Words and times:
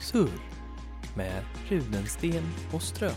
Surr 0.00 0.40
med 1.16 1.44
Rudensten 1.68 2.52
och 2.72 2.82
Ström. 2.82 3.12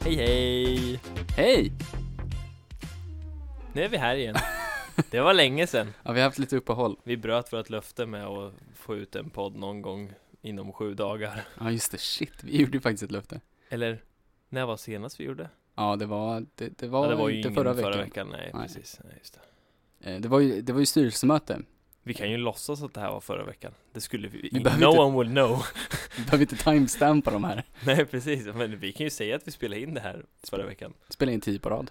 Hej 0.00 0.16
hej! 0.16 1.00
Hej! 1.36 1.72
Nu 3.72 3.82
är 3.82 3.88
vi 3.88 3.96
här 3.96 4.16
igen. 4.16 4.36
Det 5.10 5.20
var 5.20 5.34
länge 5.34 5.66
sedan. 5.66 5.92
Ja, 6.02 6.12
vi 6.12 6.20
har 6.20 6.24
haft 6.28 6.38
lite 6.38 6.56
uppehåll. 6.56 6.96
Vi 7.04 7.16
bröt 7.16 7.52
vårt 7.52 7.70
löfte 7.70 8.06
med 8.06 8.26
att 8.26 8.54
få 8.74 8.96
ut 8.96 9.16
en 9.16 9.30
podd 9.30 9.56
någon 9.56 9.82
gång 9.82 10.12
inom 10.42 10.72
sju 10.72 10.94
dagar. 10.94 11.44
Ja, 11.60 11.70
just 11.70 11.92
det. 11.92 11.98
Shit, 11.98 12.44
vi 12.44 12.60
gjorde 12.60 12.72
ju 12.72 12.80
faktiskt 12.80 13.02
ett 13.02 13.10
löfte. 13.10 13.40
Eller, 13.68 14.02
när 14.48 14.66
var 14.66 14.76
senast 14.76 15.20
vi 15.20 15.24
gjorde? 15.24 15.50
Ja, 15.74 15.96
det 15.96 16.06
var, 16.06 16.46
det, 16.54 16.78
det 16.78 16.88
var, 16.88 17.04
ja, 17.04 17.10
det 17.10 17.16
var 17.16 17.30
inte 17.30 17.52
förra 17.52 17.74
förra 17.74 17.84
veckan. 17.90 18.00
veckan. 18.02 18.28
Nej, 18.30 18.50
Nej. 18.54 18.62
precis. 18.62 19.00
Nej, 19.04 19.14
just 19.18 19.38
det. 20.00 20.10
Eh, 20.14 20.20
Det 20.20 20.28
var 20.28 20.40
ju, 20.40 20.60
det 20.62 20.72
var 20.72 20.80
ju 20.80 20.86
styrelsemöte. 20.86 21.62
Vi 22.02 22.14
kan 22.14 22.30
ju 22.30 22.36
låtsas 22.36 22.82
att 22.82 22.94
det 22.94 23.00
här 23.00 23.10
var 23.10 23.20
förra 23.20 23.44
veckan. 23.44 23.72
Det 23.92 24.00
skulle 24.00 24.28
vi, 24.28 24.40
Vi 24.52 24.60
no 24.60 24.68
inte- 24.68 24.86
one 24.86 25.18
will 25.18 25.28
know. 25.30 25.62
Vi 26.16 26.24
behöver 26.24 26.42
inte 26.42 26.56
timestampa 26.56 27.30
de 27.30 27.44
här. 27.44 27.64
Nej, 27.86 28.04
precis. 28.06 28.46
Men 28.46 28.78
vi 28.78 28.92
kan 28.92 29.04
ju 29.06 29.10
säga 29.10 29.36
att 29.36 29.46
vi 29.48 29.50
spelade 29.52 29.80
in 29.82 29.94
det 29.94 30.00
här 30.00 30.24
förra 30.50 30.66
veckan. 30.66 30.92
Spela 31.08 31.32
in 31.32 31.40
tio 31.40 31.58
på 31.58 31.70
rad. 31.70 31.90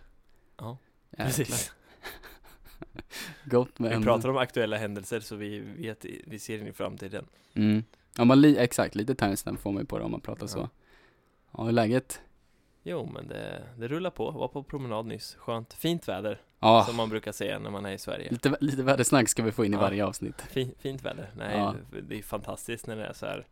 Ja, 0.57 0.77
precis. 1.17 1.73
Gott 3.45 3.79
med 3.79 3.97
Vi 3.99 4.03
pratar 4.03 4.29
om 4.29 4.37
aktuella 4.37 4.77
händelser 4.77 5.19
så 5.19 5.35
vi 5.35 5.59
vet, 5.59 6.05
vi 6.25 6.39
ser 6.39 6.59
in 6.59 6.67
i 6.67 6.73
framtiden. 6.73 7.25
Mm. 7.53 7.83
Ja, 8.17 8.25
man 8.25 8.41
li- 8.41 8.57
exakt. 8.57 8.95
Lite 8.95 9.15
timestamp 9.15 9.59
får 9.59 9.71
man 9.71 9.81
ju 9.81 9.85
på 9.85 9.97
det 9.97 10.03
om 10.03 10.11
man 10.11 10.21
pratar 10.21 10.43
Ja. 10.43 10.47
så. 10.47 10.69
Ja, 11.51 11.61
hur 11.63 11.67
är 11.69 11.71
läget? 11.73 12.21
Jo, 12.87 13.09
men 13.13 13.27
det, 13.27 13.63
det 13.77 13.87
rullar 13.87 14.09
på. 14.09 14.31
Var 14.31 14.47
på 14.47 14.63
promenad 14.63 15.05
nyss. 15.05 15.35
Skönt. 15.35 15.73
Fint 15.73 16.07
väder, 16.07 16.41
Ja, 16.59 16.83
som 16.87 16.95
man 16.95 17.09
brukar 17.09 17.31
säga 17.31 17.59
när 17.59 17.69
man 17.69 17.85
är 17.85 17.91
i 17.91 17.97
Sverige. 17.97 18.31
lite, 18.31 18.57
lite 18.61 18.83
vädersnack 18.83 19.29
ska 19.29 19.43
vi 19.43 19.51
få 19.51 19.65
in 19.65 19.73
i 19.73 19.75
Ja. 19.75 19.81
varje 19.81 20.05
avsnitt. 20.05 20.41
Fin, 20.41 20.75
fint 20.79 21.01
väder. 21.05 21.31
Nej, 21.37 21.57
Ja. 21.57 21.75
det 22.09 22.17
är 22.17 22.21
fantastiskt 22.23 22.87
när 22.87 22.95
det 22.95 23.05
är 23.05 23.13
så 23.13 23.25
här 23.25 23.47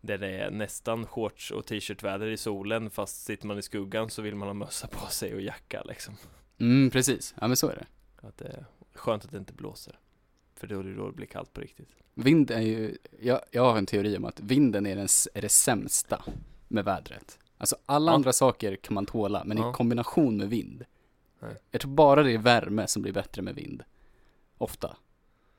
där 0.00 0.18
det 0.18 0.28
är 0.38 0.50
nästan 0.50 1.06
shorts 1.06 1.50
och 1.50 1.66
t-shirt-väder 1.66 2.26
i 2.26 2.36
solen 2.36 2.90
fast 2.90 3.24
sitter 3.24 3.46
man 3.46 3.58
i 3.58 3.62
skuggan 3.62 4.10
så 4.10 4.22
vill 4.22 4.34
man 4.34 4.48
ha 4.48 4.54
mössa 4.54 4.86
på 4.86 5.06
sig 5.06 5.34
och 5.34 5.40
jacka 5.40 5.82
liksom. 5.82 6.16
Mm, 6.58 6.90
precis. 6.90 7.34
Ja, 7.40 7.46
men 7.48 7.56
så 7.56 7.68
är 7.68 7.74
det. 7.76 7.86
Att 8.28 8.38
det 8.38 8.44
är 8.48 8.64
skönt 8.94 9.24
att 9.24 9.30
det 9.30 9.38
inte 9.38 9.52
blåser. 9.52 9.98
För 10.56 10.66
då 10.66 10.78
är 10.78 10.84
det 10.84 10.94
då 10.94 11.06
det 11.06 11.12
blir 11.12 11.26
kallt 11.26 11.52
på 11.52 11.60
riktigt. 11.60 11.88
Vind 12.14 12.50
är 12.50 12.60
ju, 12.60 12.96
jag, 13.20 13.40
jag 13.50 13.64
har 13.64 13.78
en 13.78 13.86
teori 13.86 14.16
om 14.16 14.24
att 14.24 14.40
vinden 14.40 14.86
är, 14.86 14.96
den, 14.96 15.08
är 15.34 15.40
det 15.42 15.48
sämsta 15.48 16.24
med 16.68 16.84
vädret. 16.84 17.38
Alltså 17.60 17.76
alla 17.86 18.10
Ja. 18.10 18.14
andra 18.14 18.32
saker 18.32 18.76
kan 18.76 18.94
man 18.94 19.06
tåla, 19.06 19.42
men 19.44 19.58
Ja. 19.58 19.70
i 19.70 19.72
kombination 19.72 20.36
med 20.36 20.48
vind. 20.48 20.84
Nej. 21.40 21.54
Jag 21.70 21.80
tror 21.80 21.90
bara 21.92 22.22
det 22.22 22.32
är 22.32 22.38
värme 22.38 22.86
som 22.86 23.02
blir 23.02 23.12
bättre 23.12 23.42
med 23.42 23.54
vind. 23.54 23.82
Ofta. 24.58 24.96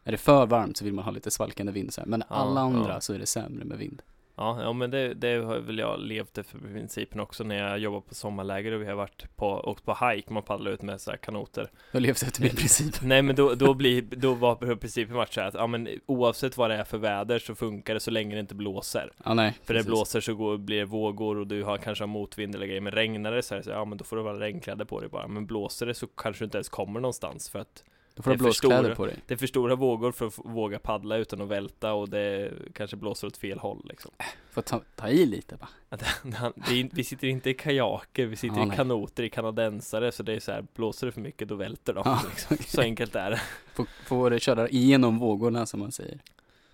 Är 0.04 0.12
det 0.12 0.18
för 0.18 0.46
varmt 0.46 0.78
så 0.78 0.86
vill 0.86 0.94
man 0.94 1.06
ha 1.06 1.12
lite 1.12 1.32
svalkande 1.32 1.72
vind 1.72 1.94
så 1.94 2.02
här. 2.02 2.08
men 2.08 2.24
alla 2.28 2.62
andra 2.62 3.02
så 3.02 3.14
är 3.14 3.20
det 3.20 3.26
sämre 3.26 3.66
med 3.66 3.78
vind. 3.78 4.02
Ja, 4.42 4.62
ja 4.62 4.74
men 4.74 4.92
det, 4.92 5.14
det 5.14 5.36
har 5.36 5.58
väl 5.60 5.80
jag 5.80 6.00
levt 6.00 6.38
efter 6.38 6.60
principen 6.60 7.20
också 7.20 7.44
när 7.44 7.70
jag 7.70 7.80
jobbar 7.80 8.02
på 8.02 8.16
sommarläger 8.16 8.72
och 8.72 8.82
vi 8.82 8.86
har 8.86 8.96
varit 8.96 9.36
på, 9.36 9.48
åkt 9.48 9.86
på 9.86 9.98
hike, 10.06 10.34
man 10.34 10.44
paddlar 10.44 10.72
ut 10.72 10.82
med 10.82 11.02
så 11.02 11.12
här 11.12 11.18
kanoter. 11.18 11.70
Jag 11.92 12.00
har 12.00 12.02
levt 12.02 12.24
efter 12.24 12.42
min 12.42 12.56
princip. 12.56 12.96
Nej 13.02 13.22
men 13.22 13.36
då, 13.36 13.56
då 13.56 13.74
blir, 13.74 14.02
då 14.02 14.34
var 14.34 14.76
principen 14.76 15.16
varit 15.16 15.34
så 15.34 15.42
här 15.42 15.48
att, 15.48 15.54
ja 15.54 15.68
men 15.68 15.90
oavsett 16.06 16.58
vad 16.58 16.70
det 16.70 16.76
är 16.76 16.84
för 16.84 16.98
väder 16.98 17.40
så 17.40 17.56
funkar 17.56 17.94
det 17.94 18.00
så 18.00 18.12
länge 18.12 18.36
det 18.36 18.40
inte 18.40 18.56
blåser. 18.56 19.12
Ja, 19.26 19.34
nej. 19.34 19.54
För 19.64 19.74
det 19.74 19.80
precis. 19.80 19.88
blåser 19.88 20.22
så 20.22 20.36
går, 20.36 20.58
blir 20.58 20.80
det 20.80 20.86
vågor 20.86 21.38
och 21.38 21.48
du 21.48 21.64
har 21.64 21.78
kanske 21.78 22.06
motvind 22.06 22.56
eller 22.56 22.66
grejer 22.66 22.82
Men 22.82 22.94
regnar 22.94 23.32
det 23.32 23.44
så 23.44 23.54
är 23.54 23.58
det 23.58 23.64
så 23.64 23.72
här, 23.72 23.78
ja 23.78 23.86
men 23.86 23.98
då 23.98 24.04
får 24.04 24.16
du 24.16 24.24
väl 24.24 24.40
regnkläder 24.40 24.86
på 24.86 25.00
dig 25.00 25.10
bara 25.10 25.28
Men 25.28 25.46
blåser 25.46 25.86
det 25.86 25.94
så 25.94 26.08
kanske 26.08 26.44
du 26.44 26.46
inte 26.46 26.58
ens 26.58 26.70
kommer 26.70 27.00
någonstans 27.00 27.50
För 27.50 27.60
att 27.60 27.84
Då 28.16 28.24
får 28.24 28.32
du 28.32 28.38
blåskläder 28.38 28.96
på 28.96 29.06
dig. 29.06 29.16
det 29.28 29.34
är 29.34 29.38
för 29.38 29.48
stora 29.48 29.76
vågor 29.76 30.12
för 30.12 30.28
att 30.28 30.38
våga 30.38 30.80
paddla 30.80 31.18
utan 31.18 31.42
att 31.42 31.48
välta 31.48 31.94
Och 31.94 32.10
det 32.10 32.52
kanske 32.74 32.96
blåser 32.98 33.28
åt 33.28 33.38
fel 33.38 33.60
håll 33.60 33.86
liksom 33.90 34.12
Får 34.52 34.62
ta, 34.62 34.82
ta 34.96 35.10
i 35.10 35.26
lite 35.26 35.58
in- 36.72 36.90
Vi 36.94 37.04
sitter 37.04 37.28
inte 37.28 37.50
i 37.50 37.54
kajaker, 37.54 38.26
vi 38.26 38.36
sitter 38.36 38.58
Ja, 38.58 38.74
i 38.74 38.76
kanoter, 38.76 39.24
i 39.24 39.30
kanadensare 39.30 40.12
Så 40.12 40.24
det 40.24 40.34
är 40.34 40.40
så 40.40 40.52
här, 40.52 40.66
blåser 40.76 41.08
det 41.08 41.12
för 41.12 41.22
mycket 41.22 41.48
då 41.48 41.56
välter 41.56 41.94
de 41.94 42.02
Ja. 42.06 42.22
liksom. 42.30 42.58
Så 42.68 42.82
enkelt 42.82 43.16
är 43.16 43.30
det 43.32 43.42
Får, 43.74 43.86
får 44.06 44.40
köra 44.40 44.70
igenom 44.70 45.20
vågorna 45.20 45.66
som 45.66 45.80
man 45.80 45.92
säger. 45.92 46.20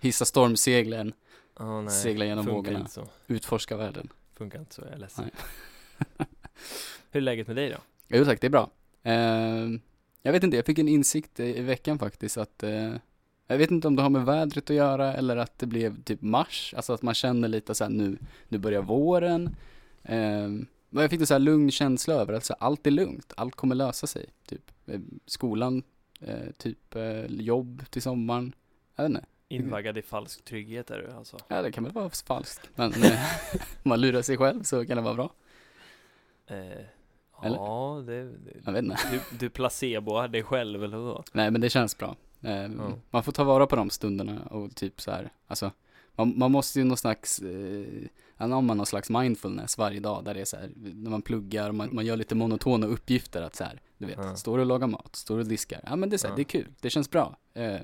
Hissa 0.00 0.24
stormseglen, 0.24 1.12
oh, 1.56 1.82
nej. 1.82 1.90
segla 1.94 2.24
genom 2.24 2.44
Funkar 2.44 2.56
vågorna, 2.56 2.78
inte 2.78 2.90
så, 2.92 3.06
utforska 3.26 3.76
världen. 3.76 4.08
funkar 4.36 4.58
inte 4.58 4.74
så, 4.74 4.82
jag 4.82 4.92
är 4.92 4.96
ledsen. 4.98 5.30
Hur 7.10 7.20
är 7.20 7.20
läget 7.20 7.46
med 7.46 7.56
dig 7.56 7.70
då? 7.70 7.76
Jo 8.08 8.24
tack, 8.24 8.40
det 8.40 8.46
är 8.46 8.50
bra. 8.50 8.70
Eh, 9.02 9.66
jag 10.22 10.32
vet 10.32 10.44
inte, 10.44 10.56
jag 10.56 10.66
fick 10.66 10.78
en 10.78 10.88
insikt 10.88 11.40
i, 11.40 11.62
veckan 11.62 11.98
faktiskt 11.98 12.38
att 12.38 12.62
eh, 12.62 12.94
jag 13.46 13.58
vet 13.58 13.70
inte 13.70 13.88
om 13.88 13.96
det 13.96 14.02
har 14.02 14.10
med 14.10 14.24
vädret 14.24 14.70
att 14.70 14.76
göra 14.76 15.14
eller 15.14 15.36
att 15.36 15.58
det 15.58 15.66
blev 15.66 16.02
typ 16.02 16.22
mars, 16.22 16.74
alltså 16.76 16.92
att 16.92 17.02
man 17.02 17.14
känner 17.14 17.48
lite 17.48 17.74
så 17.74 17.84
här 17.84 17.90
nu, 17.90 18.18
nu 18.48 18.58
börjar 18.58 18.82
våren. 18.82 19.56
Eh, 20.02 20.48
men 20.90 21.02
jag 21.02 21.10
fick 21.10 21.20
en 21.20 21.26
så 21.26 21.34
här 21.34 21.38
lugn 21.38 21.70
känsla 21.70 22.14
över 22.14 22.32
att 22.32 22.44
så 22.44 22.54
här, 22.60 22.66
allt 22.66 22.86
är 22.86 22.90
lugnt, 22.90 23.32
allt 23.36 23.54
kommer 23.54 23.74
lösa 23.74 24.06
sig. 24.06 24.26
Typ 24.46 24.70
eh, 24.86 25.00
skolan, 25.26 25.82
eh, 26.20 26.50
typ 26.58 26.94
eh, 26.94 27.24
jobb 27.24 27.82
till 27.90 28.02
sommaren. 28.02 28.52
Jag 28.96 29.04
vet 29.04 29.10
inte. 29.10 29.26
Invaggad 29.48 29.98
i 29.98 30.02
falsk 30.02 30.44
trygghet 30.44 30.90
är 30.90 30.98
du 30.98 31.12
alltså? 31.12 31.36
Ja, 31.48 31.62
det 31.62 31.72
kan 31.72 31.84
väl 31.84 31.92
vara 31.92 32.10
falskt. 32.10 32.70
Men 32.74 32.92
eh, 32.92 33.20
om 33.54 33.88
man 33.88 34.00
lurar 34.00 34.22
sig 34.22 34.36
själv 34.36 34.62
så 34.62 34.86
kan 34.86 34.96
det 34.96 35.02
vara 35.02 35.14
bra. 35.14 35.32
Eh, 36.46 36.84
Eller? 37.42 37.56
ja, 37.56 38.02
det, 38.06 38.22
det, 38.24 38.52
Jag 38.64 38.72
vet 38.72 38.84
inte. 38.84 38.96
du, 39.12 39.20
du 39.38 39.50
placeboar 39.50 40.28
dig 40.28 40.42
själv 40.42 40.84
eller 40.84 40.96
vad? 40.98 41.24
Nej, 41.32 41.50
men 41.50 41.60
det 41.60 41.70
känns 41.70 41.98
bra. 41.98 42.16
Eh, 42.42 42.62
Ja. 42.62 42.92
Man 43.10 43.22
får 43.22 43.32
ta 43.32 43.44
vara 43.44 43.66
på 43.66 43.76
de 43.76 43.90
stunderna 43.90 44.40
och 44.50 44.74
typ 44.76 45.00
så 45.00 45.10
här, 45.10 45.30
alltså 45.46 45.70
man, 46.12 46.38
man 46.38 46.52
måste 46.52 46.78
ju 46.78 46.84
någon 46.84 46.96
slags, 46.96 47.38
eh, 47.42 47.86
anamma 48.36 48.74
någon 48.74 48.86
slags 48.86 49.10
mindfulness 49.10 49.78
varje 49.78 50.00
dag 50.00 50.24
där 50.24 50.34
det 50.34 50.40
är 50.40 50.44
så 50.44 50.56
här, 50.56 50.70
när 50.76 51.10
man 51.10 51.22
pluggar, 51.22 51.72
man, 51.72 51.88
man 51.92 52.06
gör 52.06 52.16
lite 52.16 52.34
monotona 52.34 52.86
uppgifter 52.86 53.42
att 53.42 53.56
så 53.56 53.64
här, 53.64 53.80
du 53.98 54.06
vet, 54.06 54.16
Ja. 54.18 54.36
står 54.36 54.58
och 54.58 54.66
lagar 54.66 54.86
mat, 54.86 55.16
står 55.16 55.38
och 55.38 55.46
diskar, 55.46 55.80
ja 55.86 55.96
men 55.96 56.10
det 56.10 56.16
är 56.16 56.18
så 56.18 56.26
här, 56.26 56.32
Ja. 56.32 56.36
det 56.36 56.42
är 56.42 56.44
kul, 56.44 56.66
det 56.80 56.90
känns 56.90 57.10
bra. 57.10 57.36
Eh, 57.54 57.76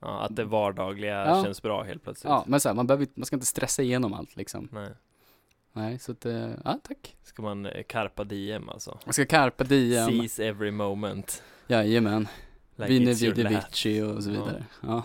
Ja, 0.00 0.20
att 0.20 0.36
det 0.36 0.44
vardagliga 0.44 1.26
Ja. 1.26 1.44
känns 1.44 1.62
bra 1.62 1.82
helt 1.82 2.02
plötsligt. 2.02 2.28
ja, 2.30 2.44
men 2.46 2.60
så 2.60 2.68
här, 2.68 2.76
man 2.76 2.86
behöver 2.86 3.06
man 3.14 3.26
ska 3.26 3.36
inte 3.36 3.46
stressa 3.46 3.82
igenom 3.82 4.14
allt 4.14 4.36
liksom. 4.36 4.68
Nej. 4.72 4.90
Nej, 5.76 5.98
så 5.98 6.12
att, 6.12 6.26
eh, 6.26 6.50
ja 6.64 6.78
tack. 6.82 7.16
Ska 7.22 7.42
man 7.42 7.66
eh, 7.66 7.82
carpa 7.82 8.24
diem 8.24 8.68
alltså? 8.68 8.98
Man 9.04 9.12
ska 9.12 9.26
carpa 9.26 9.64
diem, 9.64 10.06
Seize 10.06 10.44
every 10.48 10.70
moment. 10.70 11.42
jajamän, 11.66 12.28
Like 12.76 12.88
Vine 12.92 13.10
it's 13.12 13.24
your 13.24 13.34
vidi 13.34 13.54
last. 13.54 13.68
vici 13.72 14.02
och 14.02 14.24
så 14.24 14.30
Ja. 14.30 14.44
vidare. 14.44 14.64
Ja, 14.82 15.04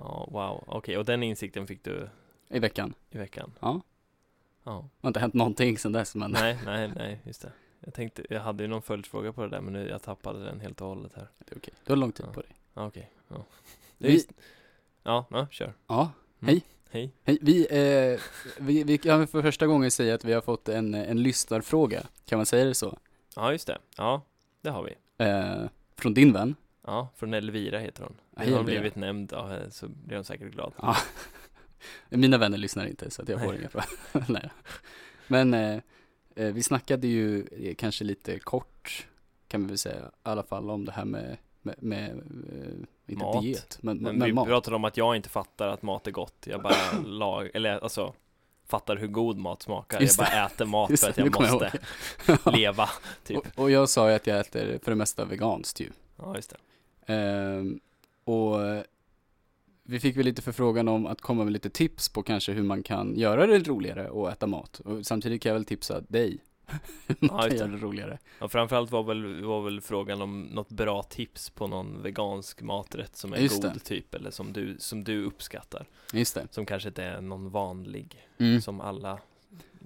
Ja, 0.00 0.28
wow. 0.30 0.64
Okej, 0.66 0.98
och 0.98 1.04
den 1.04 1.22
insikten 1.22 1.66
fick 1.66 1.84
du 1.84 2.08
i 2.48 2.58
veckan. 2.58 2.94
i 3.10 3.18
veckan? 3.18 3.52
Ja. 3.60 3.80
Ja. 4.64 4.88
Det 5.00 5.06
har 5.06 5.08
inte 5.08 5.20
hänt 5.20 5.34
någonting 5.34 5.78
sedan 5.78 5.92
dess 5.92 6.14
men 6.14 6.30
Nej, 6.30 6.58
nej, 6.64 6.92
nej, 6.96 7.20
just 7.24 7.42
det. 7.42 7.52
Jag 7.80 7.94
tänkte, 7.94 8.22
jag 8.30 8.40
hade 8.40 8.64
ju 8.64 8.68
någon 8.68 8.82
följdfråga 8.82 9.32
på 9.32 9.42
det 9.42 9.48
där 9.48 9.60
men 9.60 9.72
nu, 9.72 9.88
jag 9.88 10.02
tappade 10.02 10.44
den 10.44 10.60
helt 10.60 10.80
och 10.80 10.88
hållet 10.88 11.12
här. 11.14 11.28
det 11.38 11.52
är 11.54 11.58
okej. 11.58 11.74
Du 11.84 11.92
har 11.92 11.96
lång 11.96 12.12
tid 12.12 12.26
Ja. 12.28 12.32
på 12.32 12.40
dig. 12.40 12.50
Ja, 12.74 12.86
Okej, 12.86 13.10
ja. 13.28 13.44
Det 13.98 14.06
är 14.08 14.12
Vi, 14.12 14.24
Ja, 15.02 15.26
ja, 15.30 15.46
kör. 15.50 15.72
ja, 15.86 16.10
Hej. 16.40 16.62
Hej. 16.94 17.12
Hej, 17.24 17.38
vi, 17.40 17.66
eh, 17.70 18.20
vi, 18.58 18.84
vi 18.84 18.98
kan 18.98 19.26
för 19.26 19.42
första 19.42 19.66
gången 19.66 19.90
säga 19.90 20.14
att 20.14 20.24
vi 20.24 20.32
har 20.32 20.40
fått 20.40 20.68
en, 20.68 20.94
en 20.94 21.22
lyssnarfråga, 21.22 22.02
kan 22.24 22.38
man 22.38 22.46
säga 22.46 22.64
det 22.64 22.74
så? 22.74 22.98
Ja, 23.36 23.52
just 23.52 23.66
det. 23.66 23.78
Ja, 23.96 24.22
det 24.60 24.70
har 24.70 24.82
vi. 24.82 24.94
Eh, 25.24 25.70
från 25.96 26.14
din 26.14 26.32
vän. 26.32 26.54
Ja, 26.86 27.08
från 27.16 27.34
Elvira 27.34 27.78
heter 27.78 28.02
hon. 28.02 28.14
Hej, 28.36 28.50
har 28.50 28.56
hon 28.56 28.66
blivit 28.66 28.96
nämnd, 28.96 29.32
ja, 29.32 29.58
så 29.70 29.88
blir 29.88 30.16
hon 30.16 30.24
säkert 30.24 30.52
glad. 30.52 30.72
Ja. 30.76 30.96
Mina 32.08 32.38
vänner 32.38 32.58
lyssnar 32.58 32.86
inte 32.86 33.10
så 33.10 33.22
att 33.22 33.28
jag 33.28 33.40
får 33.40 33.52
Nej. 33.52 33.58
inga 33.60 33.68
frågor. 33.68 34.24
Nej. 34.32 34.50
Men 35.26 35.54
eh, 35.54 35.80
eh, 36.36 36.52
vi 36.52 36.62
snackade 36.62 37.06
ju 37.06 37.46
eh, 37.46 37.74
kanske 37.74 38.04
lite 38.04 38.38
kort, 38.38 39.06
kan 39.48 39.62
vi 39.62 39.68
väl 39.68 39.78
säga, 39.78 40.06
i 40.06 40.10
alla 40.22 40.42
fall 40.42 40.70
om 40.70 40.84
det 40.84 40.92
här 40.92 41.04
med, 41.04 41.36
med, 41.62 41.76
med 41.78 42.10
eh, 42.10 42.86
inte 43.06 43.24
Mat. 43.24 43.42
diet, 43.42 43.78
men, 43.80 43.96
Men 43.98 44.18
men 44.18 44.26
vi 44.26 44.32
mat. 44.32 44.46
pratade 44.46 44.76
om 44.76 44.84
att 44.84 44.96
jag 44.96 45.16
inte 45.16 45.28
fattar 45.28 45.68
att 45.68 45.82
mat 45.82 46.06
är 46.06 46.10
gott. 46.10 46.46
Jag 46.50 46.62
bara 46.62 46.92
lag, 47.04 47.50
eller 47.54 47.78
alltså 47.78 48.14
fattar 48.66 48.96
hur 48.96 49.06
god 49.06 49.38
mat 49.38 49.62
smakar. 49.62 50.00
Just 50.00 50.18
jag 50.18 50.26
bara 50.26 50.46
äter 50.46 50.64
mat 50.64 50.88
för 51.00 51.08
att 51.08 51.14
det, 51.14 51.22
jag 51.22 51.34
jag 51.34 51.52
måste 51.52 51.78
ihåg. 52.26 52.54
leva, 52.54 52.88
typ. 53.24 53.36
och, 53.38 53.62
och 53.62 53.70
jag 53.70 53.88
sa 53.88 54.08
ju 54.08 54.14
att 54.16 54.26
jag 54.26 54.40
äter 54.40 54.78
för 54.82 54.90
det 54.90 54.96
mesta 54.96 55.24
veganskt 55.24 55.80
ju. 55.80 55.90
Ja, 56.16 56.36
just 56.36 56.50
det. 57.06 57.12
Ehm, 57.14 57.80
och 58.24 58.58
vi 59.82 60.00
fick 60.00 60.16
väl 60.16 60.24
lite 60.24 60.42
förfrågan 60.42 60.88
om 60.88 61.06
att 61.06 61.20
komma 61.20 61.44
med 61.44 61.52
lite 61.52 61.70
tips 61.70 62.08
på 62.08 62.22
kanske 62.22 62.52
hur 62.52 62.62
man 62.62 62.82
kan 62.82 63.16
göra 63.16 63.46
det 63.46 63.58
roligare 63.58 64.28
att 64.28 64.32
äta 64.36 64.46
mat. 64.46 64.80
Och 64.80 65.06
samtidigt 65.06 65.42
kan 65.42 65.50
jag 65.50 65.54
väl 65.54 65.64
tipsa 65.64 66.00
dig 66.00 66.38
Ja, 67.20 67.48
det. 67.48 67.66
roligare. 67.66 68.18
Och 68.40 68.52
framförallt 68.52 68.90
var 68.90 69.02
väl, 69.02 69.44
var 69.44 69.62
väl 69.62 69.80
frågan 69.80 70.22
om 70.22 70.42
något 70.42 70.68
bra 70.70 71.02
tips 71.02 71.50
på 71.50 71.66
någon 71.66 72.02
vegansk 72.02 72.62
maträtt 72.62 73.16
som 73.16 73.32
är 73.32 73.36
Just 73.38 73.62
god 73.62 73.72
det. 73.74 73.78
typ, 73.80 74.14
eller 74.14 74.30
som 74.30 74.52
du, 74.52 74.76
som 74.78 75.04
du 75.04 75.24
uppskattar. 75.24 75.86
Just 76.12 76.34
det. 76.34 76.46
Som 76.50 76.66
kanske 76.66 76.88
inte 76.88 77.02
är 77.04 77.20
någon 77.20 77.50
vanlig, 77.50 78.26
Mm. 78.38 78.60
som 78.60 78.80
alla 78.80 79.18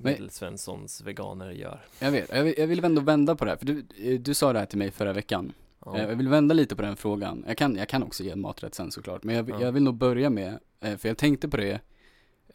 Medelsvenssons 0.03 1.01
veganer 1.01 1.51
gör. 1.51 1.81
Jag 1.99 2.11
vet, 2.11 2.31
jag 2.33 2.45
vill, 2.45 2.55
jag 2.59 2.67
vill 2.67 2.85
ändå 2.85 3.01
vända 3.03 3.37
på 3.37 3.45
det 3.45 3.51
här, 3.51 3.59
för 3.59 3.67
du, 3.67 3.83
du 4.19 4.35
sa 4.35 4.53
det 4.53 4.59
här 4.59 4.67
till 4.67 4.79
mig 4.79 4.91
förra 4.91 5.13
veckan. 5.13 5.53
Ja. 5.85 5.97
Eh, 5.99 6.09
Jag 6.09 6.17
vill 6.17 6.29
vända 6.29 6.55
lite 6.55 6.77
på 6.77 6.83
den 6.83 6.97
frågan. 6.97 7.45
Jag 7.47 7.57
kan, 7.57 7.77
jag 7.77 7.89
kan 7.89 8.03
också 8.03 8.23
ge 8.25 8.37
maträtt 8.37 8.75
sen 8.75 8.91
såklart, 8.91 9.23
men 9.25 9.37
jag, 9.37 9.43
vill- 9.43 9.55
Ja. 9.59 9.63
jag 9.67 9.73
vill 9.73 9.83
nog 9.83 9.95
börja 9.95 10.31
med, 10.31 10.59
eh, 10.81 10.97
för 10.97 11.09
jag 11.09 11.19
tänkte 11.19 11.49
på 11.49 11.57
det, 11.57 11.81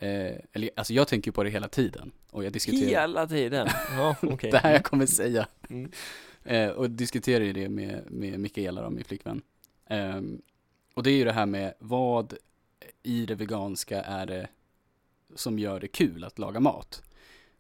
eh, 0.04 0.36
eller 0.52 0.70
alltså 0.76 0.94
jag 0.94 1.08
tänker 1.08 1.32
på 1.32 1.44
det 1.44 1.50
hela 1.50 1.68
tiden. 1.68 2.12
Och 2.32 2.44
jag 2.44 2.54
diskuterar, 2.54 3.02
Hela 3.02 3.28
tiden. 3.28 3.68
Ja, 3.98 4.16
okej. 4.22 4.52
det 4.52 4.58
här 4.58 4.72
jag 4.72 4.84
kommer 4.84 5.06
säga. 5.06 5.48
Mm. 5.70 5.92
Eh, 6.44 6.70
och 6.70 6.90
diskuterar 6.90 7.44
ju 7.44 7.54
det 7.54 7.70
med, 7.70 8.12
med 8.12 8.40
Mikaela 8.40 8.82
då, 8.82 8.90
min 8.90 9.04
flickvän. 9.04 9.42
Ehm, 9.88 10.42
och 10.94 11.04
det 11.04 11.12
är 11.12 11.16
ju 11.16 11.24
det 11.24 11.34
här 11.34 11.46
med 11.46 11.74
vad 11.80 12.34
i 13.04 13.26
det 13.26 13.36
veganska 13.36 14.02
är 14.02 14.26
det 14.26 14.48
som 15.36 15.60
gör 15.60 15.80
det 15.80 15.88
kul 15.88 16.24
att 16.24 16.40
laga 16.40 16.60
mat. 16.60 17.04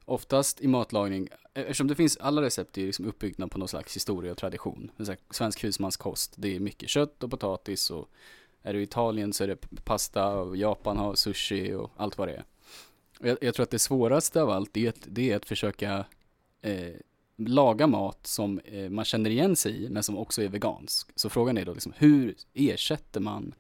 Oftast 0.05 0.61
i 0.61 0.67
matlagning, 0.67 1.29
eftersom 1.53 1.87
det 1.87 1.95
finns, 1.95 2.17
alla 2.17 2.41
recept 2.41 2.77
är 2.77 2.85
liksom 2.85 3.05
uppbyggda 3.05 3.47
på 3.47 3.57
någon 3.57 3.67
slags 3.67 3.95
historia 3.95 4.31
och 4.31 4.37
tradition. 4.37 4.91
Svensk 5.31 5.63
husmanskost, 5.63 6.33
det 6.37 6.55
är 6.55 6.59
mycket 6.59 6.89
kött 6.89 7.23
och 7.23 7.31
potatis 7.31 7.91
och 7.91 8.09
är 8.63 8.73
du 8.73 8.79
i 8.79 8.83
Italien 8.83 9.33
så 9.33 9.43
är 9.43 9.47
det 9.47 9.83
pasta 9.83 10.29
och 10.29 10.57
Japan 10.57 10.97
har 10.97 11.15
sushi 11.15 11.73
och 11.73 11.91
allt 11.97 12.17
vad 12.17 12.27
det 12.27 12.33
är. 12.33 12.43
Jag, 13.19 13.37
jag 13.41 13.55
tror 13.55 13.63
att 13.63 13.69
det 13.69 13.79
svåraste 13.79 14.41
av 14.41 14.49
allt 14.49 14.73
det 14.73 14.85
är 14.85 14.89
att, 14.89 15.07
det 15.07 15.31
är 15.31 15.35
att 15.35 15.45
försöka 15.45 16.05
eh, 16.61 16.93
laga 17.35 17.87
mat 17.87 18.27
som 18.27 18.59
eh, 18.59 18.89
man 18.89 19.05
känner 19.05 19.29
igen 19.29 19.55
sig 19.55 19.83
i 19.83 19.89
men 19.89 20.03
som 20.03 20.17
också 20.17 20.41
är 20.41 20.47
vegansk. 20.47 21.09
Så 21.15 21.29
frågan 21.29 21.57
är 21.57 21.65
då 21.65 21.73
liksom 21.73 21.93
hur 21.97 22.35
ersätter 22.53 23.19
man 23.19 23.53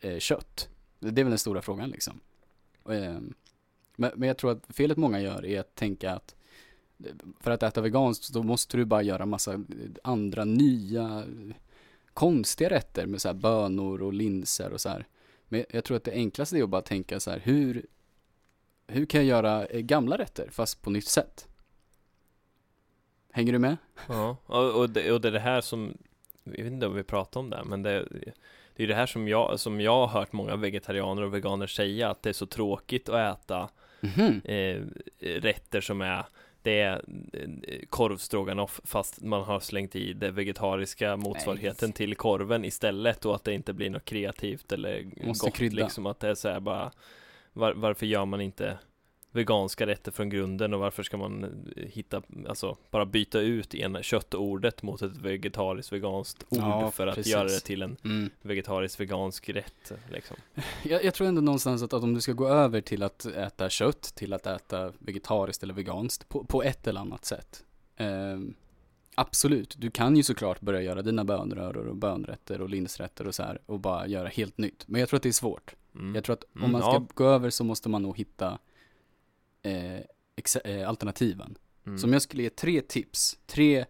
eh, 0.00 0.18
kött? 0.18 0.68
Det 0.98 1.08
är 1.20 1.24
väl 1.24 1.28
den 1.28 1.38
stora 1.38 1.62
frågan 1.62 1.90
liksom. 1.90 2.20
Och, 2.82 2.92
men, 3.96 4.12
men 4.14 4.22
jag 4.22 4.36
tror 4.38 4.50
att 4.50 4.66
felet 4.68 4.96
många 4.96 5.20
gör 5.20 5.44
är 5.44 5.60
att 5.60 5.74
tänka 5.74 6.12
att 6.12 6.34
för 7.40 7.50
att 7.50 7.62
äta 7.62 7.80
veganskt 7.80 8.32
då 8.32 8.42
måste 8.42 8.76
du 8.76 8.84
bara 8.84 9.02
göra 9.02 9.26
massa 9.26 9.64
andra 10.02 10.44
nya 10.44 11.24
konstiga 12.14 12.70
rätter 12.70 13.06
med 13.06 13.20
så 13.20 13.28
här 13.28 13.34
bönor 13.34 14.02
och 14.02 14.12
linser 14.12 14.72
och 14.72 14.80
så 14.80 14.88
här. 14.88 15.06
Men 15.48 15.64
jag 15.70 15.84
tror 15.84 15.96
att 15.96 16.04
det 16.04 16.12
enklaste 16.12 16.58
är 16.58 16.62
att 16.62 16.68
bara 16.68 16.82
tänka 16.82 17.20
så 17.20 17.30
här 17.30 17.40
hur 17.44 17.86
hur 18.86 19.06
kan 19.06 19.20
jag 19.20 19.26
göra 19.28 19.66
eh, 19.66 19.80
gamla 19.80 20.18
rätter 20.18 20.48
fast 20.50 20.82
på 20.82 20.90
nytt 20.90 21.08
sätt? 21.08 21.48
Hänger 23.32 23.52
du 23.52 23.58
med? 23.58 23.76
Ja, 24.08 24.36
och, 24.46 24.90
det, 24.90 25.12
och 25.12 25.20
det 25.20 25.28
är 25.28 25.32
det 25.32 25.40
här 25.40 25.60
som, 25.60 25.98
jag 26.44 26.52
vet 26.64 26.72
inte 26.72 26.86
om 26.86 26.94
vi 26.94 27.02
pratar 27.02 27.40
om 27.40 27.50
det, 27.50 27.62
men 27.64 27.82
det, 27.82 28.08
det 28.76 28.82
är 28.82 28.86
det 28.86 28.94
här 28.94 29.06
som 29.06 29.28
jag, 29.28 29.60
som 29.60 29.80
jag 29.80 30.06
har 30.06 30.20
hört 30.20 30.32
många 30.32 30.56
vegetarianer 30.56 31.22
och 31.22 31.34
veganer 31.34 31.66
säga, 31.66 32.10
att 32.10 32.22
det 32.22 32.28
är 32.28 32.32
så 32.32 32.46
tråkigt 32.46 33.08
att 33.08 33.38
äta 33.38 33.68
Mhm. 34.02 34.40
eh, 34.44 34.82
rätter 35.20 35.80
som 35.80 36.00
är 36.00 36.26
det 36.62 36.80
är 36.80 37.02
eh, 37.32 37.78
korvstroganoff 37.88 38.80
fast 38.84 39.22
man 39.22 39.42
har 39.42 39.60
slängt 39.60 39.96
i 39.96 40.12
det 40.12 40.30
vegetariska 40.30 41.16
motsvarigheten 41.16 41.92
till 41.92 42.16
korven 42.16 42.64
istället 42.64 43.24
och 43.24 43.34
att 43.34 43.44
det 43.44 43.54
inte 43.54 43.72
blir 43.72 43.90
något 43.90 44.04
kreativt 44.04 44.72
eller 44.72 45.06
Måste 45.26 45.46
gott 45.46 45.54
krydda. 45.54 45.84
liksom 45.84 46.06
att 46.06 46.20
det 46.20 46.28
är 46.28 46.34
så 46.34 46.48
här 46.48 46.60
bara 46.60 46.90
var, 47.52 47.72
Varför 47.72 48.06
gör 48.06 48.24
man 48.24 48.40
inte 48.40 48.78
veganska 49.32 49.86
rätter 49.86 50.12
från 50.12 50.28
grunden 50.30 50.74
och 50.74 50.80
varför 50.80 51.02
ska 51.02 51.16
man 51.16 51.44
eh, 51.76 51.84
hitta, 51.88 52.22
alltså 52.48 52.76
bara 52.90 53.06
byta 53.06 53.40
ut 53.40 53.74
en 53.74 54.02
köttordet 54.02 54.82
mot 54.82 55.02
ett 55.02 55.16
vegetariskt 55.16 55.92
veganskt 55.92 56.42
ord 56.48 56.58
Ja, 56.58 56.90
för 56.90 57.06
att 57.06 57.14
precis. 57.14 57.32
göra 57.32 57.44
det 57.48 57.60
till 57.60 57.82
en 57.82 57.96
Mm. 58.04 58.30
vegetarisk 58.42 59.00
vegansk 59.00 59.48
rätt 59.48 59.92
liksom. 60.12 60.36
Jag, 60.82 61.04
jag 61.04 61.14
tror 61.14 61.26
ändå 61.28 61.40
någonstans 61.40 61.82
att, 61.82 61.92
att 61.92 62.02
om 62.02 62.14
du 62.14 62.20
ska 62.20 62.32
gå 62.32 62.48
över 62.48 62.80
till 62.80 63.02
att 63.02 63.26
äta 63.26 63.70
kött, 63.70 64.02
till 64.02 64.32
att 64.32 64.46
äta 64.46 64.92
vegetariskt 64.98 65.62
eller 65.62 65.74
veganskt 65.74 66.28
på, 66.28 66.44
på 66.44 66.62
ett 66.62 66.86
eller 66.86 67.00
annat 67.00 67.24
sätt. 67.24 67.64
ehm, 67.96 68.54
absolut, 69.14 69.74
du 69.78 69.90
kan 69.90 70.16
ju 70.16 70.22
såklart 70.22 70.60
börja 70.60 70.82
göra 70.82 71.02
dina 71.02 71.24
bönröror 71.24 71.86
och 71.86 71.96
bönrätter 71.96 72.60
och 72.60 72.68
linsrätter 72.68 73.26
och 73.26 73.34
så 73.34 73.42
här 73.42 73.58
och 73.66 73.80
bara 73.80 74.06
göra 74.06 74.28
helt 74.28 74.58
nytt. 74.58 74.84
Men 74.88 75.00
jag 75.00 75.08
tror 75.08 75.16
att 75.16 75.22
det 75.22 75.28
är 75.28 75.32
svårt. 75.32 75.74
Mm. 75.94 76.14
Jag 76.14 76.24
tror 76.24 76.34
att 76.34 76.44
om 76.54 76.58
Mm, 76.60 76.72
man 76.72 76.80
ska 76.82 76.92
ja. 76.92 77.06
gå 77.14 77.24
över 77.24 77.50
så 77.50 77.64
måste 77.64 77.88
man 77.88 78.02
nog 78.02 78.18
hitta 78.18 78.58
eh, 79.62 80.00
eh, 80.64 80.88
alternativen. 80.88 81.58
Mm. 81.86 81.98
Så 81.98 82.06
om 82.06 82.12
jag 82.12 82.22
skulle 82.22 82.42
ge 82.42 82.50
tre 82.50 82.80
tips, 82.80 83.38
tre, 83.46 83.84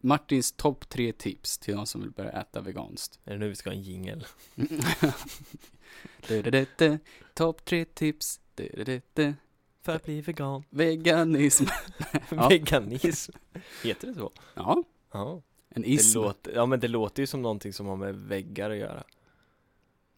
Martins 0.00 0.52
topp 0.52 0.88
tre 0.88 1.12
tips 1.12 1.58
till 1.58 1.74
någon 1.76 1.86
som 1.86 2.00
vill 2.00 2.10
börja 2.10 2.30
äta 2.30 2.60
veganskt. 2.60 3.20
Är 3.24 3.32
det 3.32 3.38
nu 3.38 3.48
vi 3.48 3.54
ska 3.54 3.70
ha 3.70 3.74
en 3.74 3.82
jingel? 3.82 4.26
Topp 7.34 7.64
tre 7.64 7.84
tips. 7.84 8.40
För 9.82 9.96
att 9.96 10.04
bli 10.04 10.20
vegan. 10.20 10.64
Veganism. 10.70 11.64
Veganism. 12.48 13.32
Heter 13.82 14.08
det 14.08 14.14
så? 14.14 14.30
Ja, 14.54 14.82
Ja. 15.12 15.42
en 15.68 15.82
Det 15.82 15.88
ism. 15.88 16.18
låter, 16.18 16.52
ja 16.54 16.66
men 16.66 16.80
det 16.80 16.88
låter 16.88 17.22
ju 17.22 17.26
som 17.26 17.42
någonting 17.42 17.72
som 17.72 17.86
har 17.86 17.96
med 17.96 18.14
väggar 18.16 18.70
att 18.70 18.76
göra. 18.76 19.04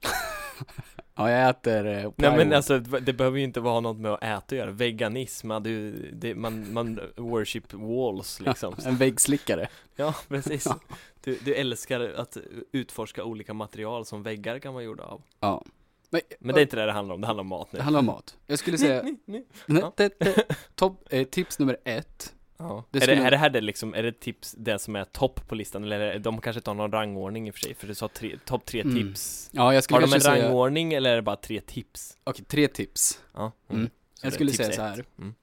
Ja, 1.17 1.31
jag 1.31 1.51
äter 1.51 1.87
eh, 1.87 2.11
Nej 2.17 2.37
men 2.37 2.53
alltså 2.53 2.79
det 2.79 3.13
behöver 3.13 3.39
ju 3.39 3.45
inte 3.45 3.61
vara 3.61 3.81
något 3.81 3.97
med 3.97 4.13
att 4.13 4.23
äta 4.23 4.37
att 4.37 4.53
göra. 4.53 4.71
Veganism, 4.71 5.51
du, 5.63 5.93
det, 6.13 6.35
man, 6.35 6.73
man 6.73 7.01
worship 7.17 7.75
walls 7.75 8.41
liksom. 8.41 8.75
En 8.85 8.97
väggslickare. 8.97 9.69
Ja 9.97 10.15
precis. 10.29 10.69
Du, 11.25 11.39
du 11.45 11.55
älskar 11.55 12.01
att 12.01 12.37
utforska 12.73 13.25
olika 13.25 13.55
material 13.55 14.07
som 14.07 14.23
väggar 14.23 14.59
kan 14.59 14.75
vara 14.75 14.85
gjorda 14.85 15.05
av. 15.05 15.23
Ja. 15.41 15.65
Men, 16.11 16.21
Men 16.39 16.55
det 16.55 16.61
är 16.61 16.63
inte 16.63 16.77
det 16.77 16.87
det 16.87 16.93
handlar 16.93 17.15
om, 17.15 17.21
det 17.21 17.27
handlar 17.27 17.41
om 17.41 17.49
mat 17.49 17.73
nu. 17.73 17.77
det 17.77 17.83
handlar 17.83 18.01
om 18.01 18.07
mat. 18.07 18.37
Jag 18.47 18.59
skulle 18.59 18.79
säga, 18.79 19.03
Ni, 19.03 19.17
ni. 19.25 19.45
Nej, 19.67 19.83
Ja. 20.19 20.27
topp, 20.75 21.07
eh, 21.11 21.27
tips 21.27 21.59
nummer 21.59 21.77
ett. 21.85 22.35
Ja. 22.57 22.85
Det 22.91 22.99
är, 22.99 23.01
skulle- 23.03 23.21
det, 23.21 23.27
är 23.27 23.31
det 23.31 23.37
här 23.37 23.51
det 23.51 23.61
liksom, 23.61 23.95
är 23.95 24.03
det 24.03 24.21
tips, 24.21 24.55
det 24.59 24.79
som 24.79 24.97
är 24.97 25.05
topp 25.05 25.49
på 25.49 25.55
listan? 25.55 25.85
Eller 25.85 26.01
är 26.01 26.13
det, 26.13 26.19
de 26.19 26.41
kanske 26.41 26.59
inte 26.59 26.71
har 26.71 26.75
någon 26.75 26.93
rangordning 26.93 27.49
i 27.49 27.51
och 27.51 27.55
för 27.55 27.61
sig, 27.61 27.75
för 27.75 27.87
du 27.87 27.95
sa 27.95 28.09
tre, 28.09 28.37
topp 28.45 28.65
tre 28.65 28.81
Mm. 28.81 28.95
tips. 28.97 29.51
Ja, 29.53 29.75
jag 29.75 29.85
skulle 29.85 30.01
Har 30.01 30.07
de 30.07 30.15
en 30.15 30.21
säga, 30.21 30.45
rangordning 30.45 30.93
eller 30.93 31.11
är 31.13 31.17
det 31.17 31.23
bara 31.23 31.37
tre 31.37 31.61
tips? 31.61 32.17
okej, 32.25 32.45
tre 32.45 32.69
tips. 32.69 33.21
Ja. 33.35 33.53
Mm. 33.71 33.87
Så 34.15 34.27
Jag 34.27 34.31
är 34.31 34.35
skulle 34.35 34.53
säga 34.53 34.69
ett. 34.69 34.75
så 34.75 34.83
här. 34.83 35.05
Mm. 35.19 35.35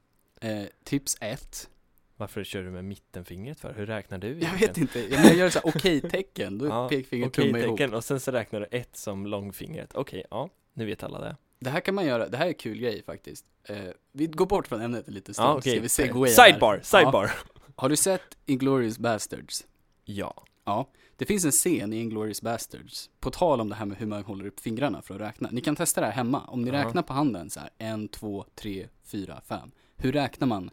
Eh, 0.42 0.68
tips 0.84 1.18
ett. 1.22 1.70
Varför 2.18 2.44
kör 2.44 2.64
du 2.64 2.70
med 2.72 2.86
mittenfingret 2.86 3.60
för? 3.60 3.74
Hur 3.74 3.86
räknar 3.86 4.18
du 4.18 4.28
Jag 4.28 4.36
egentligen? 4.38 4.68
vet 4.68 4.78
inte, 4.78 5.00
jag, 5.16 5.26
jag 5.26 5.36
gör 5.36 5.50
så 5.50 5.60
här 5.60 5.68
okej-tecken, 5.76 6.58
då 6.58 6.66
är 6.66 6.70
Ja, 6.82 6.90
pekfinger 6.90 7.30
tumme 7.30 7.60
ihop. 7.60 7.78
tecken 7.78 7.94
och 7.94 8.04
sen 8.04 8.20
så 8.20 8.32
räknar 8.32 8.60
du 8.60 8.66
ett 8.72 8.98
som 8.98 9.26
långfingret. 9.28 9.96
Okej, 9.96 10.24
ja, 10.32 10.50
nu 10.74 10.86
vet 10.86 11.04
alla 11.04 11.20
det. 11.20 11.36
Det 11.64 11.70
här 11.70 11.80
kan 11.80 11.96
man 11.96 12.06
göra, 12.06 12.30
det 12.30 12.38
här 12.38 12.48
är 12.48 12.54
kul 12.54 12.78
grej 12.78 13.04
faktiskt. 13.04 13.46
Eh, 13.64 13.78
vi 14.12 14.28
går 14.28 14.46
bort 14.46 14.68
från 14.68 14.82
ämnet 14.82 15.08
en 15.08 15.14
liten 15.14 15.34
stund, 15.34 15.48
Ja, 15.50 15.62
ska 15.62 15.70
okej. 15.70 15.80
vi 15.80 15.90
segwaya 15.90 16.34
här. 16.38 16.46
Sidebar, 16.52 16.80
sidebar. 16.84 17.32
Har 17.76 17.90
du 17.90 17.96
sett 17.96 18.38
Inglourious 18.46 18.98
Bastards? 19.00 19.66
Ja. 20.06 20.44
Ja. 20.66 20.90
Det 21.16 21.26
finns 21.26 21.46
en 21.46 21.52
scen 21.52 21.94
i 21.94 21.98
Inglourious 22.02 22.42
Bastards, 22.42 23.10
på 23.20 23.32
tal 23.32 23.62
om 23.62 23.70
det 23.70 23.76
här 23.76 23.86
med 23.86 23.98
hur 23.98 24.06
man 24.06 24.24
håller 24.24 24.46
upp 24.46 24.60
fingrarna 24.60 25.02
för 25.02 25.16
att 25.16 25.22
räkna. 25.22 25.50
Ni 25.52 25.62
kan 25.62 25.76
testa 25.76 26.02
det 26.02 26.08
här 26.08 26.14
hemma. 26.14 26.42
Om 26.48 26.62
ni 26.62 26.68
Ja. 26.72 26.86
räknar 26.86 27.02
på 27.02 27.14
handen 27.14 27.50
så 27.50 27.60
här, 27.60 27.70
en, 27.78 28.08
två, 28.08 28.46
tre, 28.56 28.88
fyra, 29.04 29.42
fem. 29.46 29.72
Hur 29.98 30.12
räknar 30.12 30.48
man? 30.48 30.70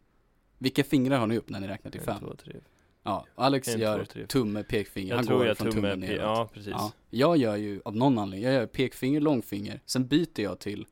Vilka 0.58 0.84
fingrar 0.84 1.18
har 1.18 1.26
ni 1.26 1.38
upp 1.38 1.48
när 1.50 1.60
ni 1.60 1.68
räknar 1.68 1.90
till 1.90 2.00
En, 2.00 2.06
fem? 2.06 2.20
två, 2.20 2.34
tre. 2.34 2.56
Ja, 3.02 3.26
Alex 3.34 3.68
En, 3.68 3.80
gör 3.80 4.04
två, 4.04 4.20
tumme, 4.26 4.62
pekfinger. 4.64 5.08
Jag 5.08 5.16
Han 5.16 5.26
tror 5.26 5.38
går 5.38 5.46
jag 5.46 5.58
från 5.58 5.70
tumme, 5.70 5.90
tummen 5.90 6.00
neråt. 6.00 6.20
ja 6.20 6.48
precis. 6.52 6.72
Ja, 6.72 6.92
jag 7.10 7.36
gör 7.36 7.56
ju 7.56 7.80
av 7.84 7.96
någon 7.96 8.18
anledning, 8.18 8.44
jag 8.44 8.54
gör 8.54 8.66
pekfinger, 8.66 9.20
långfinger, 9.20 9.80
sen 9.86 10.06
byter 10.06 10.40
jag 10.40 10.58
till 10.58 10.86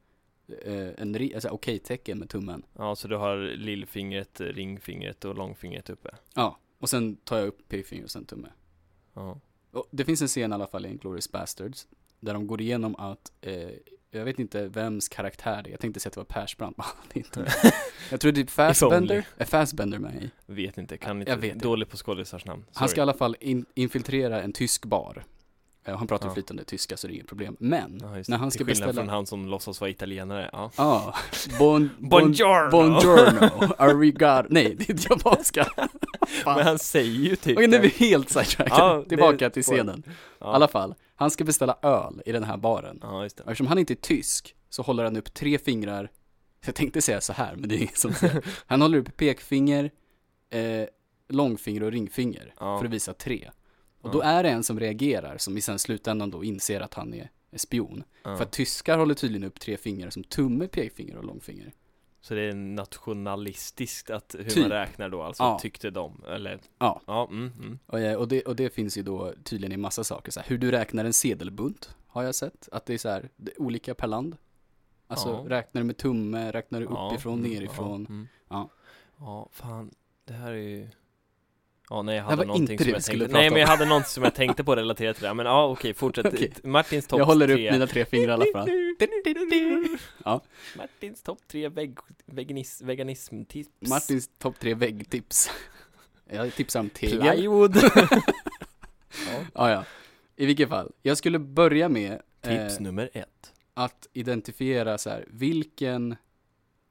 eh, 0.65 0.89
en 0.99 1.31
alltså, 1.35 1.49
okej-tecken 1.49 2.19
med 2.19 2.29
tummen. 2.29 2.63
Ja, 2.75 2.97
så 2.97 3.09
du 3.09 3.17
har 3.17 3.37
lillfingret, 3.57 4.41
ringfingret 4.41 5.25
och 5.25 5.35
långfingret 5.35 5.91
uppe. 5.91 6.11
Ja, 6.35 6.59
och 6.79 6.89
sen 6.89 7.17
tar 7.17 7.39
jag 7.39 7.47
upp 7.49 7.69
pekfinger 7.69 8.05
och 8.05 8.11
sen 8.11 8.25
tumme. 8.25 8.49
Ja. 9.15 9.41
Och 9.71 9.87
det 9.91 10.05
finns 10.05 10.23
en 10.23 10.29
scen 10.29 10.53
i 10.53 10.55
alla 10.55 10.67
fall 10.67 10.87
i 10.87 10.89
Inglourious 10.89 11.33
Bastards, 11.33 11.87
där 12.21 12.35
de 12.35 12.47
går 12.47 12.61
igenom 12.61 12.97
att, 12.97 13.33
eh, 13.41 13.71
jag 14.19 14.25
vet 14.25 14.39
inte 14.39 14.69
vems 14.69 15.09
karaktär 15.09 15.61
det 15.65 15.69
är, 15.69 15.71
jag 15.71 15.81
tänkte 15.81 16.01
säga 16.01 16.09
att 16.11 16.15
det 16.15 16.21
var 16.21 16.25
Persbrandt, 16.43 16.77
men 16.79 16.87
det 17.13 17.21
är 17.21 17.25
inte. 17.25 17.53
Jag 18.11 18.21
tror 18.21 18.33
typ 18.33 18.51
Fassbender, 18.51 19.25
är 19.37 19.45
Fassbender 19.45 19.99
med 19.99 20.15
i? 20.23 20.31
Vet 20.47 20.79
inte, 20.79 20.97
kan 20.99 21.17
Jag 21.17 21.23
inte. 21.29 21.37
vet 21.47 21.55
inte. 21.55 21.65
Dålig 21.67 21.89
på 21.89 21.97
skådisars 21.97 22.45
namn. 22.45 22.65
Han 22.75 22.89
ska 22.89 22.95
i 22.95 22.99
Sorry. 22.99 23.03
alla 23.03 23.15
fall 23.15 23.37
in, 23.41 23.67
infiltrera 23.75 24.43
en 24.43 24.53
tysk 24.53 24.85
bar. 24.85 25.25
Eh, 25.85 25.99
Han 25.99 26.07
pratar 26.07 26.29
Ja. 26.29 26.35
flytande 26.35 26.65
tyska 26.65 26.97
så 26.97 27.07
det 27.07 27.13
är 27.13 27.15
inget 27.15 27.27
problem. 27.29 27.57
Men, 27.61 27.99
Ja, 28.03 28.09
när 28.09 28.23
det. 28.23 28.37
han 28.37 28.51
Till 28.51 28.59
ska 28.59 28.65
skillnad 28.65 28.67
beställa... 28.89 28.93
från 28.93 29.09
han 29.09 29.27
som 29.27 29.49
låtsas 29.49 29.81
vara 29.81 29.91
italienare. 29.91 30.51
Ja. 30.53 30.71
Ja, 30.77 31.15
bon, 31.59 31.91
bon, 31.99 32.09
Buongiorno! 32.09 32.71
Buongiorno, 32.71 33.75
arigato, 33.79 34.47
nej 34.51 34.75
det 34.79 34.89
är 34.91 35.11
japanska. 35.11 35.67
Men 36.45 36.61
han 36.67 36.79
säger 36.79 37.11
ju 37.21 37.37
typ 37.37 37.57
Okej 37.57 37.69
nu 37.69 37.77
är 37.77 37.81
vi 37.81 37.89
helt 37.89 38.31
sidetrackade, 38.31 38.81
Ja, 38.81 39.05
tillbaka 39.09 39.51
till 39.51 39.63
scenen. 39.63 40.03
I 40.07 40.11
Ja. 40.41 40.47
alla 40.47 40.69
fall, 40.69 40.95
han 41.15 41.31
ska 41.31 41.45
beställa 41.45 41.79
öl 41.83 42.23
i 42.27 42.33
den 42.33 42.45
här 42.45 42.57
baren. 42.57 42.99
Ja, 43.03 43.23
just 43.23 43.37
det. 43.37 43.43
Och 43.43 43.51
eftersom 43.51 43.67
han 43.67 43.79
inte 43.79 43.93
är 43.93 43.95
tysk 43.95 44.55
så 44.69 44.83
håller 44.83 45.05
han 45.05 45.17
upp 45.17 45.35
tre 45.35 45.59
fingrar, 45.59 46.11
jag 46.65 46.75
tänkte 46.75 47.03
säga 47.03 47.21
så 47.21 47.33
här 47.33 47.57
men 47.57 47.69
det 47.69 47.75
är 47.75 47.79
ingen 47.79 47.95
som 47.95 48.13
säger. 48.13 48.45
Han 48.67 48.83
håller 48.83 48.99
upp 48.99 49.17
pekfinger, 49.17 49.91
eh, 50.51 50.85
långfinger 51.29 51.83
och 51.83 51.93
ringfinger 51.93 52.55
Ja. 52.61 52.79
för 52.79 52.87
att 52.87 52.93
visa 52.93 53.13
tre. 53.15 53.51
Och 54.03 54.11
då 54.11 54.21
är 54.21 54.43
det 54.43 54.49
en 54.51 54.65
som 54.65 54.81
reagerar 54.81 55.39
som 55.39 55.57
i 55.57 55.61
sen 55.61 55.79
slutändan 55.79 56.31
då 56.31 56.45
inser 56.45 56.81
att 56.81 56.95
han 56.95 57.15
är 57.15 57.29
spion. 57.57 58.03
För 58.23 58.43
att 58.43 58.53
tyskar 58.53 58.99
håller 58.99 59.15
tydligen 59.15 59.49
upp 59.49 59.61
tre 59.61 59.77
fingrar 59.77 60.11
som 60.11 60.25
tumme, 60.25 60.69
pekfinger 60.69 61.17
och 61.17 61.25
långfinger. 61.25 61.73
Så 62.27 62.35
det 62.35 62.41
är 62.41 62.55
nationalistiskt 62.55 64.11
att 64.11 64.35
hur 64.39 64.45
Typ. 64.51 64.59
man 64.63 64.69
räknar 64.71 65.09
då, 65.09 65.23
alltså 65.23 65.43
Ja. 65.43 65.59
tyckte 65.59 65.91
de, 65.91 66.23
eller? 66.29 66.59
Ja. 66.79 67.01
Ja, 67.07 67.29
mm, 67.31 67.53
mm. 67.59 67.79
Och, 67.87 68.21
och, 68.21 68.29
det, 68.29 68.43
och 68.43 68.57
det 68.57 68.75
finns 68.75 68.99
ju 68.99 69.03
då 69.03 69.33
tydligen 69.45 69.73
i 69.73 69.77
massa 69.77 70.05
saker, 70.05 70.33
så 70.33 70.41
här, 70.41 70.47
hur 70.49 70.59
du 70.59 70.71
räknar 70.71 71.05
en 71.05 71.13
sedelbunt 71.13 71.97
har 72.07 72.23
jag 72.23 72.35
sett, 72.35 72.69
att 72.73 72.87
det 72.87 72.95
är 72.95 72.99
så 72.99 73.09
här, 73.09 73.29
är 73.47 73.63
olika 73.63 73.95
per 73.95 74.07
land. 74.07 74.37
Alltså 75.07 75.29
Ja. 75.29 75.45
räknar 75.57 75.81
du 75.81 75.87
med 75.87 75.97
tumme, 75.97 76.53
räknar 76.53 76.81
du 76.81 76.87
uppifrån, 76.87 77.39
mm, 77.39 77.51
nerifrån. 77.51 78.07
Ja, 78.09 78.15
mm. 78.15 78.29
Ja. 78.49 78.69
ja, 79.19 79.49
fan, 79.53 79.91
det 80.25 80.33
här 80.33 80.53
är 80.53 80.57
ju 80.57 80.89
Ja, 81.91 82.03
nej 82.03 82.17
jag 82.17 82.25
Det 82.25 82.29
hade 82.29 82.37
var 82.37 82.45
någonting 82.45 82.73
inte 82.73 82.85
som 82.85 82.93
det 82.93 82.99
vi 82.99 83.03
skulle 83.03 83.19
tänkte 83.19 83.33
prata 83.33 83.41
Nej 83.41 83.51
men 83.51 83.61
jag 83.61 83.69
hade 83.69 83.85
någonting 83.85 84.09
som 84.09 84.23
jag 84.25 84.35
tänkte 84.35 84.65
på 84.65 84.77
relaterat 84.77 85.17
till 85.17 85.25
det 85.25 85.35
men 85.35 85.47
ja 85.47 85.67
okej, 85.67 85.95
fortsätt 85.95 86.27
Okej. 86.35 86.53
Martins 86.63 87.07
topp 87.07 87.19
Jag 87.19 87.27
håller 87.27 87.51
upp 87.51 87.57
tre 87.57 87.73
mina 87.73 87.87
tre 87.87 88.05
fingrar 88.05 88.29
i 88.29 88.33
alla 88.33 88.47
fall. 88.53 88.69
Ja. 90.25 90.41
Martins 90.77 91.23
topp 91.23 91.39
tre 91.49 91.69
veg 91.69 91.99
veganis 92.27 92.83
veganism-tips 92.83 93.89
Martins 93.89 94.31
topp 94.39 94.59
tre 94.59 94.75
väggtips. 94.75 95.51
Jag 96.31 96.55
tipsar 96.55 96.81
om 96.81 96.89
tegel. 96.91 97.21
Plywood 97.21 97.77
Ja, 99.55 99.71
ja. 99.71 99.85
I 100.37 100.47
vilket 100.47 100.69
fall, 100.69 100.93
jag 101.03 101.17
skulle 101.17 101.39
börja 101.39 101.89
med 101.89 102.23
Tips 102.41 102.77
eh, 102.77 102.81
nummer 102.81 103.11
ett 103.13 103.53
att 103.75 104.07
identifiera 104.13 104.99
så 104.99 105.11
här, 105.11 105.25
vilken 105.29 106.17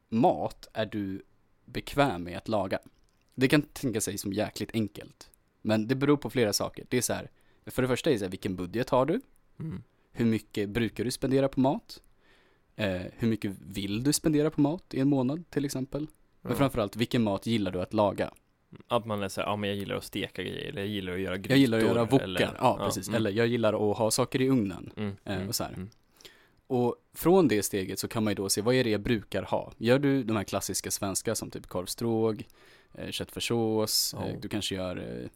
mat 0.09 0.67
är 0.73 0.85
du 0.85 1.21
bekväm 1.65 2.23
med 2.23 2.37
att 2.37 2.47
laga? 2.47 2.79
Det 3.36 3.48
kan 3.48 3.62
tänka 3.62 4.01
sig 4.01 4.18
som 4.18 4.34
jäkligt 4.34 4.72
enkelt, 4.74 5.30
men 5.62 5.88
det 5.88 5.96
beror 5.96 6.18
på 6.18 6.30
flera 6.30 6.54
saker. 6.54 6.86
Det 6.89 6.98
är 6.98 7.01
så 7.01 7.13
här, 7.13 7.30
för 7.65 7.82
det 7.82 7.88
första 7.88 8.10
är 8.10 8.13
det 8.13 8.20
så 8.20 8.25
här, 8.25 8.30
vilken 8.32 8.56
budget 8.56 8.89
har 8.89 9.06
du? 9.06 9.22
mm. 9.60 9.84
Hur 10.12 10.25
mycket 10.25 10.70
brukar 10.70 11.04
du 11.04 11.12
spendera 11.12 11.48
på 11.48 11.60
mat? 11.60 12.01
Eh, 12.75 13.01
hur 13.18 13.27
mycket 13.27 13.51
vill 13.68 14.04
du 14.04 14.13
spendera 14.13 14.50
på 14.51 14.62
mat 14.62 14.94
i 14.94 15.00
en 15.00 15.08
månad 15.08 15.44
till 15.50 15.65
exempel? 15.65 16.08
Men 16.42 16.51
ja. 16.51 16.58
framförallt, 16.58 16.96
vilken 16.96 17.24
mat 17.24 17.46
gillar 17.46 17.72
du 17.72 17.82
att 17.82 17.94
laga? 17.94 18.32
Att 18.88 19.06
man 19.06 19.24
är 19.24 19.27
såhär, 19.30 19.48
ja 19.48 19.56
men 19.56 19.70
jag 19.70 19.77
gillar 19.80 19.96
att 19.96 20.04
steka 20.04 20.44
grejer, 20.44 20.70
eller 20.70 20.82
jag 20.82 20.88
gillar 20.89 21.13
att 21.13 21.20
göra 21.20 21.38
grytor 21.38 21.51
Jag 21.51 21.60
gillar 21.60 21.77
att 21.77 21.84
göra 21.84 22.06
wokar, 22.06 22.24
eller- 22.24 22.56
ja, 22.60 22.77
precis. 22.86 23.08
mm, 23.08 23.15
Eller 23.18 23.32
jag 23.32 23.48
gillar 23.48 23.92
att 23.92 23.98
ha 23.98 24.12
saker 24.12 24.42
i 24.42 24.50
ugnen. 24.50 24.92
mm, 24.96 25.15
eh, 25.25 25.36
mm, 25.36 25.48
och 25.48 25.56
så 25.56 25.63
här. 25.63 25.74
mm. 25.74 25.89
Och 26.68 26.96
från 27.13 27.48
det 27.48 27.63
steget 27.63 28.00
så 28.00 28.08
kan 28.08 28.24
man 28.24 28.32
ju 28.32 28.36
då 28.36 28.50
se, 28.50 28.62
vad 28.62 28.75
är 28.75 28.84
det 28.84 28.89
jag 28.89 29.01
brukar 29.01 29.44
ha? 29.44 29.72
Gör 29.77 30.00
du 30.00 30.24
de 30.24 30.36
här 30.36 30.44
klassiska 30.44 30.92
svenska 30.92 31.36
som 31.36 31.51
typ 31.51 31.68
korvstråg, 31.68 32.48
köttfärssås, 33.11 34.15
Ja. 34.17 34.27
eh, 34.27 34.39
du 34.39 34.49
kanske 34.49 34.75
gör 34.75 35.21
eh, 35.23 35.29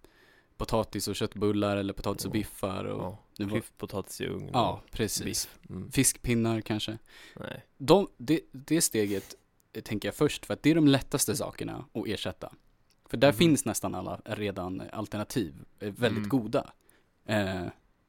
potatis 0.57 1.07
och 1.07 1.15
köttbullar 1.15 1.77
eller 1.77 1.93
potatis 1.93 2.25
och 2.25 2.29
Ja. 2.29 2.33
biffar 2.33 2.83
och 2.83 3.01
Ja, 3.03 3.17
nu 3.37 3.45
var- 3.45 3.51
klyftpotatis 3.51 4.21
i 4.21 4.25
ugn 4.25 4.49
ja, 4.53 4.81
precis. 4.91 5.49
mm. 5.69 5.91
Fiskpinnar 5.91 6.61
kanske. 6.61 6.97
Nej, 7.35 7.65
De, 7.77 8.07
det, 8.17 8.41
det 8.51 8.81
steget 8.81 9.35
eh, 9.73 9.81
tänker 9.81 10.07
jag 10.07 10.15
först 10.15 10.45
för 10.45 10.53
att 10.53 10.63
det 10.63 10.71
är 10.71 10.75
de 10.75 10.87
lättaste 10.87 11.35
sakerna 11.35 11.85
att 11.93 12.07
ersätta. 12.07 12.53
För 13.05 13.17
där 13.17 13.31
Mhm. 13.31 13.37
finns 13.37 13.65
nästan 13.65 13.95
alla 13.95 14.21
redan 14.25 14.81
alternativ, 14.93 15.55
eh, 15.79 15.91
väldigt 15.91 16.17
Mm. 16.17 16.29
goda. 16.29 16.71
Eh, 17.25 17.61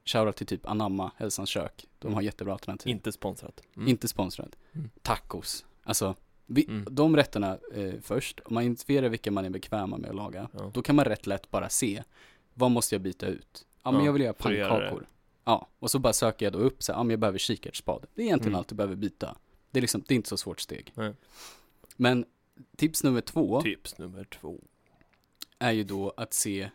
Shoutout 0.05 0.37
till 0.37 0.47
typ 0.47 0.67
Anamma, 0.67 1.11
Hälsans 1.17 1.49
kök. 1.51 1.87
De 1.99 2.07
har 2.09 2.13
Mm. 2.13 2.25
jättebra 2.25 2.53
alternativ. 2.53 2.91
inte 2.91 3.13
sponsrat 3.13 3.61
mm. 3.77 3.89
Inte 3.89 4.09
sponsrad. 4.09 4.57
Mm. 4.73 4.91
Tacos. 5.03 5.65
Alltså, 5.83 6.15
vi, 6.53 6.65
Mm. 6.69 6.85
de 6.91 7.17
rätterna 7.17 7.59
eh, 7.75 7.93
först. 8.03 8.41
Om 8.45 8.55
man 8.55 8.63
identifierar 8.63 9.09
vilka 9.09 9.31
man 9.31 9.45
är 9.45 9.51
bekväma 9.51 9.97
med 9.99 10.11
att 10.11 10.17
laga, 10.17 10.49
Ja. 10.53 10.71
då 10.75 10.83
kan 10.83 10.97
man 10.97 11.05
rätt 11.05 11.27
lätt 11.27 11.51
bara 11.51 11.69
se, 11.69 12.03
vad 12.55 12.71
måste 12.71 12.95
jag 12.95 13.03
byta 13.03 13.27
ut? 13.27 13.67
Ja, 13.83 13.91
men 13.91 14.01
Ja, 14.01 14.07
jag 14.07 14.13
vill 14.13 14.23
göra 14.23 14.33
pannkakor. 14.33 15.07
Ja, 15.45 15.69
och 15.79 15.91
så 15.91 15.99
bara 15.99 16.13
söker 16.13 16.47
jag 16.47 16.53
då 16.53 16.59
upp 16.59 16.83
så 16.83 16.93
här, 16.93 16.99
ja 16.99 17.03
men 17.03 17.11
jag 17.11 17.21
behöver 17.21 17.39
kikärtsspad. 17.39 18.07
Det 18.15 18.23
är 18.23 18.27
egentligen 18.27 18.53
Mm. 18.53 18.59
allt 18.59 18.69
du 18.69 18.75
behöver 18.75 18.97
byta. 18.97 19.37
Det 19.71 19.79
är 19.79 19.81
liksom, 19.81 20.03
det 20.07 20.15
är 20.15 20.17
inte 20.17 20.29
så 20.29 20.37
svårt 20.37 20.61
steg. 20.61 20.93
Nej. 20.95 21.15
Men 21.97 22.25
tips 22.77 23.05
nummer 23.05 23.21
två 23.21 23.61
Tips 23.63 23.99
nummer 23.99 24.25
två 24.25 24.61
är 25.59 25.73
ju 25.73 25.85
då 25.85 26.15
att 26.17 26.35
se 26.35 26.71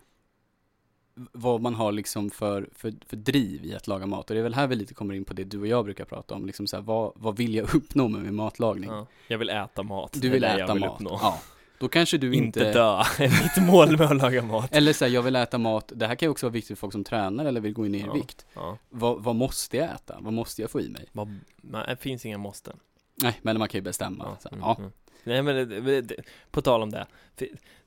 vad 1.32 1.62
man 1.62 1.76
har 1.76 1.92
liksom 1.92 2.30
för, 2.30 2.70
för, 2.76 2.94
för 3.08 3.16
driv 3.18 3.66
i 3.66 3.76
att 3.76 3.88
laga 3.88 4.06
mat. 4.06 4.30
Och 4.30 4.34
det 4.34 4.40
är 4.40 4.44
väl 4.44 4.54
här 4.54 4.68
vi 4.68 4.76
lite 4.76 4.94
kommer 4.94 5.14
in 5.14 5.26
på 5.26 5.34
det 5.34 5.44
du 5.44 5.60
och 5.60 5.68
jag 5.68 5.86
brukar 5.86 6.06
prata 6.06 6.36
om. 6.36 6.46
Liksom 6.46 6.68
så 6.68 6.76
här, 6.78 6.84
vad, 6.84 7.12
vad 7.16 7.38
vill 7.38 7.56
jag 7.56 7.76
uppnå 7.76 8.08
med 8.08 8.22
min 8.22 8.36
matlagning? 8.36 8.90
ja. 8.90 9.08
Jag 9.28 9.38
vill 9.38 9.50
äta 9.50 9.84
mat 9.84 10.18
Du 10.22 10.30
vill 10.30 10.44
äta 10.44 10.74
vill 10.74 10.82
mat. 10.82 10.94
uppnå. 10.94 11.20
Ja. 11.22 11.40
Då 11.80 11.88
kanske 11.88 12.18
du 12.18 12.34
inte, 12.36 12.60
inte... 12.60 12.72
dö 12.74 13.04
är 13.18 13.44
mitt 13.44 13.68
mål 13.72 13.98
med 13.98 14.02
att 14.12 14.18
laga 14.18 14.42
mat 14.42 14.76
Eller 14.76 14.94
så 14.94 15.06
här, 15.06 15.12
jag 15.12 15.22
vill 15.22 15.36
äta 15.36 15.58
mat. 15.58 15.92
Det 15.96 16.08
här 16.08 16.16
kan 16.16 16.26
ju 16.28 16.32
också 16.32 16.46
vara 16.46 16.52
viktigt 16.54 16.78
för 16.78 16.82
folk 16.82 16.94
som 16.94 17.04
tränar 17.04 17.46
eller 17.46 17.62
vill 17.62 17.74
gå 17.74 17.82
ner 17.84 18.00
Ja. 18.08 18.16
i 18.16 18.20
vikt. 18.20 18.46
ja. 18.54 18.78
Vad, 18.90 19.24
vad 19.24 19.36
måste 19.36 19.78
jag 19.78 19.86
äta? 19.96 20.18
Vad 20.20 20.34
måste 20.34 20.62
jag 20.62 20.72
få 20.72 20.82
i 20.82 20.90
mig? 20.90 21.06
Vad- 21.12 21.40
det 21.88 21.96
finns 22.00 22.26
inga 22.26 22.38
måsten 22.38 22.78
Nej, 23.24 23.40
men 23.42 23.60
man 23.60 23.68
kan 23.68 23.78
ju 23.80 23.84
bestämma. 23.84 24.38
Så 24.40 24.50
här, 24.50 24.58
mm, 24.58 24.68
ja. 24.68 24.76
mm. 24.80 24.92
Nej 25.24 25.42
men 25.42 25.56
det, 25.70 26.02
det, 26.02 26.16
på 26.52 26.62
tal 26.62 26.82
om 26.84 26.90
det 26.92 27.06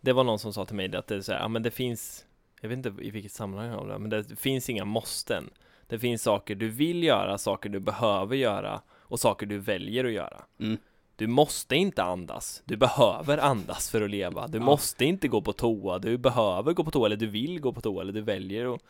Det 0.01 0.13
var 0.13 0.25
någon 0.25 0.39
som 0.39 0.53
sa 0.53 0.65
till 0.65 0.77
mig 0.77 0.97
att 0.97 1.07
det 1.07 1.23
så 1.23 1.33
här, 1.33 1.41
ja 1.41 1.49
men 1.49 1.63
det 1.63 1.71
finns 1.71 2.25
Jag 2.61 2.69
vet 2.69 2.77
inte 2.87 2.95
i 3.05 3.11
vilket 3.11 3.33
sammanhang 3.33 3.71
av 3.73 3.89
det 3.89 3.99
men 3.99 4.11
det 4.11 4.37
finns 4.41 4.71
inga 4.71 4.85
måsten. 4.85 5.51
Det 5.87 5.99
finns 5.99 6.23
saker 6.23 6.55
du 6.55 6.69
vill 6.69 7.03
göra, 7.03 7.39
saker 7.39 7.69
du 7.69 7.81
behöver 7.81 8.37
göra 8.37 8.83
och 8.91 9.21
saker 9.21 9.47
du 9.47 9.59
väljer 9.59 10.05
att 10.05 10.13
göra. 10.13 10.45
Mm. 10.61 10.77
Du 11.17 11.27
måste 11.27 11.77
inte 11.77 12.03
andas, 12.03 12.63
du 12.65 12.77
behöver 12.77 13.39
andas 13.39 13.91
för 13.91 14.03
att 14.03 14.11
leva. 14.11 14.47
Du 14.47 14.59
Ja. 14.59 14.65
måste 14.65 15.05
inte 15.05 15.29
gå 15.29 15.41
på 15.43 15.53
toa, 15.53 15.99
du 15.99 16.19
behöver 16.19 16.73
gå 16.73 16.85
på 16.85 16.91
toa 16.91 17.07
eller 17.07 17.17
du 17.17 17.27
vill 17.27 17.61
gå 17.61 17.73
på 17.73 17.81
toa 17.81 18.03
eller 18.03 18.13
du 18.13 18.21
väljer 18.21 18.75
att 18.75 18.81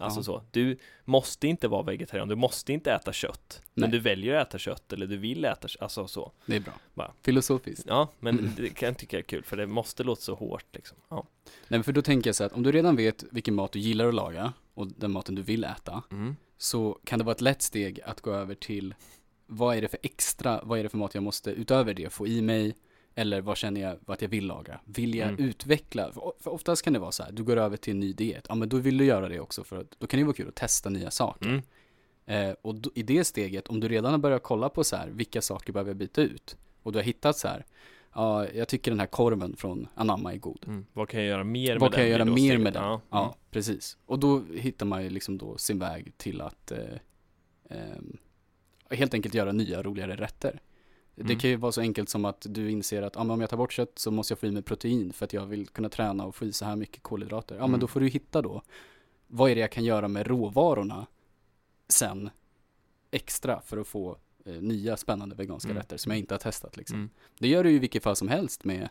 Alltså 0.00 0.20
Ja. 0.20 0.24
så, 0.24 0.42
du 0.50 0.76
måste 1.04 1.46
inte 1.48 1.68
vara 1.68 1.82
vegetarian, 1.82 2.28
du 2.28 2.34
måste 2.36 2.72
inte 2.72 2.92
äta 2.92 3.12
kött 3.12 3.62
Men 3.74 3.82
Nej. 3.82 3.90
du 3.90 3.98
väljer 3.98 4.34
att 4.34 4.48
äta 4.48 4.58
kött 4.58 4.92
eller 4.92 5.06
du 5.06 5.16
vill 5.16 5.44
äta 5.44 5.68
kött, 5.68 5.82
alltså 5.82 6.06
så 6.08 6.32
Det 6.46 6.56
är 6.56 6.60
bra. 6.60 6.72
Va? 6.94 7.12
Filosofiskt. 7.22 7.84
Ja, 7.88 8.08
men 8.20 8.38
Mm. 8.38 8.50
det 8.56 8.68
kan 8.70 8.86
jag 8.86 8.98
tycka 8.98 9.18
är 9.18 9.22
kul 9.22 9.42
för 9.42 9.56
det 9.56 9.66
måste 9.66 10.04
låta 10.04 10.20
så 10.20 10.34
hårt 10.34 10.64
liksom 10.72 10.98
Ja, 11.08 11.26
Nej, 11.46 11.54
men 11.68 11.84
för 11.84 11.92
då 11.92 12.02
tänker 12.02 12.28
jag 12.28 12.36
så 12.36 12.44
att 12.44 12.52
om 12.52 12.62
du 12.62 12.72
redan 12.72 12.96
vet 12.96 13.24
vilken 13.30 13.54
mat 13.54 13.72
du 13.72 13.78
gillar 13.78 14.08
att 14.08 14.14
laga 14.14 14.52
och 14.74 14.86
den 14.86 15.12
maten 15.12 15.34
du 15.34 15.42
vill 15.42 15.64
äta, 15.64 16.02
mm. 16.10 16.36
så 16.58 16.98
kan 17.04 17.18
det 17.18 17.24
vara 17.24 17.34
ett 17.34 17.40
lätt 17.40 17.62
steg 17.62 18.00
att 18.00 18.20
gå 18.20 18.32
över 18.32 18.54
till 18.54 18.94
vad 19.46 19.76
är 19.76 19.82
det 19.82 19.88
för 19.88 19.98
extra, 20.02 20.60
vad 20.64 20.78
är 20.78 20.82
det 20.82 20.88
för 20.88 20.98
mat 20.98 21.14
jag 21.14 21.22
måste 21.22 21.50
utöver 21.50 21.94
det 21.94 22.10
få 22.12 22.26
i 22.26 22.42
mig? 22.42 22.74
Eller 23.18 23.40
vad 23.40 23.56
känner 23.56 23.80
jag 23.80 23.96
att 24.06 24.22
jag 24.22 24.28
vill 24.28 24.46
laga? 24.46 24.80
Vill 24.84 25.14
jag 25.14 25.28
Mm. 25.28 25.44
utveckla? 25.44 26.12
För, 26.12 26.48
oftast 26.48 26.82
kan 26.82 26.92
det 26.92 26.98
vara 26.98 27.12
så 27.12 27.22
här, 27.22 27.32
du 27.32 27.42
går 27.44 27.56
över 27.56 27.76
till 27.76 27.90
en 27.90 28.00
ny 28.00 28.12
diet. 28.12 28.46
Ja, 28.48 28.54
men 28.54 28.68
då 28.68 28.76
vill 28.76 28.98
du 28.98 29.04
göra 29.04 29.28
det 29.28 29.40
också 29.40 29.64
för 29.64 29.76
att 29.80 29.86
då 29.98 30.06
kan 30.06 30.18
det 30.20 30.24
vara 30.24 30.36
kul 30.36 30.48
att 30.48 30.54
testa 30.54 30.88
nya 30.90 31.10
saker. 31.10 31.46
Mm. 31.46 31.62
Eh, 32.26 32.54
och 32.62 32.74
då, 32.74 32.90
i 32.94 33.02
det 33.02 33.24
steget, 33.24 33.68
om 33.68 33.80
du 33.80 33.88
redan 33.88 34.10
har 34.12 34.18
börjat 34.18 34.42
kolla 34.42 34.68
på 34.68 34.84
så 34.84 34.96
här, 34.96 35.08
vilka 35.08 35.42
saker 35.42 35.72
behöver 35.72 35.90
jag 35.90 35.96
byta 35.96 36.22
ut? 36.22 36.56
Och 36.82 36.92
du 36.92 36.98
har 36.98 37.04
hittat 37.04 37.36
så 37.36 37.48
här, 37.48 37.64
ja, 38.14 38.48
jag 38.48 38.68
tycker 38.68 38.90
den 38.90 39.00
här 39.00 39.06
korven 39.06 39.56
från 39.56 39.88
Anamma 39.94 40.32
är 40.32 40.36
god. 40.38 40.64
Mm. 40.66 40.86
Vad 40.92 41.08
kan 41.08 41.20
jag 41.20 41.28
göra 41.28 41.44
mer 41.44 41.72
med 41.74 41.80
Vad 41.80 41.92
kan 41.92 42.00
den? 42.00 42.10
jag 42.10 42.18
göra 42.18 42.30
mer 42.34 42.58
med 42.58 42.72
den? 42.72 42.82
Ja, 42.82 43.00
Ja, 43.10 43.22
Mm. 43.24 43.34
precis. 43.50 43.96
Och 44.06 44.18
då 44.18 44.42
hittar 44.54 44.86
man 44.86 45.02
ju 45.04 45.10
liksom 45.10 45.38
då 45.38 45.58
sin 45.58 45.78
väg 45.78 46.12
till 46.16 46.40
att 46.40 46.70
eh, 46.70 46.78
ehm, 47.70 48.16
helt 48.90 49.14
enkelt 49.14 49.34
göra 49.34 49.52
nya 49.52 49.82
roligare 49.82 50.16
rätter. 50.16 50.60
Det 51.16 51.22
Mm. 51.22 51.38
kan 51.38 51.50
ju 51.50 51.56
vara 51.56 51.72
så 51.72 51.80
enkelt 51.80 52.08
som 52.08 52.24
att 52.24 52.46
du 52.50 52.70
inser 52.70 53.02
att 53.02 53.16
ah, 53.16 53.20
om 53.20 53.40
jag 53.40 53.50
tar 53.50 53.56
bort 53.56 53.72
kött 53.72 53.92
så 53.98 54.10
måste 54.10 54.32
jag 54.32 54.38
få 54.38 54.46
i 54.46 54.50
mig 54.50 54.62
protein 54.62 55.12
för 55.12 55.24
att 55.24 55.32
jag 55.32 55.46
vill 55.46 55.66
kunna 55.68 55.88
träna 55.88 56.24
och 56.24 56.34
få 56.34 56.44
i 56.44 56.52
så 56.52 56.64
här 56.64 56.76
mycket 56.76 57.02
kolhydrater. 57.02 57.54
Ja, 57.54 57.60
men 57.60 57.70
Mm. 57.70 57.80
då 57.80 57.86
får 57.86 58.00
du 58.00 58.08
hitta 58.08 58.42
då, 58.42 58.62
vad 59.26 59.50
är 59.50 59.54
det 59.54 59.60
jag 59.60 59.72
kan 59.72 59.84
göra 59.84 60.08
med 60.08 60.26
råvarorna 60.26 61.06
sen 61.88 62.30
extra 63.10 63.60
för 63.60 63.76
att 63.78 63.86
få 63.86 64.18
eh, 64.44 64.52
nya 64.54 64.96
spännande 64.96 65.34
veganska 65.36 65.70
Mm. 65.70 65.80
rätter 65.82 65.96
som 65.96 66.12
jag 66.12 66.18
inte 66.18 66.34
har 66.34 66.38
testat 66.38 66.76
liksom. 66.76 66.98
Mm. 66.98 67.10
Det 67.38 67.48
gör 67.48 67.64
du 67.64 67.70
ju 67.70 67.76
i 67.76 67.78
vilket 67.78 68.02
fall 68.02 68.16
som 68.16 68.28
helst 68.28 68.64
med 68.64 68.88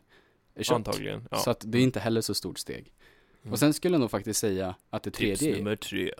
kött. 0.59 0.75
Antagligen, 0.75 1.27
ja 1.31 1.37
Så 1.37 1.51
att 1.51 1.63
det 1.65 1.77
är 1.77 1.81
inte 1.81 1.99
heller 1.99 2.21
så 2.21 2.33
stort 2.33 2.59
steg. 2.59 2.93
Mm. 3.41 3.53
Och 3.53 3.59
sen 3.59 3.73
skulle 3.73 3.93
jag 3.95 3.99
nog 4.01 4.11
faktiskt 4.11 4.39
säga 4.39 4.75
att 4.89 5.03
det 5.03 5.11
Tips 5.11 5.39
tredje, 5.39 5.55
är, 5.55 5.57
nummer 5.57 5.75
tre 5.75 6.11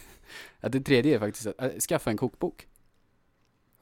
att 0.60 0.72
det 0.72 0.80
tredje 0.80 1.14
är 1.14 1.18
faktiskt 1.18 1.46
att 1.46 1.60
äh, 1.62 1.78
skaffa 1.78 2.10
en 2.10 2.16
kokbok. 2.16 2.66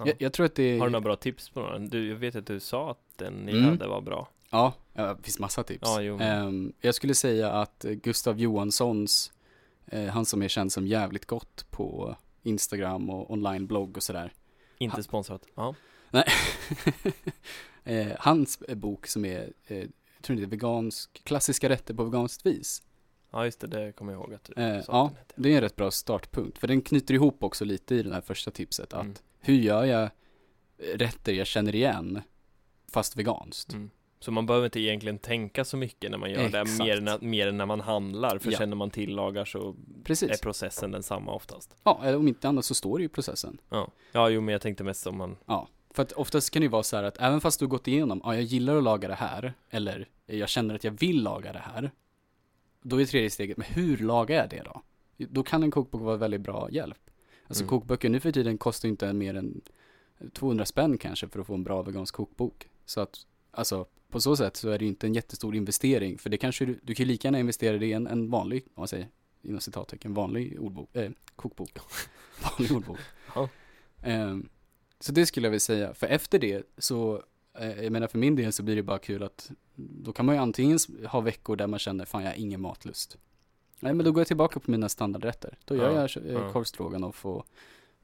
Ja. 0.05 0.13
Jag, 0.13 0.23
jag 0.23 0.33
tror 0.33 0.47
att 0.47 0.55
det 0.55 0.79
Har 0.79 0.87
du 0.87 0.93
några 0.93 1.01
bra 1.05 1.17
tips 1.17 1.49
på 1.51 1.61
några? 1.61 1.79
Du, 1.79 2.09
jag 2.09 2.17
vet 2.17 2.37
att 2.37 2.47
du 2.47 2.61
sa 2.61 2.91
att 2.91 2.99
den 3.17 3.33
ni 3.35 3.53
Mm. 3.53 3.65
hade 3.65 3.87
var 3.89 4.01
bra 4.01 4.29
ja, 4.51 4.73
det 4.95 5.17
finns 5.23 5.39
massa 5.39 5.63
tips. 5.63 5.83
Ja, 5.83 6.01
jo, 6.03 6.19
Ehm, 6.21 6.73
jag 6.81 6.95
skulle 6.95 7.15
säga 7.15 7.51
att 7.53 7.85
Gustav 8.03 8.41
Johanssons, 8.41 9.33
eh, 9.87 10.05
han 10.05 10.25
som 10.25 10.43
är 10.43 10.49
känd 10.49 10.73
som 10.73 10.87
jävligt 10.87 11.27
gott 11.27 11.67
på 11.71 12.17
Instagram 12.43 13.11
och 13.11 13.31
online-blogg 13.33 13.97
och 13.97 14.03
sådär. 14.03 14.33
Inte 14.79 14.97
Ha- 14.97 15.03
sponsrat 15.03 15.47
Ja, 15.55 15.75
eh, 17.85 18.07
hans 18.19 18.59
bok 18.69 19.07
som 19.07 19.25
är, 19.25 19.53
eh, 19.67 19.79
jag 19.79 20.23
tror 20.23 20.37
det 20.37 20.43
är 20.43 20.47
vegansk, 20.47 21.25
klassiska 21.25 21.69
rätter 21.69 21.95
på 21.95 22.05
veganskt 22.05 22.47
vis. 22.47 22.83
ja 23.31 23.45
just 23.45 23.61
det, 23.61 23.67
det 23.67 23.93
kommer 23.93 24.13
jag 24.13 24.21
ihåg 24.23 24.35
att 24.35 24.45
du 24.45 24.63
Eh, 24.63 24.83
sa 24.83 24.93
ja. 24.93 25.11
Det 25.37 25.49
är 25.53 25.55
en 25.55 25.61
rätt 25.61 25.77
bra 25.77 25.91
startpunkt, 25.91 26.59
för 26.59 26.69
den 26.69 26.83
knyter 26.83 27.15
ihop 27.15 27.43
också 27.43 27.65
lite 27.65 27.95
i 27.95 28.03
det 28.03 28.15
här 28.15 28.21
första 28.21 28.51
tipset 28.51 28.93
att 28.95 29.03
Mm. 29.05 29.15
Hur 29.43 29.55
gör 29.55 29.85
jag 29.85 30.11
rätter 30.95 31.33
jag 31.33 31.47
känner 31.47 31.75
igen 31.75 32.23
fast 32.93 33.17
veganskt? 33.17 33.73
Mm. 33.73 33.91
Så 34.21 34.31
man 34.31 34.47
behöver 34.47 34.65
inte 34.67 34.81
egentligen 34.81 35.19
tänka 35.19 35.65
så 35.65 35.77
mycket 35.77 36.11
när 36.11 36.19
man 36.19 36.31
gör 36.31 36.49
det, 36.49 36.61
Exakt. 36.61 36.79
mer 36.79 37.09
än, 37.09 37.31
mer 37.31 37.49
än 37.49 37.57
när 37.57 37.67
man 37.67 37.81
handlar, 37.81 38.39
för 38.39 38.53
Ja. 38.53 38.59
sen 38.59 38.69
när 38.69 38.77
man 38.77 38.91
tillagar 38.91 39.45
så 39.45 39.69
är 39.71 39.75
Precis. 40.05 40.41
processen 40.41 40.91
densamma 40.91 41.33
oftast. 41.33 41.77
Ja, 41.85 42.01
eller 42.05 42.19
om 42.19 42.29
inte 42.29 42.49
annat 42.49 42.65
så 42.65 42.75
står 42.75 42.99
det 42.99 43.03
ju 43.03 43.09
processen. 43.09 43.59
Ja, 43.69 43.89
ja 44.13 44.29
jo 44.31 44.41
men 44.41 44.53
jag 44.53 44.61
tänkte 44.63 44.85
mest 44.85 45.07
om 45.07 45.17
man, 45.17 45.37
För 45.91 46.03
att 46.03 46.13
oftast 46.13 46.51
kan 46.51 46.61
det 46.61 46.65
ju 46.65 46.71
vara 46.71 46.83
så 46.83 46.97
här 46.97 47.05
att 47.05 47.19
även 47.21 47.41
fast 47.41 47.59
du 47.59 47.65
har 47.65 47.71
gått 47.71 47.89
igenom, 47.89 48.21
ja 48.25 48.35
jag 48.35 48.43
gillar 48.43 48.77
att 48.77 48.83
laga 48.85 49.09
det 49.09 49.15
här, 49.15 49.55
eller 49.71 50.09
jag 50.27 50.49
känner 50.49 50.75
att 50.75 50.85
jag 50.85 50.93
vill 50.93 51.23
laga 51.23 51.53
det 51.53 51.63
här. 51.75 51.91
Då 52.83 53.01
är 53.01 53.05
tredje 53.05 53.31
steget, 53.31 53.57
men 53.57 53.67
hur 53.67 53.97
lagar 53.99 54.37
jag 54.37 54.51
det 54.51 54.63
då? 54.65 54.83
Då 55.17 55.43
kan 55.43 55.63
en 55.63 55.71
kokbok 55.71 56.03
vara 56.03 56.17
väldigt 56.17 56.41
bra 56.41 56.69
hjälp. 56.71 57.11
Alltså 57.49 57.63
Mm. 57.65 57.69
kokböcker 57.69 58.09
nu 58.09 58.21
för 58.21 58.33
tiden 58.33 58.59
kostar 58.59 58.89
inte 58.89 59.13
mer 59.13 59.35
än 59.35 59.61
200 60.33 60.67
spänn 60.67 60.99
kanske 60.99 61.29
för 61.29 61.41
att 61.41 61.47
få 61.47 61.55
en 61.55 61.65
bra 61.65 61.83
vegansk 61.83 62.15
kokbok. 62.15 62.69
Så 62.85 63.01
att, 63.01 63.19
alltså 63.51 63.87
på 64.11 64.21
så 64.21 64.37
sätt 64.37 64.57
så 64.57 64.69
är 64.69 64.79
det 64.79 64.85
inte 64.87 65.07
en 65.07 65.15
jättestor 65.15 65.57
investering. 65.57 66.19
För 66.19 66.31
det 66.31 66.37
kanske 66.37 66.65
du, 66.65 66.81
du 66.83 66.95
kan 66.95 67.07
lika 67.07 67.29
gärna 67.29 67.39
investera 67.41 67.79
det 67.79 67.87
i 67.87 67.93
en, 67.93 68.07
en 68.07 68.31
vanlig, 68.31 68.65
om 68.67 68.81
man 68.81 68.89
säger 68.89 69.09
inom 69.43 69.61
citattecken, 69.61 70.15
vanlig 70.15 70.61
ordbok, 70.61 70.97
eh, 70.97 71.11
kokbok. 71.37 71.79
vanlig 72.43 72.73
ordbok. 72.77 72.99
Ja. 73.35 73.49
Ehm, 74.03 74.49
så 75.01 75.13
det 75.13 75.27
skulle 75.27 75.47
jag 75.47 75.51
vilja 75.51 75.61
säga. 75.61 75.95
För 75.95 76.07
efter 76.07 76.39
det 76.39 76.67
så, 76.79 77.23
eh, 77.59 77.83
jag 77.83 77.93
menar 77.93 78.09
för 78.09 78.19
min 78.19 78.37
del 78.37 78.53
så 78.53 78.63
blir 78.63 78.77
det 78.77 78.83
bara 78.83 78.99
kul 78.99 79.23
att 79.23 79.51
då 79.75 80.13
kan 80.13 80.27
man 80.27 80.35
ju 80.35 80.41
antingen 80.41 80.79
ha 81.09 81.21
veckor 81.21 81.57
där 81.57 81.67
man 81.67 81.79
känner 81.79 82.05
fan 82.05 82.23
jag 82.23 82.31
har 82.31 82.37
ingen 82.37 82.61
matlust. 82.61 83.17
Nej 83.83 83.95
men 83.95 84.05
då 84.05 84.13
går 84.13 84.21
jag 84.21 84.27
tillbaka 84.27 84.61
på 84.61 84.71
mina 84.71 84.89
standardrätter. 84.89 85.59
Då 85.65 85.77
gör 85.77 85.91
Ja, 85.91 86.09
jag 86.15 86.27
eh, 86.27 86.33
ja. 86.33 86.53
korvstroganoff 86.53 87.27
och 87.27 87.47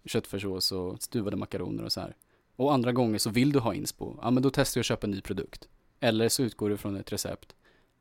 köttfärssås 0.05 0.73
och 0.73 1.03
stuvade 1.03 1.37
makaroner 1.37 1.85
och 1.85 1.93
så 1.93 2.01
här. 2.01 2.17
Och 2.57 2.75
andra 2.75 2.93
gånger 2.93 3.19
så 3.19 3.31
vill 3.31 3.53
du 3.53 3.59
ha 3.59 3.75
inspo, 3.75 4.17
ja 4.23 4.31
men 4.31 4.43
då 4.43 4.51
testar 4.51 4.79
jag 4.79 4.83
att 4.83 4.87
köpa 4.87 5.07
en 5.07 5.11
ny 5.11 5.21
produkt. 5.21 5.69
Eller 6.01 6.29
så 6.29 6.43
utgår 6.43 6.71
du 6.71 6.77
från 6.77 6.97
ett 6.97 7.13
recept 7.13 7.57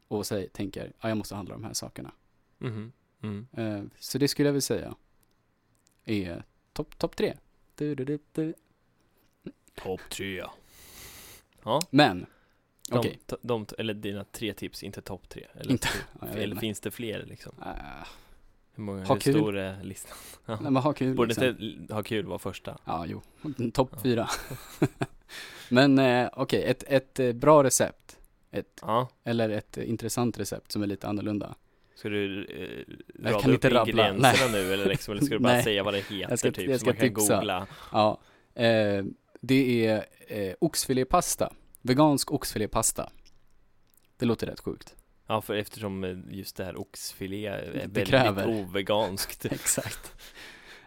och 0.08 0.26
säger, 0.26 0.48
tänker, 0.50 0.94
ja 1.02 1.10
jag 1.10 1.18
måste 1.18 1.36
handla 1.36 1.56
de 1.56 1.64
här 1.64 1.74
sakerna. 1.74 2.12
Mhm. 2.58 2.92
Mm. 3.22 3.48
Eh, 3.52 3.84
så 4.00 4.18
det 4.18 4.28
skulle 4.28 4.48
jag 4.48 4.54
vilja 4.54 4.62
säga 4.62 4.96
är 6.06 6.44
topp 6.74 6.98
top 6.98 7.16
tre. 7.16 7.38
Topp 9.76 10.02
tre. 10.10 10.44
Ja, 11.64 11.82
Men, 11.90 12.26
de, 12.88 13.02
t- 13.04 13.36
de, 13.42 13.66
eller 13.78 13.94
dina 13.94 14.24
tre 14.32 14.54
tips, 14.54 14.84
inte 14.84 15.02
topp 15.02 15.30
tre. 15.30 15.46
Eller, 15.56 15.72
Inte- 15.72 15.88
typ- 15.88 16.02
Ja, 16.22 16.28
eller 16.28 16.56
finns 16.56 16.80
det 16.80 16.92
fler 16.92 17.26
liksom? 17.28 17.52
Ah, 17.62 18.06
Hur 18.76 18.84
många, 18.84 19.06
Ha 19.06 19.14
hur 19.14 19.22
kul. 19.22 19.34
stor 19.34 19.58
är 19.58 19.84
listan? 19.84 20.18
Ja. 20.46 20.58
nej 20.62 20.72
men 20.72 20.84
ha 20.84 20.94
kul 20.94 21.16
Borde 21.16 21.28
liksom. 21.28 21.56
inte 21.60 21.94
ha 21.94 22.04
kul 22.04 22.26
vara 22.26 22.40
första? 22.40 22.78
Ja, 22.86 23.06
jo. 23.08 23.22
Topp 23.74 23.90
Ja. 23.94 24.00
fyra. 24.04 24.28
men 25.70 26.00
eh, 26.00 26.30
okej, 26.34 26.64
ett, 26.64 26.84
ett 26.88 27.20
eh, 27.20 27.34
bra 27.34 27.64
recept. 27.64 28.18
Ett, 28.52 28.80
Ja. 28.82 29.08
eller 29.24 29.50
ett 29.50 29.78
intressant 29.78 30.40
recept 30.40 30.72
som 30.72 30.84
är 30.84 30.88
lite 30.88 31.08
annorlunda. 31.08 31.56
Ska 31.96 32.10
du 32.10 32.46
eh, 32.46 32.96
Jag 33.24 33.34
rada 33.36 33.52
upp 33.54 33.66
ingredienserna 33.66 34.52
nu 34.52 34.74
eller, 34.74 34.86
liksom, 34.86 35.12
eller 35.12 35.26
ska 35.26 35.36
du 35.36 35.40
bara 35.40 35.62
säga 35.64 35.84
vad 35.84 35.94
det 35.94 35.98
heter 35.98 36.28
Jag 36.30 36.40
ska- 36.40 36.52
typ? 36.52 36.70
jag 36.70 36.80
så 36.80 36.80
ska 36.80 36.90
man 36.90 36.96
kan 36.96 37.10
tipsa. 37.10 37.36
googla. 37.36 37.68
Ja, 37.92 38.20
eh, 38.56 39.04
det 39.42 39.86
är 39.88 40.06
eh, 40.28 40.54
oxfilépasta. 40.60 41.54
Vegansk 41.88 42.32
oxfilépasta. 42.32 43.10
Det 44.18 44.26
låter 44.26 44.48
rätt 44.48 44.60
sjukt. 44.60 44.96
Ja, 45.28 45.42
för 45.42 45.56
eftersom 45.56 46.04
eh, 46.04 46.18
just 46.30 46.56
det 46.56 46.66
här 46.66 46.80
oxfilé 46.82 47.46
är 47.46 47.72
Det 47.74 47.80
väldigt 47.80 48.08
kräver. 48.08 48.48
oveganskt. 48.48 49.46
Exakt. 49.52 50.12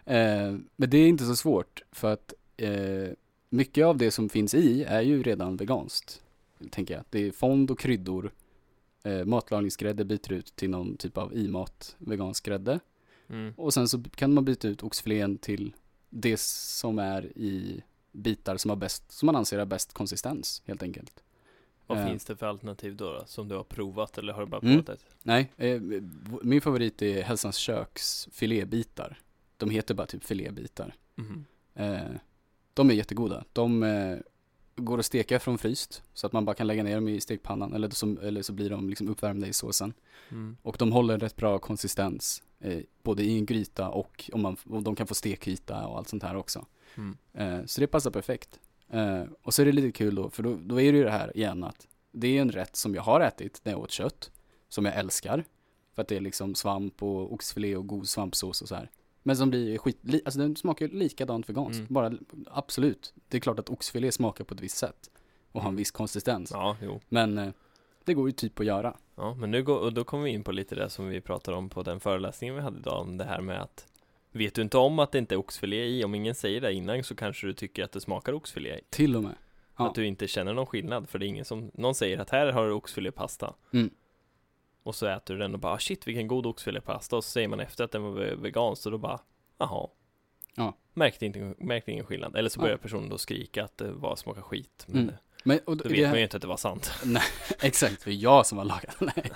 Eh, 0.05 0.55
men 0.75 0.89
det 0.89 0.97
är 0.97 1.07
inte 1.07 1.25
så 1.25 1.35
svårt 1.35 1.81
för 1.91 2.13
att 2.13 2.33
eh, 2.57 3.07
mycket 3.49 3.85
av 3.85 3.97
det 3.97 4.11
som 4.11 4.29
finns 4.29 4.53
i 4.53 4.83
är 4.83 5.01
ju 5.01 5.23
redan 5.23 5.57
veganskt. 5.57 6.21
Tänker 6.71 6.93
jag. 6.93 7.03
Det 7.09 7.19
är 7.27 7.31
fond 7.31 7.71
och 7.71 7.79
kryddor. 7.79 8.31
Eh, 9.03 9.25
matlagningsgrädde 9.25 10.05
byter 10.05 10.31
ut 10.33 10.55
till 10.55 10.69
någon 10.69 10.97
typ 10.97 11.17
av 11.17 11.33
i-mat 11.33 11.95
vegansk 11.97 12.45
grädde. 12.45 12.79
Mm. 13.29 13.53
Och 13.57 13.73
sen 13.73 13.87
så 13.87 14.03
kan 14.15 14.33
man 14.33 14.45
byta 14.45 14.67
ut 14.67 14.83
oxfilén 14.83 15.37
till 15.37 15.73
det 16.09 16.39
som 16.39 16.99
är 16.99 17.37
i 17.37 17.83
bitar 18.11 18.57
som, 18.57 18.69
har 18.69 18.75
bäst, 18.75 19.11
som 19.11 19.25
man 19.25 19.35
anser 19.35 19.59
har 19.59 19.65
bäst 19.65 19.93
konsistens 19.93 20.61
helt 20.65 20.83
enkelt. 20.83 21.23
Vad 21.87 21.97
Eh. 21.97 22.07
finns 22.07 22.25
det 22.25 22.35
för 22.35 22.45
alternativ 22.45 22.95
då, 22.95 23.13
då? 23.13 23.23
Som 23.25 23.47
du 23.47 23.55
har 23.55 23.63
provat 23.63 24.17
eller 24.17 24.33
har 24.33 24.41
du 24.41 24.47
bara 24.47 24.61
Mm. 24.61 24.73
provat 24.83 24.89
ett? 24.99 25.05
Nej, 25.23 25.51
eh, 25.57 25.81
min 26.41 26.61
favorit 26.61 27.01
är 27.01 27.21
Hälsans 27.23 27.55
köks 27.57 28.27
filébitar. 28.31 29.19
De 29.57 29.69
heter 29.69 29.93
bara 29.93 30.07
typ 30.07 30.23
filébitar. 30.23 30.95
Mhm. 31.15 31.45
Eh, 31.75 31.99
de 32.73 32.89
är 32.89 32.93
jättegoda. 32.93 33.43
De 33.53 33.83
eh, 33.83 34.17
går 34.75 34.99
att 34.99 35.05
steka 35.05 35.39
från 35.39 35.57
fryst 35.57 36.03
så 36.13 36.27
att 36.27 36.33
man 36.33 36.45
bara 36.45 36.53
kan 36.55 36.67
lägga 36.67 36.83
ner 36.83 36.95
dem 36.95 37.07
i 37.07 37.21
stekpannan 37.21 37.73
eller 37.73 37.89
så, 37.89 38.17
eller 38.21 38.41
så 38.41 38.53
blir 38.53 38.69
de 38.69 38.89
liksom 38.89 39.09
uppvärmda 39.09 39.47
i 39.47 39.53
såsen. 39.53 39.93
Mm. 40.29 40.57
Och 40.61 40.75
de 40.79 40.91
håller 40.91 41.17
rätt 41.19 41.35
bra 41.35 41.59
konsistens 41.59 42.43
eh, 42.59 42.79
både 43.03 43.23
i 43.23 43.37
en 43.37 43.45
gryta 43.45 43.89
och 43.89 44.29
om 44.33 44.41
man, 44.41 44.57
och 44.69 44.83
de 44.83 44.95
kan 44.95 45.07
få 45.07 45.15
stekyta 45.15 45.87
och 45.87 45.97
allt 45.97 46.07
sånt 46.09 46.23
här 46.23 46.35
också. 46.35 46.65
Mm. 46.97 47.17
Eh, 47.33 47.65
så 47.65 47.81
det 47.81 47.87
passar 47.87 48.11
perfekt. 48.11 48.59
Eh, 48.89 49.23
och 49.41 49.53
så 49.53 49.61
är 49.61 49.65
det 49.65 49.71
lite 49.71 49.91
kul 49.91 50.15
då, 50.15 50.29
för 50.29 50.43
då, 50.43 50.57
då 50.61 50.81
är 50.81 50.91
det 50.91 50.97
ju 50.97 51.03
det 51.03 51.11
här 51.11 51.37
igen 51.37 51.63
att 51.63 51.87
det 52.11 52.37
är 52.37 52.41
en 52.41 52.51
rätt 52.51 52.75
som 52.75 52.95
jag 52.95 53.01
har 53.01 53.21
ätit 53.21 53.61
när 53.63 53.71
jag 53.71 53.81
åt 53.81 53.91
kött, 53.91 54.31
som 54.69 54.85
jag 54.85 54.95
älskar. 54.95 55.45
För 55.95 56.01
att 56.01 56.07
det 56.07 56.15
är 56.15 56.21
liksom 56.21 56.55
svamp 56.55 57.03
och 57.03 57.33
oxfilé 57.33 57.75
och 57.75 57.87
god 57.87 58.09
svampsås 58.09 58.61
och 58.61 58.67
så 58.67 58.75
här. 58.75 58.89
Men 59.23 59.37
som 59.37 59.49
blir 59.49 59.77
skit, 59.77 59.99
li, 60.01 60.21
alltså 60.25 60.39
den 60.39 60.55
smakar 60.55 60.87
ju 60.87 60.99
likadant 60.99 61.49
veganskt. 61.49 61.79
Mm. 61.79 61.93
Bara, 61.93 62.13
absolut. 62.45 63.13
Det 63.27 63.37
är 63.37 63.41
klart 63.41 63.59
att 63.59 63.69
oxfilé 63.69 64.11
smakar 64.11 64.43
på 64.43 64.53
ett 64.53 64.61
visst 64.61 64.77
sätt. 64.77 65.11
Och 65.51 65.61
har 65.61 65.69
en 65.69 65.75
viss 65.75 65.91
konsistens. 65.91 66.51
Ja, 66.51 66.77
jo. 66.81 66.99
Men 67.09 67.37
eh, 67.37 67.49
det 68.05 68.13
går 68.13 68.29
ju 68.29 68.31
typ 68.31 68.59
att 68.59 68.65
göra. 68.65 68.97
Ja, 69.15 69.35
men 69.35 69.51
nu 69.51 69.63
går, 69.63 69.79
och 69.79 69.93
då 69.93 70.03
kommer 70.03 70.23
vi 70.23 70.29
in 70.29 70.43
på 70.43 70.51
lite 70.51 70.75
det 70.75 70.89
som 70.89 71.07
vi 71.07 71.21
pratade 71.21 71.57
om 71.57 71.69
på 71.69 71.83
den 71.83 71.99
föreläsningen 71.99 72.55
vi 72.55 72.61
hade 72.61 72.77
idag, 72.77 73.01
om 73.01 73.17
det 73.17 73.23
här 73.23 73.41
med 73.41 73.61
att 73.61 73.87
Vet 74.31 74.55
du 74.55 74.61
inte 74.61 74.77
om 74.77 74.99
att 74.99 75.11
det 75.11 75.17
inte 75.17 75.35
är 75.35 75.39
oxfilé 75.39 75.85
i, 75.85 76.03
om 76.03 76.15
ingen 76.15 76.35
säger 76.35 76.61
det 76.61 76.73
innan 76.73 77.03
så 77.03 77.15
kanske 77.15 77.47
du 77.47 77.53
tycker 77.53 77.83
att 77.83 77.91
det 77.91 78.01
smakar 78.01 78.33
oxfilé 78.33 78.77
i. 78.77 78.81
Till 78.89 79.15
och 79.15 79.23
med. 79.23 79.35
Ja. 79.77 79.87
Att 79.89 79.95
du 79.95 80.05
inte 80.07 80.27
känner 80.27 80.53
någon 80.53 80.65
skillnad, 80.65 81.09
för 81.09 81.19
det 81.19 81.25
är 81.25 81.27
ingen 81.27 81.45
som, 81.45 81.71
någon 81.73 81.95
säger 81.95 82.17
att 82.17 82.29
här 82.29 82.51
har 82.51 82.65
du 82.67 82.71
oxfilépasta 82.73 83.53
Mm. 83.73 83.89
Och 84.83 84.95
så 84.95 85.05
äter 85.07 85.33
du 85.33 85.39
den 85.39 85.53
och 85.53 85.59
bara 85.59 85.73
"Ah, 85.73 85.79
shit 85.79 86.07
vilken 86.07 86.27
god 86.27 86.45
oxfilépasta 86.45 87.15
och 87.15 87.23
så 87.23 87.29
säger 87.31 87.47
man 87.47 87.59
efter 87.59 87.83
att 87.83 87.91
den 87.91 88.03
var 88.03 88.11
ve- 88.11 88.35
vegansk 88.35 88.85
och 88.85 88.91
då 88.91 88.97
bara 88.97 89.19
Jaha 89.57 89.87
Ja. 90.55 90.77
Märkte, 90.93 91.25
inte, 91.25 91.53
märkte 91.57 91.91
ingen 91.91 92.05
skillnad, 92.05 92.35
eller 92.35 92.49
så 92.49 92.59
Ja. 92.59 92.61
börjar 92.61 92.77
personen 92.77 93.09
då 93.09 93.17
skrika 93.17 93.63
att 93.63 93.77
det 93.77 93.91
var 93.91 94.15
smakar 94.15 94.41
skit 94.41 94.83
Men 94.87 95.01
Mm. 95.03 95.15
Men, 95.43 95.59
och 95.65 95.77
då 95.77 95.83
det 95.83 95.89
vet 95.89 95.99
här- 96.05 96.09
man 96.09 96.17
ju 96.17 96.23
inte 96.23 96.35
att 96.37 96.41
det 96.41 96.47
var 96.47 96.57
sant 96.57 96.91
Exakt, 97.61 98.03
för 98.03 98.11
jag 98.11 98.45
som 98.45 98.57
har 98.57 98.65
lagat. 98.65 98.95
Nej. 98.99 99.31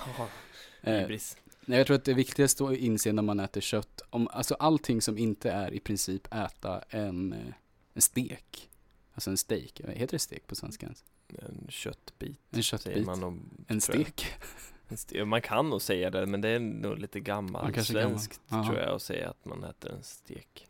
Eh, 0.82 0.94
Hybris 0.94 1.38
Nej, 1.66 1.78
jag 1.78 1.88
tror 1.88 1.96
att 1.98 2.06
det 2.06 2.14
viktigaste 2.14 2.64
att 2.66 2.78
inse 2.78 3.14
när 3.14 3.22
man 3.24 3.40
äter 3.40 3.62
kött, 3.62 4.02
om, 4.10 4.28
alltså 4.32 4.54
allting 4.56 5.02
som 5.02 5.18
inte 5.18 5.52
är 5.52 5.74
i 5.74 5.80
princip 5.80 6.34
äta 6.34 6.82
en, 6.90 7.34
eh, 7.34 7.54
en 7.94 8.02
stek, 8.02 8.70
alltså 9.14 9.30
en 9.30 9.38
steak, 9.38 9.82
heter 9.88 10.12
det 10.16 10.20
stek 10.20 10.48
på 10.48 10.56
svenska 10.56 10.86
ens? 10.86 11.04
En 11.28 11.66
köttbit 11.70 12.38
En 12.52 12.64
köttbit, 12.64 13.06
man 13.06 13.20
nog, 13.20 13.40
en 13.68 13.82
stek. 13.82 14.26
Man 15.26 15.42
kan 15.42 15.70
nog 15.70 15.82
säga 15.82 16.10
det, 16.10 16.26
men 16.26 16.42
det 16.42 16.50
är 16.50 16.60
nog 16.60 16.98
lite 17.00 17.20
gammalt 17.20 17.86
svenskt 17.86 18.42
Ja. 18.48 18.66
tror 18.66 18.78
jag 18.80 18.96
att 18.96 19.02
säga 19.02 19.30
att 19.30 19.46
man 19.46 19.64
äter 19.64 19.92
en 19.92 20.04
stek 20.04 20.68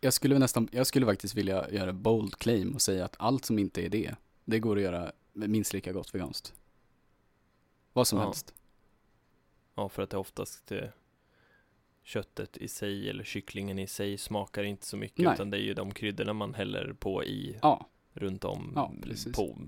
Jag 0.00 0.12
skulle 0.12 0.38
nästan, 0.38 0.68
jag 0.72 0.86
skulle 0.86 1.06
faktiskt 1.06 1.34
vilja 1.34 1.70
göra 1.70 1.92
bold 1.92 2.36
claim 2.38 2.74
och 2.74 2.82
säga 2.82 3.04
att 3.04 3.16
allt 3.18 3.44
som 3.44 3.58
inte 3.58 3.84
är 3.86 3.88
det, 3.88 4.14
det 4.44 4.58
går 4.58 4.76
att 4.76 4.82
göra 4.82 5.12
minst 5.32 5.72
lika 5.72 5.92
gott 5.92 6.14
veganskt. 6.14 6.52
Vad 7.92 8.08
som 8.08 8.18
Ja. 8.18 8.24
helst. 8.24 8.54
Ja, 9.76 9.88
för 9.88 10.02
att 10.02 10.10
det 10.10 10.16
oftast 10.16 10.72
eh, 10.72 10.88
köttet 12.04 12.56
i 12.56 12.68
sig 12.68 13.10
eller 13.10 13.24
kycklingen 13.24 13.78
i 13.78 13.86
sig 13.86 14.18
smakar 14.18 14.64
inte 14.64 14.86
så 14.86 14.96
mycket 14.96 15.24
Nej. 15.24 15.34
utan 15.34 15.50
det 15.50 15.56
är 15.56 15.62
ju 15.62 15.74
de 15.74 15.94
kryddorna 15.94 16.32
man 16.32 16.54
häller 16.54 16.92
på 16.98 17.24
i 17.24 17.58
Ja, 17.62 17.86
runt 18.12 18.44
om 18.44 18.72
Ja, 18.74 18.92
precis. 19.02 19.36
på, 19.36 19.58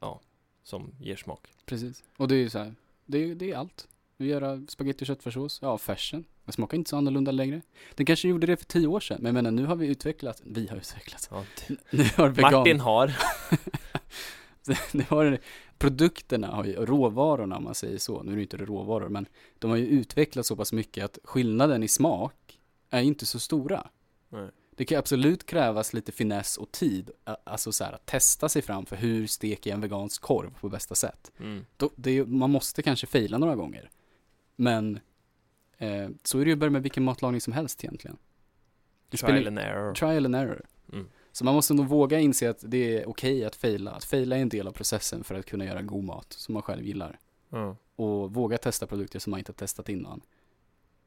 ja, 0.00 0.20
som 0.62 0.94
ger 1.00 1.16
smak. 1.16 1.48
precis. 1.66 2.04
Och 2.16 2.28
det 2.28 2.34
är 2.34 2.38
ju 2.40 2.50
så 2.50 2.58
här, 2.58 2.74
det 3.06 3.18
är, 3.18 3.34
det 3.34 3.50
är 3.50 3.56
allt. 3.56 3.88
Vi 4.16 4.26
gör 4.26 4.64
spagetti 4.68 5.04
och 5.04 5.06
köttfärssås, 5.06 5.58
ja 5.62 5.78
färsen. 5.78 6.24
Det 6.44 6.52
smakar 6.52 6.76
inte 6.76 6.90
så 6.90 6.96
annorlunda 6.96 7.30
längre. 7.32 7.60
Den 7.94 8.06
kanske 8.06 8.28
gjorde 8.28 8.46
det 8.46 8.56
för 8.56 8.64
tio 8.64 8.86
år 8.86 9.00
sedan, 9.00 9.16
men 9.20 9.26
jag 9.26 9.34
menar 9.34 9.50
nu 9.50 9.66
har 9.66 9.76
vi 9.76 9.86
utvecklat, 9.86 10.42
vi 10.44 10.66
har 10.66 10.76
utvecklat, 10.76 11.28
Ja, 11.30 11.44
nu 11.90 12.04
har 12.16 12.28
vegan, 12.28 12.52
Martin 12.52 12.80
har, 12.80 13.12
nu 14.96 15.04
har 15.08 15.38
produkterna, 15.78 16.46
har 16.46 16.64
ju, 16.64 16.72
råvarorna 16.72 17.56
om 17.56 17.64
man 17.64 17.74
säger 17.74 17.98
så, 17.98 18.22
nu 18.22 18.32
är 18.32 18.36
det 18.36 18.42
inte 18.42 18.56
råvaror, 18.56 19.08
men 19.08 19.26
de 19.58 19.70
har 19.70 19.76
ju 19.76 19.86
utvecklats 19.86 20.48
så 20.48 20.56
pass 20.56 20.72
mycket 20.72 21.04
att 21.04 21.18
skillnaden 21.24 21.82
i 21.82 21.88
smak 21.88 22.58
är 22.90 23.02
inte 23.02 23.26
så 23.26 23.38
stora. 23.40 23.86
Nej. 24.28 24.50
Det 24.70 24.84
kan 24.84 24.98
absolut 24.98 25.46
krävas 25.46 25.92
lite 25.92 26.12
finess 26.12 26.56
och 26.56 26.72
tid, 26.72 27.10
alltså 27.44 27.72
så 27.72 27.84
här, 27.84 27.92
att 27.92 28.06
testa 28.06 28.48
sig 28.48 28.62
fram 28.62 28.86
för 28.86 28.96
hur 28.96 29.26
steker 29.26 29.70
jag 29.70 29.74
en 29.74 29.80
vegansk 29.80 30.22
korv 30.22 30.54
på 30.60 30.68
bästa 30.68 30.94
sätt. 30.94 31.32
mm. 31.38 31.64
Då, 31.76 31.90
det, 31.96 32.24
man 32.24 32.50
måste 32.50 32.82
kanske 32.82 33.06
fejla 33.06 33.38
några 33.38 33.56
gånger. 33.56 33.90
Men 34.56 35.00
eh, 35.78 36.08
så 36.24 36.38
är 36.38 36.44
det 36.44 36.50
ju 36.50 36.56
bara 36.56 36.70
med 36.70 36.82
vilken 36.82 37.04
matlagning 37.04 37.40
som 37.40 37.52
helst 37.52 37.84
egentligen. 37.84 38.16
Det 39.10 39.16
spelar- 39.16 39.32
trial 39.34 39.46
and 39.46 39.58
error. 39.58 39.94
trial 39.94 40.24
and 40.24 40.36
error. 40.36 40.66
Mm. 40.92 41.08
Så 41.38 41.44
man 41.44 41.54
måste 41.54 41.74
nog 41.74 41.86
våga 41.86 42.20
inse 42.20 42.50
att 42.50 42.64
det 42.66 42.98
är 42.98 43.08
okej 43.08 43.44
att 43.44 43.56
fejla. 43.56 43.90
Att 43.90 44.04
fejla 44.04 44.36
är 44.36 44.42
en 44.42 44.48
del 44.48 44.66
av 44.66 44.72
processen 44.72 45.24
för 45.24 45.34
att 45.34 45.46
kunna 45.46 45.64
göra 45.64 45.82
god 45.82 46.04
mat 46.04 46.32
som 46.32 46.52
man 46.52 46.62
själv 46.62 46.84
gillar. 46.84 47.18
Ja. 47.48 47.76
Och 47.96 48.34
våga 48.34 48.58
testa 48.58 48.86
produkter 48.86 49.18
som 49.18 49.30
man 49.30 49.38
inte 49.38 49.52
har 49.52 49.54
testat 49.54 49.88
innan. 49.88 50.20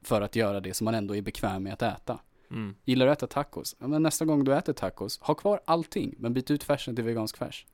För 0.02 0.22
att 0.22 0.36
göra 0.36 0.60
det 0.60 0.74
som 0.74 0.86
man 0.86 0.96
ändå 0.96 1.15
är 1.15 1.22
bekväm 1.22 1.63
med 1.63 1.74
att 1.74 1.82
äta. 1.82 2.20
Mm. 2.52 2.76
Gillar 2.84 3.06
du 3.06 3.12
att 3.12 3.17
äta 3.24 3.28
tacos? 3.28 3.76
Ja, 3.80 3.88
men 3.88 4.04
nästa 4.04 4.26
gång 4.26 4.44
du 4.44 4.56
äter 4.56 4.74
tacos, 4.74 5.20
ha 5.20 5.34
kvar 5.34 5.62
allting, 5.65 6.15
men 6.17 6.34
byt 6.34 6.52
ut 6.52 6.63
färsen 6.63 6.96
till 6.96 7.06
vegansk 7.06 7.38
färs. 7.38 7.65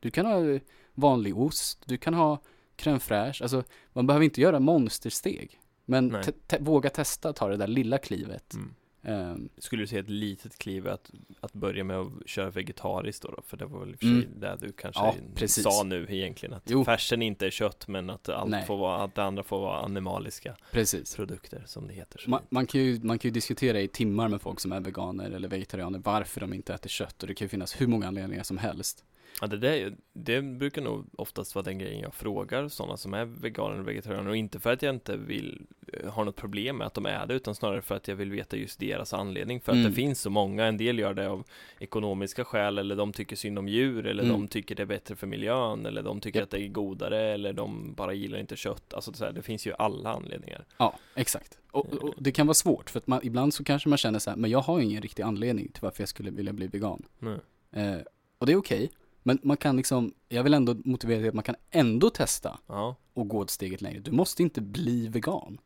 Du 0.00 0.10
kan 0.10 0.26
ha 0.26 0.44
eh, 0.44 0.60
vanlig 0.94 1.38
ost, 1.38 1.82
du 1.86 1.98
kan 1.98 2.14
ha 2.14 2.38
crème 2.76 2.98
fraîche, 2.98 3.42
alltså 3.42 3.64
man 3.92 4.06
behöver 4.06 4.24
inte 4.24 4.40
göra 4.40 4.60
monstersteg. 4.60 5.60
Men 5.84 6.22
te- 6.22 6.58
våga 6.60 6.90
testa 6.90 7.32
ta 7.32 7.48
det 7.48 7.56
där 7.56 7.66
lilla 7.66 7.98
klivet. 7.98 8.54
Mm. 8.54 8.74
Ehm, 9.04 9.48
Skulle 9.58 9.82
du 9.82 9.86
säga 9.86 10.00
ett 10.00 10.10
litet 10.10 10.58
kliv 10.58 10.88
att, 10.88 11.10
att 11.40 11.52
börja 11.52 11.84
med 11.84 11.96
att 11.96 12.08
köra 12.26 12.50
vegetariskt 12.50 13.22
då, 13.22 13.28
då? 13.30 13.42
För 13.46 13.56
det 13.56 13.66
var 13.66 13.80
väl 13.80 13.90
i 13.90 13.94
och 13.94 13.98
för 13.98 14.06
sig 14.06 14.14
Mm. 14.26 14.40
det 14.40 14.56
du 14.60 14.72
kanske 14.72 15.02
Ja, 15.36 15.46
sa 15.48 15.82
nu 15.82 16.06
egentligen 16.10 16.54
att 16.54 16.62
Jo. 16.66 16.84
färsen 16.84 17.22
inte 17.22 17.46
är 17.46 17.50
kött 17.50 17.88
men 17.88 18.10
att 18.10 18.28
allt 18.28 18.50
Nej. 18.50 18.66
får 18.66 18.76
vara, 18.76 19.04
att 19.04 19.14
det 19.14 19.22
andra 19.22 19.42
får 19.42 19.60
vara 19.60 19.78
animaliska 19.80 20.56
precis. 20.70 21.16
produkter 21.16 21.62
som 21.66 21.86
det 21.86 21.94
heter 21.94 22.24
Man, 22.26 22.40
man, 22.48 22.66
kan 22.66 22.80
ju, 22.80 23.00
man 23.02 23.18
kan 23.18 23.28
ju 23.28 23.32
diskutera 23.32 23.80
i 23.80 23.88
timmar 23.88 24.28
med 24.28 24.40
folk 24.40 24.60
som 24.60 24.72
är 24.72 24.80
veganer 24.80 25.30
eller 25.30 25.48
vegetarianer 25.48 25.98
varför 26.04 26.40
de 26.40 26.52
inte 26.54 26.74
äter 26.74 26.88
kött 26.90 27.22
och 27.22 27.28
det 27.28 27.34
kan 27.34 27.44
ju 27.44 27.48
finnas 27.48 27.80
hur 27.80 27.86
många 27.86 28.06
anledningar 28.08 28.42
som 28.42 28.58
helst. 28.58 29.04
Ja, 29.40 29.46
det, 29.46 29.56
där, 29.58 29.94
det 30.12 30.42
brukar 30.42 30.82
nog 30.82 31.06
oftast 31.18 31.54
vara 31.54 31.62
den 31.62 31.78
grejen 31.78 32.00
jag 32.00 32.14
frågar 32.14 32.68
sådana 32.68 32.96
som 32.96 33.14
är 33.14 33.24
veganer 33.24 33.78
och 33.80 33.88
vegetarianer 33.88 34.30
och 34.30 34.36
inte 34.36 34.60
för 34.60 34.72
att 34.72 34.82
jag 34.82 34.94
inte 34.94 35.16
vill 35.16 35.62
eh, 35.92 36.10
ha 36.10 36.24
något 36.24 36.36
problem 36.36 36.76
med 36.76 36.86
att 36.86 36.94
de 36.94 37.06
är 37.06 37.26
det 37.26 37.34
utan 37.34 37.54
snarare 37.54 37.82
för 37.82 37.94
att 37.94 38.08
jag 38.08 38.16
vill 38.16 38.30
veta 38.30 38.56
just 38.56 38.80
deras 38.80 39.12
anledning 39.14 39.60
för 39.60 39.72
att 39.72 39.76
Mm. 39.78 39.90
det 39.90 39.94
finns 39.96 40.20
så 40.20 40.30
många, 40.30 40.64
en 40.66 40.76
del 40.76 40.98
gör 40.98 41.14
det 41.14 41.28
av 41.30 41.44
ekonomiska 41.78 42.44
skäl 42.44 42.78
eller 42.78 42.96
de 42.96 43.12
tycker 43.12 43.36
synd 43.36 43.58
om 43.58 43.68
djur 43.68 44.06
eller 44.06 44.22
Mm. 44.22 44.32
de 44.40 44.48
tycker 44.48 44.74
det 44.74 44.82
är 44.82 44.86
bättre 44.86 45.16
för 45.16 45.26
miljön 45.26 45.86
eller 45.86 46.02
de 46.02 46.20
tycker 46.20 46.38
Japp. 46.38 46.44
att 46.46 46.50
det 46.50 46.60
är 46.62 46.68
godare 46.68 47.20
eller 47.32 47.52
de 47.52 47.94
bara 47.94 48.12
gillar 48.12 48.38
inte 48.38 48.56
kött, 48.56 48.94
alltså 48.94 49.12
så 49.12 49.24
här, 49.24 49.32
det 49.32 49.42
finns 49.42 49.66
ju 49.66 49.72
alla 49.78 50.10
anledningar. 50.12 50.64
Ja, 50.78 50.98
exakt. 51.14 51.58
Och, 51.70 51.92
och 51.94 52.14
det 52.18 52.32
kan 52.32 52.46
vara 52.46 52.54
svårt 52.54 52.90
för 52.90 52.98
att 52.98 53.06
man, 53.06 53.20
ibland 53.22 53.54
så 53.54 53.64
kanske 53.64 53.88
man 53.88 53.98
känner 53.98 54.18
så 54.18 54.30
här, 54.30 54.36
men 54.36 54.50
jag 54.50 54.60
har 54.60 54.80
ingen 54.80 55.02
riktig 55.02 55.22
anledning 55.22 55.68
till 55.68 55.82
varför 55.82 56.02
jag 56.02 56.08
skulle 56.08 56.30
vilja 56.30 56.52
bli 56.52 56.66
vegan. 56.66 57.02
Nej. 57.18 57.38
Eh, 57.72 57.96
och 58.38 58.46
det 58.46 58.52
är 58.52 58.56
okej, 58.56 58.90
men 59.22 59.38
man 59.42 59.56
kan 59.56 59.76
liksom, 59.76 60.14
jag 60.28 60.42
vill 60.42 60.54
ändå 60.54 60.76
motivera 60.84 61.18
till 61.18 61.28
att 61.28 61.34
man 61.34 61.44
kan 61.44 61.56
ändå 61.70 62.10
testa 62.10 62.58
Ja, 62.66 62.96
och 63.14 63.28
gå 63.28 63.42
ett 63.42 63.50
steget 63.50 63.80
längre. 63.80 64.00
Du 64.00 64.10
måste 64.10 64.42
inte 64.42 64.60
bli 64.60 65.08
vegan. 65.08 65.58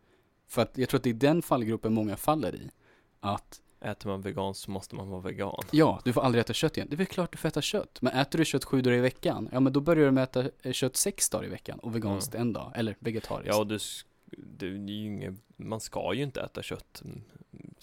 För 0.49 0.63
att 0.63 0.79
jag 0.79 0.89
tror 0.89 0.99
att 0.99 1.05
det 1.05 1.11
är 1.11 1.15
den 1.15 1.43
fallgruppen 1.43 1.95
många 1.95 2.17
faller 2.17 2.55
i. 2.55 2.71
Att 3.21 3.61
äter 3.81 4.09
man 4.11 4.23
veganskt 4.23 4.65
så 4.65 4.71
måste 4.71 4.95
man 4.97 5.09
vara 5.11 5.21
vegan. 5.21 5.63
ja, 5.71 6.01
du 6.05 6.13
får 6.13 6.21
aldrig 6.21 6.41
äta 6.41 6.53
kött 6.53 6.77
igen. 6.77 6.89
Det 6.91 6.95
är 6.95 6.99
väl 6.99 7.07
klart 7.07 7.33
du 7.33 7.39
får 7.39 7.49
äta 7.49 7.63
kött. 7.63 7.99
Men 8.03 8.13
äter 8.13 8.39
du 8.39 8.45
kött 8.45 8.65
sju 8.65 8.83
dagar 8.83 8.97
i 8.97 9.01
veckan, 9.01 9.49
ja 9.53 9.61
men 9.61 9.73
då 9.73 9.81
börjar 9.81 10.05
du 10.05 10.11
med 10.11 10.23
att 10.25 10.37
äta 10.37 10.51
eh, 10.63 10.73
kött 10.73 10.97
sex 10.97 11.29
dagar 11.31 11.47
i 11.47 11.49
veckan 11.49 11.79
och 11.79 11.95
veganskt 11.95 12.35
en 12.35 12.53
dag. 12.53 12.73
Eller 12.75 12.97
vegetariskt. 12.99 13.49
Ja, 13.49 13.61
och 13.61 13.67
du, 13.67 13.79
du, 14.37 15.37
man 15.57 15.81
ska 15.81 16.15
ju 16.15 16.23
inte 16.23 16.41
äta 16.41 16.63
kött 16.63 17.03
mm, 17.05 17.23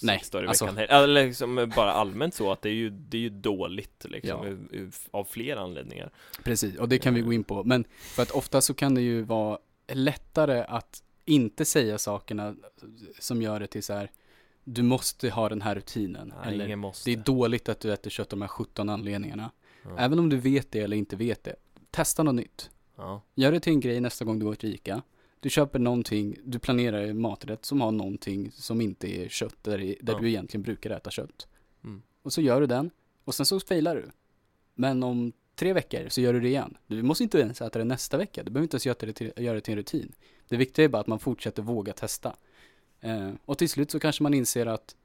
Nej, 0.02 0.22
dagar 0.32 0.46
i 0.46 0.48
alltså- 0.48 0.66
veckan. 0.66 1.04
Eller 1.04 1.26
liksom 1.28 1.72
bara 1.76 1.92
allmänt 1.94 2.34
så 2.34 2.52
att 2.52 2.62
det 2.62 2.70
är 2.70 2.74
ju, 2.74 2.90
det 2.90 3.18
är 3.18 3.22
ju 3.22 3.30
dåligt 3.30 4.06
liksom, 4.10 4.68
Ja. 4.72 4.80
av 5.12 5.24
flera 5.24 5.62
anledningar. 5.62 6.12
Precis, 6.44 6.78
och 6.78 6.90
det 6.90 6.98
kan 7.00 7.14
vi 7.14 7.22
gå 7.22 7.34
in 7.34 7.44
på. 7.44 7.64
Men 7.64 7.86
för 8.00 8.24
att 8.24 8.32
ofta 8.32 8.62
så 8.62 8.74
kan 8.74 8.96
det 8.96 9.02
ju 9.02 9.22
vara 9.22 9.60
lättare 9.88 10.64
att 10.68 11.04
inte 11.26 11.66
säga 11.66 11.98
sakerna 11.98 12.56
som 13.20 13.42
gör 13.42 13.60
det 13.60 13.68
till 13.68 13.84
så 13.84 13.94
här, 13.94 14.12
du 14.64 14.84
måste 14.84 15.30
ha 15.30 15.50
den 15.50 15.62
här 15.62 15.76
rutinen. 15.76 16.34
Nej, 16.46 16.54
eller 16.54 16.76
måste. 16.76 17.10
det 17.10 17.20
är 17.20 17.24
dåligt 17.24 17.70
att 17.70 17.80
du 17.80 17.94
äter 17.94 18.10
kött 18.10 18.34
av 18.34 18.40
de 18.40 18.42
här 18.42 18.48
17 18.50 18.90
anledningarna. 18.90 19.52
ja. 19.84 19.90
Även 19.98 20.20
om 20.20 20.30
du 20.30 20.38
vet 20.38 20.72
det 20.72 20.80
eller 20.80 20.98
inte 20.98 21.16
vet 21.16 21.44
det, 21.44 21.56
testa 21.92 22.24
något 22.24 22.36
nytt. 22.36 22.70
ja. 22.96 23.22
Gör 23.36 23.52
det 23.52 23.60
till 23.60 23.74
en 23.74 23.80
grej 23.80 24.00
nästa 24.02 24.26
gång 24.26 24.40
du 24.40 24.46
går 24.46 24.56
till 24.56 24.74
Ica. 24.76 25.02
Du 25.44 25.50
köper 25.50 25.80
någonting, 25.80 26.36
du 26.44 26.60
planerar 26.60 27.02
en 27.02 27.22
maträtt 27.22 27.66
som 27.66 27.82
har 27.82 27.92
någonting 27.92 28.52
som 28.52 28.82
inte 28.82 29.08
är 29.18 29.30
kött, 29.30 29.56
där, 29.62 29.78
där 29.78 30.14
Ja. 30.14 30.20
du 30.20 30.30
egentligen 30.30 30.62
brukar 30.64 30.90
äta 30.90 31.12
kött. 31.12 31.48
Mm. 31.84 32.02
Och 32.22 32.34
så 32.34 32.42
gör 32.42 32.62
du 32.62 32.68
den, 32.68 32.92
och 33.24 33.36
sen 33.36 33.46
så 33.46 33.60
failar 33.60 33.96
du. 33.96 34.06
Men 34.76 35.04
om 35.04 35.32
tre 35.56 35.74
veckor 35.74 36.10
så 36.10 36.22
gör 36.22 36.34
du 36.34 36.40
det 36.40 36.48
igen. 36.48 36.78
Du 36.88 37.04
måste 37.04 37.24
inte 37.24 37.40
ens 37.40 37.62
äta 37.62 37.80
det 37.80 37.86
nästa 37.86 38.18
vecka, 38.18 38.44
du 38.44 38.52
behöver 38.52 38.64
inte 38.64 38.76
ens 38.76 38.86
göra 38.86 38.98
det 39.00 39.14
till, 39.14 39.32
göra 39.38 39.56
det 39.56 39.62
till 39.62 39.72
en 39.72 39.78
rutin. 39.78 40.12
Det 40.48 40.58
viktiga 40.58 40.86
är 40.86 40.90
bara 40.90 41.02
att 41.02 41.08
man 41.08 41.20
fortsätter 41.20 41.62
våga 41.64 41.94
testa. 41.94 42.36
Eh, 43.02 43.30
och 43.46 43.58
till 43.58 43.70
slut 43.70 43.92
så 43.92 44.00
kanske 44.00 44.24
man 44.24 44.34
inser 44.34 44.66
att, 44.66 44.96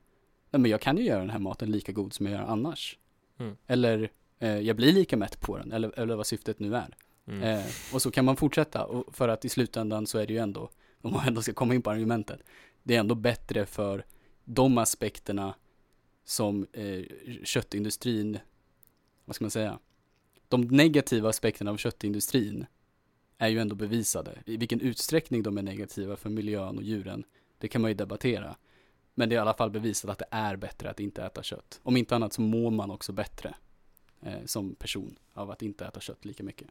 nej 0.50 0.60
men 0.60 0.70
jag 0.70 0.80
kan 0.80 0.96
ju 0.96 1.04
göra 1.04 1.20
den 1.20 1.30
här 1.30 1.38
maten 1.38 1.70
lika 1.70 1.92
god 1.92 2.12
som 2.12 2.26
jag 2.26 2.32
gör 2.32 2.42
annars. 2.46 2.98
Mm. 3.38 3.56
Eller, 3.66 4.10
eh, 4.38 4.58
jag 4.58 4.76
blir 4.76 4.92
lika 4.92 5.16
mätt 5.16 5.40
på 5.40 5.58
den, 5.58 5.72
eller, 5.72 5.98
eller 5.98 6.16
vad 6.16 6.26
syftet 6.26 6.58
nu 6.58 6.76
är. 6.76 6.96
Mm. 7.28 7.42
Eh, 7.42 7.64
och 7.92 8.02
så 8.02 8.10
kan 8.10 8.24
man 8.24 8.36
fortsätta, 8.36 8.84
och 8.84 9.16
för 9.16 9.28
att 9.28 9.44
i 9.44 9.48
slutändan 9.48 10.06
så 10.06 10.18
är 10.18 10.26
det 10.26 10.32
ju 10.32 10.38
ändå, 10.38 10.70
om 11.00 11.12
man 11.12 11.28
ändå 11.28 11.42
ska 11.42 11.52
komma 11.52 11.74
in 11.74 11.82
på 11.82 11.90
argumentet, 11.90 12.40
det 12.82 12.96
är 12.96 13.00
ändå 13.00 13.14
bättre 13.14 13.66
för 13.66 14.04
de 14.44 14.78
aspekterna 14.78 15.54
som 16.24 16.66
eh, 16.72 17.02
köttindustrin, 17.44 18.38
vad 19.24 19.36
ska 19.36 19.44
man 19.44 19.50
säga, 19.50 19.78
de 20.48 20.60
negativa 20.60 21.28
aspekterna 21.28 21.70
av 21.70 21.76
köttindustrin 21.76 22.66
är 23.38 23.48
ju 23.48 23.58
ändå 23.58 23.74
bevisade. 23.74 24.42
I 24.46 24.56
vilken 24.56 24.80
utsträckning 24.80 25.42
de 25.42 25.58
är 25.58 25.62
negativa 25.62 26.16
för 26.16 26.30
miljön 26.30 26.76
och 26.76 26.82
djuren, 26.82 27.24
det 27.58 27.68
kan 27.68 27.80
man 27.80 27.90
ju 27.90 27.94
debattera. 27.94 28.56
Men 29.14 29.28
det 29.28 29.34
är 29.34 29.36
i 29.36 29.40
alla 29.40 29.54
fall 29.54 29.70
bevisat 29.70 30.10
att 30.10 30.18
det 30.18 30.26
är 30.30 30.56
bättre 30.56 30.90
att 30.90 31.00
inte 31.00 31.24
äta 31.24 31.42
kött. 31.42 31.80
Om 31.82 31.96
inte 31.96 32.16
annat 32.16 32.32
så 32.32 32.40
mår 32.40 32.70
man 32.70 32.90
också 32.90 33.12
bättre 33.12 33.54
eh, 34.22 34.44
som 34.44 34.74
person 34.74 35.18
av 35.32 35.50
att 35.50 35.62
inte 35.62 35.86
äta 35.86 36.00
kött 36.00 36.24
lika 36.24 36.42
mycket. 36.42 36.68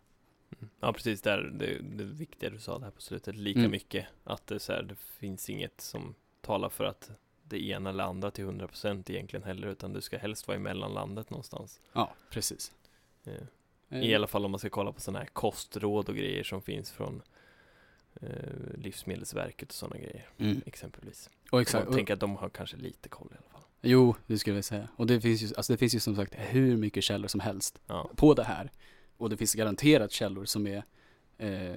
Ja, 0.79 0.93
precis 0.93 1.21
där, 1.21 1.41
det, 1.41 1.79
det 1.81 2.03
viktiga 2.03 2.49
du 2.49 2.59
sa 2.59 2.79
där 2.79 2.91
på 2.91 3.01
slutet, 3.01 3.35
lika 3.35 3.59
Mm. 3.59 3.71
mycket. 3.71 4.05
Att 4.23 4.47
det, 4.47 4.59
så 4.59 4.73
här, 4.73 4.83
det 4.83 4.95
finns 4.95 5.49
inget 5.49 5.81
som 5.81 6.15
talar 6.41 6.69
för 6.69 6.83
att 6.85 7.11
det 7.43 7.61
ena 7.63 7.89
eller 7.89 8.03
andra 8.03 8.31
till 8.31 8.45
100% 8.45 9.11
egentligen 9.11 9.43
heller, 9.43 9.67
utan 9.67 9.93
du 9.93 10.01
ska 10.01 10.17
helst 10.17 10.47
vara 10.47 10.57
i 10.57 10.59
mellanlandet 10.59 11.29
någonstans. 11.29 11.79
Ja, 11.93 12.13
precis. 12.29 12.71
Eh, 13.25 13.33
Eh, 13.89 14.01
I 14.01 14.15
alla 14.15 14.27
fall 14.27 14.45
om 14.45 14.51
man 14.51 14.59
ska 14.59 14.69
kolla 14.69 14.91
på 14.91 15.01
sådana 15.01 15.19
här 15.19 15.25
kostråd 15.25 16.09
och 16.09 16.15
grejer 16.15 16.43
som 16.43 16.61
finns 16.61 16.91
från 16.91 17.21
eh, 18.21 18.29
Livsmedelsverket 18.77 19.69
och 19.69 19.75
sådana 19.75 19.97
grejer, 19.97 20.29
Mm. 20.37 20.61
exempelvis. 20.65 21.29
Och 21.51 21.57
Jag 21.57 21.61
exakt. 21.61 21.87
Och, 21.87 21.93
tänker 21.95 22.13
att 22.13 22.19
de 22.19 22.35
har 22.35 22.49
kanske 22.49 22.77
lite 22.77 23.09
koll 23.09 23.27
i 23.31 23.35
alla 23.37 23.49
fall. 23.49 23.61
jo, 23.81 24.15
det 24.27 24.37
skulle 24.37 24.55
jag 24.55 24.65
säga. 24.65 24.87
Och 24.95 25.07
det 25.07 25.21
finns 25.21 25.41
ju, 25.41 25.47
alltså 25.57 25.73
det 25.73 25.77
finns 25.77 25.95
ju 25.95 25.99
som 25.99 26.15
sagt 26.15 26.33
hur 26.37 26.77
mycket 26.77 27.03
källor 27.03 27.27
som 27.27 27.39
helst 27.39 27.79
Ja, 27.87 28.09
på 28.15 28.33
det 28.33 28.43
här. 28.43 28.71
Och 29.17 29.29
det 29.29 29.37
finns 29.37 29.53
garanterat 29.53 30.11
källor 30.11 30.45
som 30.45 30.67
är 30.67 30.83
eh, 31.37 31.75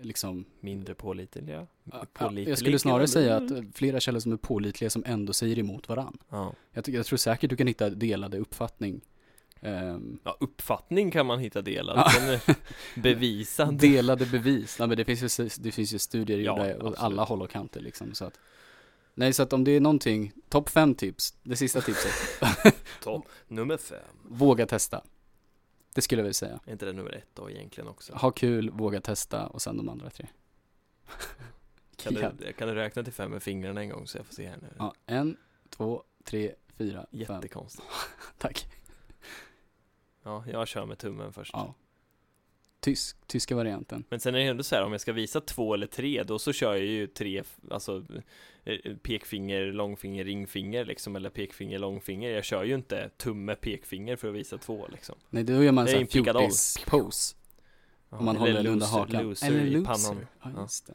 liksom 0.00 0.44
mindre 0.60 0.94
pålitliga. 0.94 1.66
Pålitliga, 2.12 2.48
jag 2.48 2.58
skulle 2.58 2.78
snarare 2.78 3.08
säga 3.08 3.36
att 3.36 3.50
eh, 3.50 3.62
flera 3.74 4.00
källor 4.00 4.20
som 4.20 4.32
är 4.32 4.36
pålitliga 4.36 4.90
som 4.90 5.02
ändå 5.06 5.32
säger 5.32 5.58
emot 5.58 5.88
varann. 5.88 6.18
Ja. 6.28 6.54
Jag, 6.72 6.88
jag 6.88 7.06
tror 7.06 7.16
säkert 7.16 7.50
du 7.50 7.56
kan 7.56 7.66
hitta 7.66 7.90
delade 7.90 8.38
uppfattning. 8.38 9.00
Ehm, 9.60 10.18
ja, 10.24 10.36
uppfattning 10.40 11.10
kan 11.10 11.26
man 11.26 11.38
hitta 11.38 11.62
delad, 11.62 11.96
Ja. 11.98 12.20
den 12.20 12.28
är 12.34 12.40
bevisad. 13.02 13.74
delade 13.78 14.26
bevis. 14.26 14.78
Nej, 14.78 14.88
men 14.88 14.96
det 14.96 15.04
finns 15.04 15.40
ju, 15.40 15.48
det 15.58 15.72
finns 15.72 15.94
ju 15.94 15.98
studier 15.98 16.38
Ja, 16.38 16.68
gjorda 16.70 16.84
åt 16.88 16.98
alla 16.98 17.24
håll 17.24 17.42
och 17.42 17.50
kanter 17.50 17.80
liksom. 17.80 18.14
Så 18.14 18.24
att, 18.24 18.38
nej, 19.14 19.32
så 19.32 19.42
att 19.42 19.52
om 19.52 19.64
det 19.64 19.70
är 19.70 19.80
någonting, 19.80 20.32
topp 20.48 20.68
fem 20.68 20.94
tips, 20.94 21.34
det 21.42 21.56
sista 21.56 21.80
tipset, 21.80 22.12
Topp 23.02 23.24
nummer 23.48 23.76
fem. 23.76 23.98
våga 24.28 24.66
testa. 24.66 25.02
Det 25.94 26.02
skulle 26.02 26.20
jag 26.20 26.24
vilja 26.24 26.34
säga. 26.34 26.60
Är 26.66 26.72
inte 26.72 26.86
det 26.86 26.92
nummer 26.92 27.12
ett 27.12 27.28
då 27.34 27.50
egentligen 27.50 27.88
också? 27.88 28.14
Ha 28.14 28.30
kul, 28.30 28.70
våga 28.70 29.00
testa 29.00 29.46
och 29.46 29.62
sen 29.62 29.76
de 29.76 29.88
andra 29.88 30.10
tre. 30.10 30.28
Kan 31.96 32.14
du, 32.14 32.52
kan 32.52 32.68
du 32.68 32.74
räkna 32.74 33.04
till 33.04 33.12
fem 33.12 33.30
med 33.30 33.42
fingrarna 33.42 33.80
en 33.80 33.88
gång 33.88 34.06
så 34.06 34.18
jag 34.18 34.26
får 34.26 34.34
se 34.34 34.48
här 34.48 34.56
nu? 34.62 34.68
Ja, 34.78 34.94
en, 35.06 35.36
två, 35.70 36.02
tre, 36.24 36.54
fyra, 36.76 37.06
fem. 37.10 37.20
Jättekonstigt. 37.20 37.88
Tack. 38.38 38.66
Ja, 40.22 40.44
jag 40.46 40.68
kör 40.68 40.86
med 40.86 40.98
tummen 40.98 41.32
först. 41.32 41.50
Ja. 41.54 41.74
Tysk, 42.82 43.16
tyska 43.26 43.56
varianten. 43.56 44.04
Men 44.08 44.20
sen 44.20 44.34
är 44.34 44.38
det 44.38 44.44
ändå 44.44 44.62
så 44.62 44.74
här, 44.76 44.84
om 44.84 44.92
jag 44.92 45.00
ska 45.00 45.12
visa 45.12 45.40
två 45.40 45.74
eller 45.74 45.86
tre, 45.86 46.22
då 46.22 46.38
så 46.38 46.52
kör 46.52 46.74
jag 46.74 46.84
ju 46.84 47.06
tre, 47.06 47.42
alltså 47.70 48.04
eh, 48.64 48.96
pekfinger, 49.02 49.72
långfinger, 49.72 50.24
ringfinger 50.24 50.84
liksom, 50.84 51.16
eller 51.16 51.30
pekfinger, 51.30 51.78
långfinger. 51.78 52.30
Jag 52.30 52.44
kör 52.44 52.64
ju 52.64 52.74
inte 52.74 53.08
tumme, 53.16 53.54
pekfinger 53.54 54.16
för 54.16 54.28
att 54.28 54.34
visa 54.34 54.58
två 54.58 54.86
liksom. 54.92 55.14
Nej, 55.30 55.44
då 55.44 55.62
gör 55.64 55.72
man 55.72 55.84
Det 55.84 55.90
är 55.90 55.92
såhär 55.92 56.00
en 56.00 56.06
pickadoll. 56.06 56.42
fjortis-pose. 56.42 57.36
Om 58.08 58.24
man 58.24 58.36
håller 58.36 58.54
den 58.54 58.66
under 58.66 58.86
hakan. 58.86 59.22
Loser 59.24 59.46
Eller 59.46 59.60
i 59.60 59.70
loser. 59.70 60.08
pannan. 60.10 60.26
Ja, 60.42 60.62
just 60.62 60.86
det. 60.86 60.94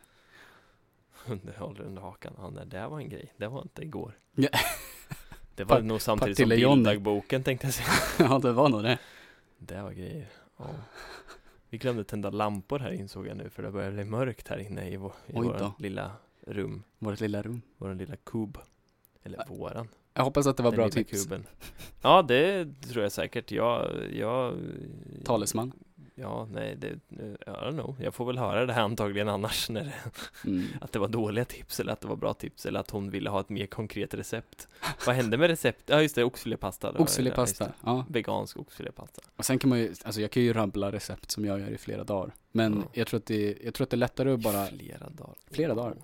Under, 1.31 1.53
håller 1.53 1.81
under 1.83 2.01
hakan. 2.01 2.33
Ja, 2.37 2.49
det 2.49 2.65
där 2.65 2.87
var 2.87 2.99
en 2.99 3.09
grej. 3.09 3.33
Det 3.37 3.47
var 3.47 3.61
inte 3.61 3.81
igår. 3.81 4.17
Ja. 4.35 4.49
Det 5.55 5.63
var 5.63 5.75
Pa- 5.75 5.81
nog 5.83 6.01
samtidigt 6.01 6.37
som 6.37 6.49
bilddagboken 6.49 7.43
tänkte 7.43 7.67
jag 7.67 7.73
säga. 7.73 7.87
ja, 8.29 8.39
det 8.39 8.51
var 8.51 8.69
nog 8.69 8.83
det. 8.83 8.97
Det 9.59 9.81
var 9.81 9.91
grejer. 9.91 10.27
Ja. 10.57 10.65
Vi 11.69 11.77
glömde 11.77 12.03
tända 12.03 12.29
lampor 12.29 12.79
här 12.79 12.91
insåg 12.91 13.27
jag 13.27 13.37
nu 13.37 13.49
för 13.49 13.63
det 13.63 13.71
börjar 13.71 13.91
bli 13.91 14.05
mörkt 14.05 14.47
här 14.47 14.57
inne 14.57 14.89
i, 14.89 14.97
vår, 14.97 15.13
i 15.27 15.33
då. 15.33 15.73
lilla 15.79 16.11
rum. 16.41 16.83
Vårt 16.99 17.19
lilla 17.19 17.41
rum. 17.41 17.61
Våran 17.77 17.97
lilla 17.97 18.15
kub. 18.15 18.57
Eller 19.23 19.45
våran. 19.49 19.87
Jag 20.13 20.23
hoppas 20.23 20.47
att 20.47 20.57
det 20.57 20.63
var 20.63 20.71
den 20.71 20.77
bra 20.77 20.89
tips. 20.89 21.23
Kuben. 21.23 21.45
Ja, 22.01 22.21
det 22.21 22.67
tror 22.81 23.03
jag 23.03 23.11
säkert. 23.11 23.51
Jag, 23.51 23.91
jag 24.13 24.53
Talesman. 25.25 25.71
Ja, 26.19 26.47
nej, 26.51 26.75
det, 26.75 26.87
I 26.87 27.15
don't 27.45 27.71
know. 27.71 27.95
Jag 27.99 28.13
får 28.13 28.25
väl 28.25 28.37
höra 28.37 28.65
det 28.65 28.73
här 28.73 28.81
antagligen 28.81 29.29
annars 29.29 29.69
när 29.69 29.83
det, 29.83 29.93
Mm. 30.49 30.67
att 30.81 30.91
det 30.91 30.99
var 30.99 31.07
dåliga 31.07 31.45
tips 31.45 31.79
eller 31.79 31.93
att 31.93 32.01
det 32.01 32.07
var 32.07 32.15
bra 32.15 32.33
tips 32.33 32.65
eller 32.65 32.79
att 32.79 32.89
hon 32.89 33.09
ville 33.09 33.29
ha 33.29 33.39
ett 33.39 33.49
mer 33.49 33.65
konkret 33.65 34.13
recept. 34.13 34.67
Vad 35.05 35.15
hände 35.15 35.37
med 35.37 35.49
recept? 35.49 35.83
Ja, 35.85 36.01
just 36.01 36.15
det, 36.15 36.23
oxfilépasta. 36.23 36.91
ja, 36.95 36.99
Oxfilépasta, 37.03 37.71
ja. 37.83 38.05
Vegansk 38.09 38.57
oxfilépasta. 38.57 39.21
Och 39.35 39.45
sen 39.45 39.59
kan 39.59 39.69
man 39.69 39.79
ju, 39.79 39.93
alltså 40.03 40.21
jag 40.21 40.31
kan 40.31 40.43
ju 40.43 40.53
rabbla 40.53 40.91
recept 40.91 41.31
som 41.31 41.45
jag 41.45 41.59
gör 41.59 41.69
i 41.69 41.77
flera 41.77 42.03
dagar. 42.03 42.33
Men 42.51 42.73
Ja. 42.77 42.83
jag 42.93 43.07
tror 43.07 43.17
att 43.17 43.25
det, 43.25 43.57
jag 43.63 43.73
tror 43.73 43.85
att 43.85 43.89
det 43.89 43.95
är 43.95 43.97
lättare 43.97 44.31
att 44.33 44.39
bara, 44.39 44.65
Flera 44.65 45.09
dagar. 45.09 45.35
Flera 45.51 45.75
dagar. 45.75 45.95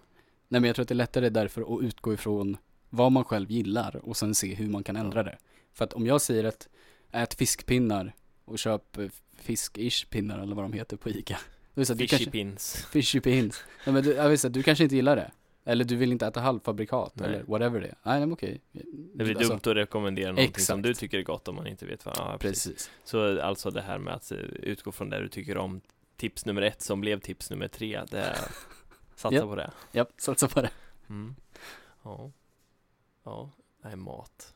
nej 0.48 0.62
men 0.62 0.64
jag 0.64 0.76
tror 0.76 0.84
att 0.84 0.90
det 0.90 0.94
är 0.94 0.96
lättare 0.96 1.30
därför 1.30 1.62
att 1.78 1.84
utgå 1.84 2.14
ifrån 2.14 2.58
vad 2.90 3.12
man 3.12 3.24
själv 3.24 3.52
gillar 3.52 3.96
och 4.04 4.18
sen 4.18 4.36
se 4.36 4.56
hur 4.56 4.70
man 4.70 4.84
kan 4.84 4.96
ändra 4.96 5.24
det. 5.24 5.38
För 5.74 5.86
att 5.86 5.94
om 5.94 6.06
jag 6.06 6.22
säger 6.22 6.44
att 6.44 6.68
ät 7.12 7.34
fiskpinnar 7.34 8.14
och 8.46 8.60
köp 8.60 8.98
eh, 8.98 9.08
fisk-ish 9.38 10.08
pinnar 10.10 10.40
eller 10.40 10.56
vad 10.56 10.66
de 10.66 10.74
heter 10.74 10.98
på 10.98 11.10
Ica. 11.10 11.40
Fishy 11.76 12.08
kanske, 12.08 12.32
pins. 12.32 12.86
fishy 12.92 13.20
pins. 13.20 13.64
Nej 13.86 13.94
men 13.94 14.04
du, 14.04 14.14
jag 14.14 14.34
att 14.34 14.54
du 14.54 14.64
kanske 14.64 14.84
inte 14.84 14.96
gillar 14.96 15.16
det. 15.16 15.32
Eller 15.66 15.86
du 15.86 15.96
vill 15.96 16.12
inte 16.12 16.28
äta 16.28 16.40
halvfabrikat 16.40 17.16
Nej. 17.16 17.28
eller 17.30 17.44
whatever 17.44 17.82
det 17.82 17.88
är. 17.88 17.98
Nej 18.04 18.20
men 18.20 18.34
okej. 18.34 18.62
Det 18.72 19.24
blir 19.24 19.36
Alltså, 19.38 19.50
dumt 19.50 19.58
att 19.60 19.68
rekommendera 19.68 20.32
någonting 20.32 20.64
som 20.64 20.80
exakt. 20.80 20.84
du 20.84 20.94
tycker 20.94 21.18
är 21.18 21.24
gott 21.24 21.48
om 21.48 21.56
man 21.56 21.68
inte 21.68 21.86
vet 21.86 22.06
vad, 22.06 22.18
ja, 22.18 22.38
precis. 22.40 22.64
Precis. 22.74 22.92
Så 23.04 23.42
alltså 23.42 23.70
det 23.72 23.82
här 23.82 23.98
med 23.98 24.14
att 24.14 24.32
eh, 24.32 24.38
utgå 24.40 24.92
från 24.92 25.10
det 25.10 25.20
du 25.22 25.30
tycker 25.30 25.58
om 25.58 25.82
tips 26.18 26.46
nummer 26.46 26.62
ett 26.62 26.82
som 26.82 27.02
blev 27.02 27.20
tips 27.20 27.50
nummer 27.50 27.68
tre, 27.68 28.04
det 28.12 28.20
är 28.20 28.36
satsa 29.16 29.36
Japp. 29.36 29.44
på 29.44 29.56
det. 29.56 29.72
Japp, 29.92 30.10
satsa 30.18 30.48
på 30.48 30.62
det. 30.62 30.70
Mm. 31.10 31.36
Ja. 32.04 32.32
Ja, 33.24 33.52
nej 33.84 33.96
mat. 33.96 34.54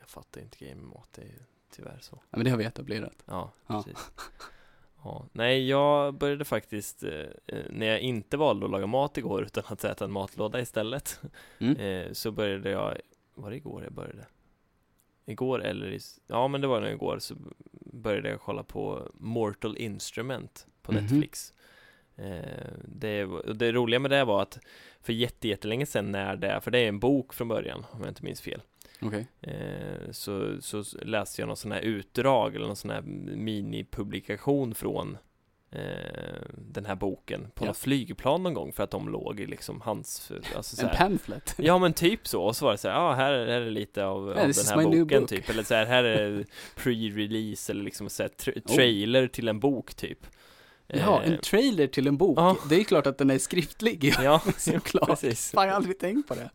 Jag 0.00 0.08
fattar 0.08 0.40
inte 0.40 0.58
grejen 0.58 0.78
med 0.78 0.86
mat, 0.88 1.08
det 1.12 1.22
är 1.22 1.46
tyvärr 1.70 1.98
så. 2.00 2.18
Ja, 2.30 2.36
men 2.38 2.44
det 2.44 2.50
har 2.50 2.58
vi 2.58 2.64
etablerat. 2.64 3.22
Ja, 3.26 3.52
Ja. 3.66 3.82
precis. 3.84 4.10
Ja, 5.04 5.26
nej, 5.32 5.68
jag 5.68 6.14
började 6.14 6.44
faktiskt, 6.44 7.02
eh, 7.02 7.10
eh, 7.46 7.64
när 7.70 7.86
jag 7.86 8.00
inte 8.00 8.36
valde 8.36 8.66
att 8.66 8.72
laga 8.72 8.86
mat 8.86 9.18
igår 9.18 9.42
utan 9.42 9.64
att 9.66 9.84
äta 9.84 10.04
en 10.04 10.12
matlåda 10.12 10.60
istället, 10.60 11.20
Mm. 11.58 11.76
eh, 11.76 12.12
så 12.12 12.30
började 12.30 12.70
jag, 12.70 12.96
var 13.34 13.50
det 13.50 13.56
igår 13.56 13.84
jag 13.84 13.92
började? 13.92 14.26
Igår 15.26 15.64
eller, 15.64 15.86
i, 15.92 15.98
ja 16.26 16.48
men 16.48 16.60
det 16.60 16.66
var 16.66 16.80
nog 16.80 16.90
igår, 16.90 17.18
så 17.18 17.34
började 17.92 18.28
jag 18.28 18.40
kolla 18.40 18.62
på 18.62 19.08
Mortal 19.14 19.76
Instrument 19.76 20.66
på 20.82 20.92
Mhm. 20.92 21.00
Netflix. 21.02 21.52
Eh, 22.16 22.72
det, 22.84 23.24
det 23.54 23.72
roliga 23.72 24.00
med 24.00 24.10
det 24.10 24.24
var 24.24 24.42
att 24.42 24.58
för 25.00 25.12
jätte, 25.12 25.48
jättelänge 25.48 25.86
sedan 25.86 26.12
när 26.12 26.36
det, 26.36 26.60
för 26.60 26.70
det 26.70 26.78
är 26.78 26.88
en 26.88 26.98
bok 26.98 27.34
från 27.34 27.48
början, 27.48 27.84
om 27.90 28.00
jag 28.00 28.08
inte 28.10 28.24
minns 28.24 28.40
fel. 28.40 28.62
Okej. 29.02 29.26
Eh, 29.40 30.10
så, 30.10 30.56
så 30.60 30.84
läste 31.02 31.42
jag 31.42 31.46
någon 31.46 31.56
sån 31.56 31.72
här 31.72 31.80
utdrag 31.80 32.54
eller 32.56 32.66
någon 32.66 32.76
sån 32.76 32.90
här 32.90 33.02
minipublikation 33.72 34.74
från 34.74 35.18
eh, 35.70 35.80
den 36.56 36.86
här 36.86 36.94
boken 36.94 37.50
på 37.54 37.64
Ja. 37.64 37.68
något 37.68 37.76
flygplan 37.78 38.42
någon 38.42 38.54
gång 38.54 38.72
för 38.72 38.82
att 38.84 38.90
de 38.90 39.08
låg 39.08 39.40
i 39.40 39.46
liksom 39.46 39.80
hans, 39.80 40.32
alltså 40.56 40.76
så 40.76 40.82
En 40.82 40.88
här, 40.88 40.96
pamphlet. 41.08 41.54
Ja 41.58 41.78
men 41.78 41.92
typ 41.92 42.28
så, 42.28 42.42
och 42.42 42.56
så 42.56 42.64
var 42.64 42.72
det 42.72 42.78
så 42.78 42.88
här, 42.88 42.94
ja 42.94 43.12
här, 43.14 43.32
här 43.32 43.46
är 43.60 43.70
lite 43.70 44.04
av, 44.04 44.26
Yeah, 44.28 44.40
av 44.48 44.52
den 44.52 44.66
här 44.66 44.84
boken 45.00 45.26
typ, 45.26 45.50
eller 45.50 45.62
så 45.62 45.74
här, 45.74 45.86
här 45.86 46.04
är 46.04 46.44
pre-release 46.76 47.70
eller 47.70 47.84
liksom 47.84 48.08
så 48.10 48.22
här, 48.22 48.30
tra- 48.30 48.62
Oh. 48.68 48.74
trailer 48.74 49.26
till 49.26 49.48
en 49.48 49.60
bok 49.60 49.94
typ 49.94 50.26
Ja, 50.90 51.22
Eh, 51.22 51.32
en 51.32 51.38
trailer 51.40 51.86
till 51.86 52.06
en 52.06 52.16
bok. 52.16 52.38
Ja. 52.38 52.56
Det 52.68 52.76
är 52.76 52.84
klart 52.84 53.06
att 53.06 53.18
den 53.18 53.30
är 53.30 53.38
skriftlig. 53.38 54.14
Ja, 54.22 54.42
Såklart. 54.56 55.08
precis 55.08 55.50
Fan, 55.50 55.64
jag 55.64 55.70
har 55.72 55.76
aldrig 55.76 55.98
tänkt 55.98 56.28
på 56.28 56.34
det. 56.34 56.50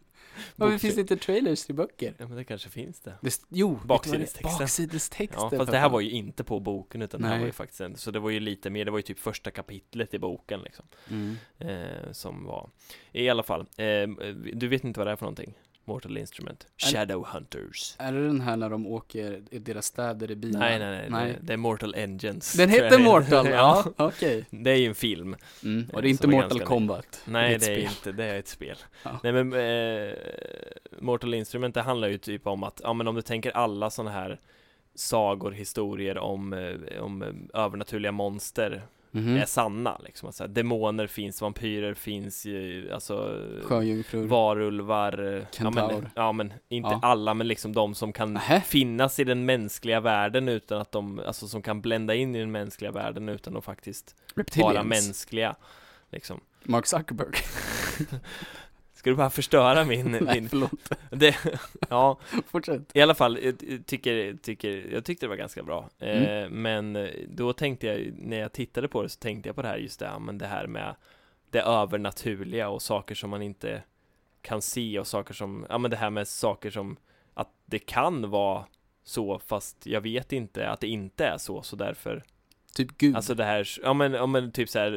Varför 0.55 0.77
finns 0.77 0.95
det 0.95 1.01
inte 1.01 1.17
trailers 1.17 1.65
till 1.65 1.75
böcker? 1.75 2.15
Ja 2.17 2.27
men 2.27 2.37
det 2.37 2.43
kanske 2.43 2.69
finns 2.69 2.99
det 2.99 3.13
Det, 3.21 3.41
jo? 3.49 3.79
Baksidestexten. 3.85 4.57
Baksidestexter. 4.59 5.49
Ja, 5.51 5.57
fast 5.57 5.71
det 5.71 5.77
här 5.77 5.89
var 5.89 5.99
ju 6.01 6.09
inte 6.09 6.43
på 6.43 6.59
boken 6.59 7.01
utan 7.01 7.21
det 7.21 7.27
här 7.27 7.33
Nej. 7.33 7.39
var 7.41 7.45
ju 7.47 7.51
faktiskt 7.53 7.81
en, 7.81 7.95
så 7.97 8.11
det 8.11 8.19
var 8.19 8.29
ju 8.29 8.39
lite 8.39 8.69
mer, 8.69 8.85
det 8.85 8.91
var 8.91 8.97
ju 8.99 9.03
typ 9.03 9.19
första 9.19 9.51
kapitlet 9.51 10.13
i 10.13 10.19
boken 10.19 10.61
liksom 10.61 10.85
Mm. 11.09 11.35
eh, 11.59 12.11
Som 12.11 12.45
var, 12.45 12.69
i 13.11 13.29
alla 13.29 13.43
fall, 13.43 13.61
eh, 13.77 14.07
du 14.53 14.67
vet 14.67 14.83
inte 14.83 14.99
vad 14.99 15.07
det 15.07 15.11
är 15.11 15.15
för 15.15 15.25
någonting? 15.25 15.53
Mortal 15.85 16.17
Instrument, 16.17 16.67
Är- 16.83 16.87
Shadowhunters 16.91 17.95
Är 17.99 18.11
det 18.13 18.27
den 18.27 18.41
här 18.41 18.57
när 18.57 18.69
de 18.69 18.87
åker 18.87 19.41
i 19.51 19.59
deras 19.59 19.85
städer 19.85 20.31
i 20.31 20.35
bilar? 20.35 20.59
Nej 20.59 20.79
nej 20.79 20.89
nej, 20.91 21.09
Nej. 21.09 21.33
Det, 21.33 21.47
det 21.47 21.53
är 21.53 21.57
Mortal 21.57 21.95
Engines 21.95 22.53
Den 22.53 22.69
heter 22.69 22.89
det 22.89 22.95
är. 22.95 22.99
Mortal, 22.99 23.47
ja, 23.51 23.85
okej. 23.97 24.45
det 24.49 24.71
är 24.71 24.75
ju 24.75 24.87
en 24.87 24.95
film 24.95 25.35
Mm. 25.63 25.89
Och 25.93 25.97
Eh, 25.97 26.01
det 26.01 26.07
är 26.07 26.09
inte 26.09 26.21
som 26.23 26.31
är 26.31 26.35
Mortal 26.35 26.49
ganska 26.49 26.65
Kombat. 26.65 27.21
Nej 27.25 27.49
det 27.49 27.55
är 27.55 27.59
spel. 27.75 27.83
inte, 27.83 28.11
det 28.11 28.23
är 28.25 28.39
ett 28.39 28.47
spel 28.47 28.77
Ja. 29.03 29.19
Nej 29.23 29.31
men 29.43 29.53
eh, 29.53 30.13
Mortal 30.99 31.33
Instrument 31.33 31.75
det 31.75 31.81
handlar 31.81 32.07
ju 32.07 32.17
typ 32.17 32.47
om 32.47 32.63
att, 32.63 32.81
ja 32.83 32.93
men 32.93 33.07
om 33.07 33.15
du 33.15 33.21
tänker 33.21 33.51
alla 33.51 33.89
sådana 33.89 34.11
här 34.11 34.39
sagor, 34.95 35.51
historier 35.51 36.17
om, 36.17 36.53
eh, 36.53 37.01
om 37.03 37.21
eh, 37.21 37.61
övernaturliga 37.61 38.11
monster 38.11 38.81
Mhm. 39.15 39.37
är 39.37 39.45
sanna 39.45 39.97
liksom. 40.03 40.27
Alltså, 40.27 40.47
demoner 40.47 41.07
finns, 41.07 41.41
vampyrer 41.41 41.93
finns, 41.93 42.45
alltså 42.93 43.41
Sjöjungfrur. 43.63 44.27
varulvar, 44.27 45.19
eh, 45.23 45.43
ja 45.59 45.69
men, 45.69 45.73
Kentaur. 45.73 46.09
ja 46.15 46.31
men 46.31 46.53
inte 46.69 46.89
Ja. 46.89 46.99
alla 47.01 47.33
men 47.33 47.47
liksom 47.47 47.73
de 47.73 47.95
som 47.95 48.13
kan 48.13 48.33
Nähä. 48.33 48.61
finnas 48.61 49.19
i 49.19 49.23
den 49.23 49.45
mänskliga 49.45 49.99
världen 49.99 50.49
utan 50.49 50.81
att 50.81 50.91
de, 50.91 51.19
alltså 51.19 51.47
som 51.47 51.61
kan 51.61 51.81
blända 51.81 52.15
in 52.15 52.35
i 52.35 52.39
den 52.39 52.51
mänskliga 52.51 52.91
världen 52.91 53.29
utan 53.29 53.57
att 53.57 53.63
faktiskt 53.65 54.15
Reptilians. 54.35 54.73
vara 54.73 54.83
mänskliga 54.83 55.55
liksom. 56.11 56.39
Mark 56.63 56.85
Zuckerberg. 56.87 57.29
Ska 59.03 59.09
du 59.09 59.15
bara 59.15 59.29
förstöra 59.29 59.85
min, 59.85 60.11
Nej, 60.11 60.21
min 60.41 60.49
förlåt. 60.49 60.71
det, 61.09 61.35
ja, 61.89 62.19
Fortsätt. 62.47 62.81
i 62.93 63.01
alla 63.01 63.15
fall, 63.15 63.39
jag 63.43 63.59
tycker, 63.85 64.33
tycker, 64.41 64.87
jag 64.93 65.05
tyckte 65.05 65.25
det 65.25 65.29
var 65.29 65.35
ganska 65.35 65.63
bra. 65.63 65.89
Eh, 65.99 66.23
Mm. 66.43 66.61
men 66.61 66.95
eh, 66.95 67.09
då 67.27 67.53
tänkte 67.53 67.87
jag, 67.87 68.13
när 68.17 68.37
jag 68.39 68.51
tittade 68.53 68.87
på 68.87 69.01
det 69.03 69.09
så 69.09 69.19
tänkte 69.19 69.49
jag 69.49 69.55
på 69.55 69.61
det 69.61 69.67
här, 69.67 69.77
just 69.77 69.99
det, 69.99 70.05
ja, 70.05 70.19
men 70.19 70.37
det 70.37 70.47
här 70.47 70.67
med 70.67 70.95
det 71.49 71.61
övernaturliga 71.61 72.69
och 72.69 72.81
saker 72.81 73.15
som 73.15 73.29
man 73.29 73.41
inte 73.41 73.83
kan 74.41 74.61
se 74.61 74.99
och 74.99 75.07
saker 75.07 75.33
som, 75.33 75.65
ja 75.69 75.77
men 75.77 75.91
det 75.91 75.97
här 75.97 76.09
med 76.09 76.27
saker 76.27 76.69
som 76.71 76.97
att 77.33 77.49
det 77.65 77.79
kan 77.79 78.29
vara 78.29 78.65
så 79.03 79.39
fast 79.39 79.85
jag 79.85 80.01
vet 80.01 80.31
inte 80.33 80.69
att 80.69 80.79
det 80.79 80.87
inte 80.87 81.25
är 81.25 81.37
så, 81.37 81.61
så 81.61 81.75
därför 81.75 82.23
Typ 82.75 82.97
Gud. 82.97 83.15
Alltså 83.15 83.35
det 83.35 83.43
här, 83.43 83.67
ja 83.83 83.93
men, 83.93 84.13
ja, 84.13 84.25
men 84.25 84.51
typ 84.51 84.69
så 84.69 84.79
här, 84.79 84.91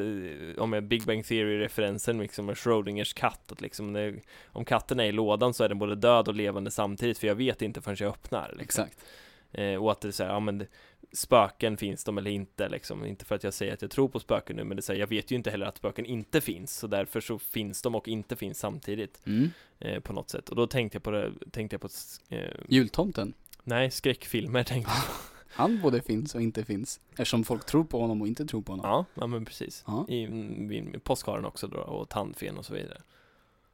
eh, 0.57 0.63
om 0.63 0.73
jag 0.73 0.85
Big 0.85 1.05
Bang 1.05 1.25
Theory-referensen 1.27 2.19
liksom 2.19 2.47
med 2.47 2.59
Schrödingers 2.59 3.15
katt, 3.15 3.53
att 3.53 3.61
liksom 3.61 3.93
det, 3.93 4.15
om 4.47 4.65
katten 4.65 5.01
är 5.01 5.05
i 5.05 5.13
lådan 5.13 5.55
så 5.55 5.65
är 5.65 5.69
den 5.69 5.79
både 5.79 5.95
död 5.95 6.29
och 6.29 6.35
levande 6.35 6.71
samtidigt, 6.71 7.19
för 7.19 7.27
jag 7.27 7.35
vet 7.35 7.63
inte 7.63 7.81
förrän 7.81 7.97
jag 8.01 8.09
öppnar. 8.09 8.55
Liksom. 8.59 8.85
Exakt. 8.85 9.05
Eh, 9.53 9.75
och 9.85 9.93
att 9.93 10.01
det 10.01 10.09
är 10.09 10.13
så 10.13 10.25
här, 10.25 10.31
ja 10.31 10.41
men 10.41 10.59
det- 10.59 10.67
spöken 11.13 11.77
finns 11.77 12.05
de 12.05 12.19
eller 12.19 12.31
inte 12.31 12.69
liksom, 12.69 13.05
inte 13.07 13.25
för 13.25 13.35
att 13.35 13.45
jag 13.45 13.55
säger 13.55 13.73
att 13.73 13.83
jag 13.83 13.91
tror 13.91 14.09
på 14.09 14.21
spöken 14.21 14.57
nu, 14.57 14.65
men 14.65 14.77
det 14.77 14.81
är 14.81 14.83
så 14.83 14.93
här, 14.93 15.01
jag 15.01 15.07
vet 15.07 15.31
ju 15.31 15.37
inte 15.37 15.51
heller 15.51 15.67
att 15.67 15.77
spöken 15.79 16.07
inte 16.07 16.41
finns, 16.41 16.77
så 16.79 16.87
därför 16.87 17.21
så 17.21 17.39
finns 17.39 17.83
de 17.83 17.95
och 17.95 18.09
inte 18.09 18.37
finns 18.37 18.59
samtidigt 18.59 19.21
Mm. 19.27 19.51
eh, 19.79 20.01
på 20.01 20.13
något 20.13 20.31
sätt. 20.31 20.49
Och 20.49 20.57
då 20.57 20.67
tänkte 20.67 20.97
jag 20.97 21.03
på 21.03 21.11
det, 21.11 21.33
tänkte 21.51 21.75
jag 21.75 21.81
på, 21.81 21.89
eh, 22.29 22.51
Jultomten. 22.69 23.35
nej, 23.65 23.91
skräckfilmer 23.91 24.65
tänkte 24.65 24.93
jag. 24.95 25.03
Han 25.57 25.81
både 25.83 26.01
finns 26.03 26.35
och 26.35 26.43
inte 26.43 26.65
finns. 26.65 27.01
Eftersom 27.11 27.45
folk 27.45 27.67
tror 27.67 27.85
på 27.85 28.01
honom 28.01 28.23
och 28.23 28.29
inte 28.29 28.47
tror 28.47 28.63
på 28.63 28.73
honom. 28.73 28.87
Ja, 28.87 29.05
ja 29.15 29.27
men 29.27 29.45
precis. 29.45 29.85
Ja. 29.87 30.07
I, 30.09 30.23
i 30.23 30.99
påskharen 31.05 31.45
också 31.45 31.67
då, 31.67 31.79
och 31.79 32.09
tandfen 32.09 32.59
och 32.59 32.65
så 32.67 32.75
vidare. 32.75 33.03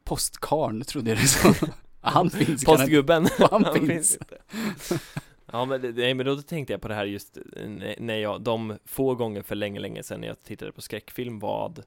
Postkarn 0.04 0.82
trodde 0.84 1.10
jag 1.10 1.18
det 1.18 1.26
sa. 1.28 1.54
Han 2.00 2.30
finns 2.30 2.64
kan 2.64 2.76
han- 2.76 2.80
Postgubben. 2.86 3.26
Han 3.50 3.64
Han 3.64 3.86
finns. 3.86 4.16
inte. 4.16 4.38
Ja 5.52 5.64
men, 5.64 5.80
nej, 5.80 6.14
men 6.14 6.26
då 6.26 6.42
tänkte 6.42 6.72
jag 6.72 6.80
på 6.80 6.88
det 6.88 6.94
här 6.94 7.04
just 7.04 7.38
när 7.98 8.16
jag, 8.16 8.40
de 8.42 8.78
få 8.84 9.14
gånger 9.14 9.42
för 9.42 9.54
länge, 9.54 9.80
länge 9.80 10.02
sedan 10.02 10.20
när 10.20 10.28
jag 10.28 10.42
tittade 10.42 10.72
på 10.72 10.82
skräckfilm 10.82 11.38
vad 11.38 11.82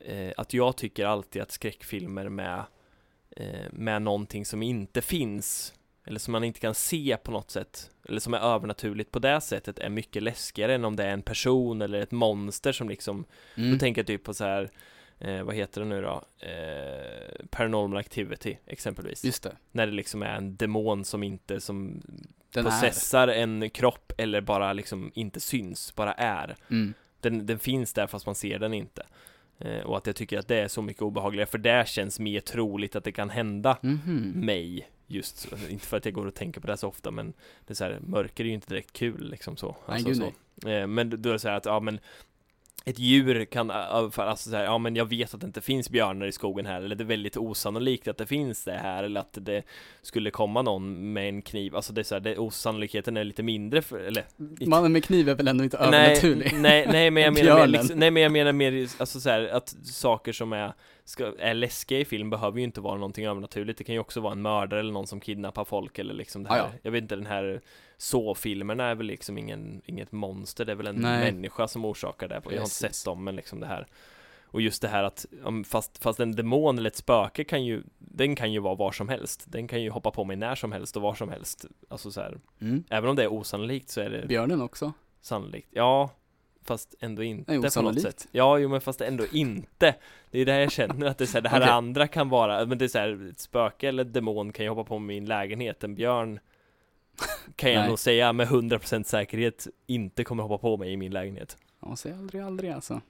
eh, 0.00 0.32
att 0.36 0.54
jag 0.54 0.76
tycker 0.76 1.06
alltid 1.06 1.42
att 1.42 1.50
skräckfilmer 1.52 2.28
med 2.28 2.62
eh, 3.30 3.66
med 3.72 4.02
någonting 4.02 4.44
som 4.46 4.62
inte 4.62 5.02
finns 5.02 5.74
eller 6.08 6.18
som 6.18 6.32
man 6.32 6.44
inte 6.44 6.60
kan 6.60 6.74
se 6.74 7.16
på 7.22 7.30
något 7.30 7.50
sätt 7.50 7.90
eller 8.08 8.20
som 8.20 8.34
är 8.34 8.38
övernaturligt 8.38 9.10
på 9.12 9.18
det 9.18 9.40
sättet 9.40 9.78
är 9.78 9.88
mycket 9.88 10.22
läskigare 10.22 10.74
än 10.74 10.84
om 10.84 10.96
det 10.96 11.04
är 11.04 11.10
en 11.12 11.22
person 11.22 11.82
eller 11.82 12.00
ett 12.00 12.10
monster 12.10 12.72
som 12.72 12.88
liksom 12.88 13.24
Mm. 13.56 13.72
då 13.72 13.78
tänker 13.78 14.00
jag 14.00 14.06
typ 14.06 14.24
på 14.24 14.34
så 14.34 14.44
här 14.44 14.70
eh, 15.18 15.42
vad 15.42 15.54
heter 15.54 15.80
det 15.80 15.86
nu 15.86 16.02
då? 16.02 16.24
Eh, 16.46 17.46
paranormal 17.50 17.98
activity 17.98 18.58
exempelvis 18.66 19.24
Just 19.24 19.42
det. 19.42 19.56
när 19.72 19.86
det 19.86 19.92
liksom 19.92 20.22
är 20.22 20.36
en 20.36 20.56
demon 20.56 21.04
som 21.04 21.22
inte 21.22 21.60
som 21.60 22.02
Den 22.52 22.64
processar 22.64 23.28
en 23.28 23.70
kropp 23.70 24.12
eller 24.18 24.40
bara 24.40 24.72
liksom 24.72 25.10
inte 25.14 25.40
syns, 25.40 25.94
bara 25.94 26.12
är. 26.12 26.48
är. 26.48 26.56
Mm. 26.70 26.94
Den, 27.20 27.46
den 27.46 27.58
finns 27.58 27.92
där 27.92 28.06
fast 28.06 28.26
man 28.26 28.34
ser 28.34 28.58
den 28.58 28.74
inte. 28.74 29.06
Eh, 29.58 29.80
och 29.80 29.96
att 29.96 30.06
jag 30.06 30.16
tycker 30.16 30.38
att 30.38 30.48
det 30.48 30.56
är 30.56 30.68
så 30.68 30.82
mycket 30.82 31.02
obehagligare, 31.02 31.46
för 31.46 31.58
det 31.58 31.88
känns 31.88 32.20
mer 32.20 32.40
troligt 32.40 32.96
att 32.96 33.04
det 33.04 33.12
kan 33.12 33.30
hända 33.30 33.78
Mhm. 33.82 34.32
mig 34.34 34.88
just, 35.06 35.38
så. 35.38 35.56
inte 35.70 35.86
för 35.86 35.96
att 35.96 36.04
jag 36.04 36.14
går 36.14 36.26
och 36.26 36.34
tänker 36.34 36.60
på 36.60 36.66
det 36.66 36.76
så 36.76 36.88
ofta, 36.88 37.10
men 37.10 37.32
det 37.66 37.72
är 37.72 37.74
så 37.74 37.84
här, 37.84 37.98
mörker 38.00 38.44
är 38.44 38.48
ju 38.48 38.54
inte 38.54 38.68
direkt 38.68 38.92
kul 38.92 39.30
liksom 39.30 39.56
så. 39.56 39.66
Nej, 39.88 39.94
Alltså, 39.94 40.08
gud, 40.08 40.32
så. 40.62 40.68
Eh, 40.68 40.86
men 40.86 41.22
då 41.22 41.28
är 41.28 41.32
det 41.32 41.38
så 41.38 41.48
här 41.48 41.56
att, 41.56 41.64
ja 41.64 41.80
men 41.80 41.98
ett 42.88 42.98
djur 42.98 43.44
kan 43.44 43.70
överföra, 43.70 44.30
alltså 44.30 44.50
så 44.50 44.56
här, 44.56 44.64
ja 44.64 44.78
men 44.78 44.96
jag 44.96 45.04
vet 45.04 45.34
att 45.34 45.40
det 45.40 45.46
inte 45.46 45.60
finns 45.60 45.90
björnar 45.90 46.26
i 46.26 46.32
skogen 46.32 46.66
här, 46.66 46.82
eller 46.82 46.96
det 46.96 47.04
är 47.04 47.06
väldigt 47.06 47.36
osannolikt 47.36 48.08
att 48.08 48.16
det 48.16 48.26
finns 48.26 48.64
det 48.64 48.72
här, 48.72 49.04
eller 49.04 49.20
att 49.20 49.38
det 49.40 49.62
skulle 50.02 50.30
komma 50.30 50.62
någon 50.62 51.12
med 51.12 51.28
en 51.28 51.42
kniv, 51.42 51.76
alltså 51.76 51.92
det 51.92 52.00
är 52.00 52.02
så 52.02 52.14
här, 52.14 52.20
det, 52.20 52.38
osannolikheten 52.38 53.16
är 53.16 53.24
lite 53.24 53.42
mindre 53.42 53.82
för, 53.82 54.00
eller 54.00 54.24
Mannen 54.66 54.92
med 54.92 55.04
kniv 55.04 55.28
är 55.28 55.34
väl 55.34 55.48
ändå 55.48 55.64
inte 55.64 55.90
nej, 55.90 56.04
övernaturlig? 56.04 56.52
nej, 56.54 56.86
nej 56.92 57.10
men 57.10 57.22
jag 57.22 57.34
menar 57.44 57.56
mer, 57.60 57.66
liksom, 57.66 57.98
nej 57.98 58.10
men 58.10 58.22
jag 58.22 58.32
menar 58.32 58.52
mer, 58.52 58.88
alltså 58.98 59.20
så 59.20 59.30
här, 59.30 59.48
att 59.48 59.68
saker 59.84 60.32
som 60.32 60.52
är, 60.52 60.72
ska, 61.04 61.32
är 61.38 61.54
läskiga 61.54 61.98
i 61.98 62.04
film 62.04 62.30
behöver 62.30 62.58
ju 62.58 62.64
inte 62.64 62.80
vara 62.80 62.94
någonting 62.94 63.26
övernaturligt, 63.26 63.78
det 63.78 63.84
kan 63.84 63.94
ju 63.94 64.00
också 64.00 64.20
vara 64.20 64.32
en 64.32 64.42
mördare 64.42 64.80
eller 64.80 64.92
någon 64.92 65.06
som 65.06 65.20
kidnappar 65.20 65.64
folk 65.64 65.98
eller 65.98 66.14
liksom 66.14 66.42
det 66.42 66.48
här, 66.48 66.58
Ah, 66.58 66.70
ja. 66.72 66.78
jag 66.82 66.90
vet 66.90 67.02
inte 67.02 67.16
den 67.16 67.26
här 67.26 67.60
så-filmerna 67.98 68.84
är 68.84 68.94
väl 68.94 69.06
liksom 69.06 69.38
ingen, 69.38 69.82
inget 69.84 70.12
monster, 70.12 70.64
det 70.64 70.72
är 70.72 70.76
väl 70.76 70.86
en 70.86 70.96
Nej. 70.96 71.32
människa 71.32 71.68
som 71.68 71.84
orsakar 71.84 72.28
det, 72.28 72.40
jag 72.44 72.50
har 72.50 72.52
inte 72.52 72.70
sett 72.70 73.04
dem 73.04 73.24
men 73.24 73.36
liksom 73.36 73.60
det 73.60 73.66
här. 73.66 73.86
Och 74.50 74.60
just 74.60 74.82
det 74.82 74.88
här 74.88 75.02
att, 75.04 75.26
fast, 75.66 75.98
fast 75.98 76.20
en 76.20 76.36
demon 76.36 76.78
eller 76.78 76.90
ett 76.90 76.96
spöke 76.96 77.44
kan 77.44 77.64
ju, 77.64 77.82
den 77.98 78.36
kan 78.36 78.52
ju 78.52 78.60
vara 78.60 78.74
var 78.74 78.92
som 78.92 79.08
helst, 79.08 79.44
den 79.46 79.68
kan 79.68 79.82
ju 79.82 79.90
hoppa 79.90 80.10
på 80.10 80.24
mig 80.24 80.36
när 80.36 80.54
som 80.54 80.72
helst 80.72 80.96
och 80.96 81.02
var 81.02 81.14
som 81.14 81.28
helst, 81.28 81.64
alltså 81.88 82.10
så 82.10 82.20
här, 82.20 82.38
Mm. 82.60 82.84
även 82.90 83.10
om 83.10 83.16
det 83.16 83.22
är 83.22 83.32
osannolikt 83.32 83.90
så 83.90 84.00
är 84.00 84.10
det 84.10 84.26
Björnen 84.26 84.62
också? 84.62 84.92
Sannolikt, 85.20 85.68
ja 85.70 86.10
Fast 86.68 86.94
ändå 87.00 87.22
inte 87.22 87.58
Nej, 87.58 87.70
på 87.74 87.82
något 87.82 88.00
sätt. 88.00 88.28
Ja, 88.32 88.58
jo 88.58 88.68
men 88.68 88.80
fast 88.80 89.00
ändå 89.00 89.24
inte. 89.32 89.94
Det 90.30 90.38
är 90.40 90.46
det 90.46 90.60
jag 90.60 90.72
känner 90.72 91.06
att 91.06 91.18
det, 91.18 91.24
är 91.24 91.26
så 91.26 91.32
här, 91.32 91.42
det 91.42 91.48
här 91.48 91.60
Okej. 91.60 91.70
andra 91.70 92.06
kan 92.06 92.28
vara, 92.28 92.66
men 92.66 92.78
det 92.78 92.84
är 92.84 92.88
så 92.88 92.98
här, 92.98 93.28
ett 93.30 93.40
spöke 93.40 93.88
eller 93.88 94.04
demon 94.04 94.52
kan 94.52 94.64
ju 94.64 94.70
hoppa 94.70 94.84
på 94.84 94.98
min 94.98 95.24
lägenhet 95.24 95.84
En 95.84 95.94
björn 95.94 96.40
Kan 97.56 97.72
jag 97.72 97.80
Nej. 97.80 97.88
nog 97.88 97.98
säga 97.98 98.32
med 98.32 98.46
100% 98.48 99.02
säkerhet 99.02 99.66
inte 99.86 100.24
kommer 100.24 100.42
hoppa 100.42 100.58
på 100.58 100.76
mig 100.76 100.92
i 100.92 100.96
min 100.96 101.12
lägenhet 101.12 101.56
Ja, 101.80 101.96
säg 101.96 102.12
aldrig 102.12 102.42
aldrig 102.42 102.70
alltså. 102.70 103.00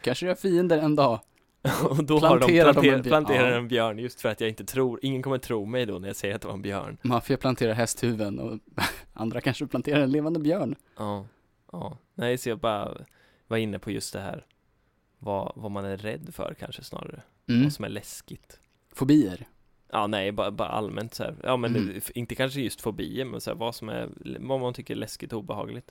Kanske 0.00 0.26
jag 0.26 0.38
fiender 0.38 0.78
en 0.78 0.96
dag. 0.96 1.20
Och 1.88 2.04
då 2.04 2.18
har 2.18 2.38
de 2.38 2.46
Planterar 2.46 2.72
de 2.72 2.78
en 2.78 2.82
björn. 2.82 3.02
planterar 3.02 3.52
en 3.52 3.68
björn 3.68 3.98
just 3.98 4.20
för 4.20 4.28
att 4.28 4.40
jag 4.40 4.48
inte 4.50 4.64
tror, 4.64 4.98
ingen 5.02 5.22
kommer 5.22 5.38
tro 5.38 5.64
mig 5.66 5.86
då 5.86 5.98
när 5.98 6.08
jag 6.08 6.16
säger 6.16 6.34
att 6.34 6.40
det 6.42 6.48
var 6.48 6.54
en 6.54 6.62
björn 6.62 6.98
Maffia 7.02 7.36
planterar 7.36 7.72
hästhuvuden 7.74 8.38
och 8.38 8.58
andra 9.12 9.40
kanske 9.40 9.66
planterar 9.66 10.00
en 10.00 10.10
levande 10.10 10.40
björn. 10.40 10.74
Ja, 10.96 11.26
ja 11.72 11.98
Nej, 12.14 12.38
så 12.38 12.48
jag 12.48 12.58
bara 12.58 12.98
var 13.46 13.56
inne 13.56 13.78
på 13.78 13.90
just 13.90 14.12
det 14.12 14.20
här 14.20 14.46
Vad, 15.18 15.52
vad 15.56 15.70
man 15.70 15.84
är 15.84 15.96
rädd 15.96 16.28
för 16.34 16.54
kanske 16.60 16.84
snarare 16.84 17.22
Mm. 17.48 17.62
Vad 17.62 17.72
som 17.72 17.84
är 17.84 17.88
läskigt 17.88 18.60
Fobier. 18.94 19.46
Ja 19.92 20.06
nej, 20.06 20.32
bara, 20.32 20.50
bara 20.50 20.68
allmänt 20.68 21.14
så 21.14 21.22
här. 21.22 21.36
Ja 21.42 21.56
men 21.56 21.76
Mm. 21.76 21.94
f- 21.96 22.10
inte 22.14 22.34
kanske 22.34 22.60
just 22.60 22.80
fobier, 22.80 23.24
men 23.24 23.40
så 23.40 23.50
här, 23.50 23.56
vad 23.56 23.74
som 23.74 23.88
är, 23.88 24.08
vad 24.40 24.60
man 24.60 24.74
tycker 24.74 24.94
är 24.94 24.98
läskigt 24.98 25.32
och 25.32 25.38
obehagligt 25.38 25.90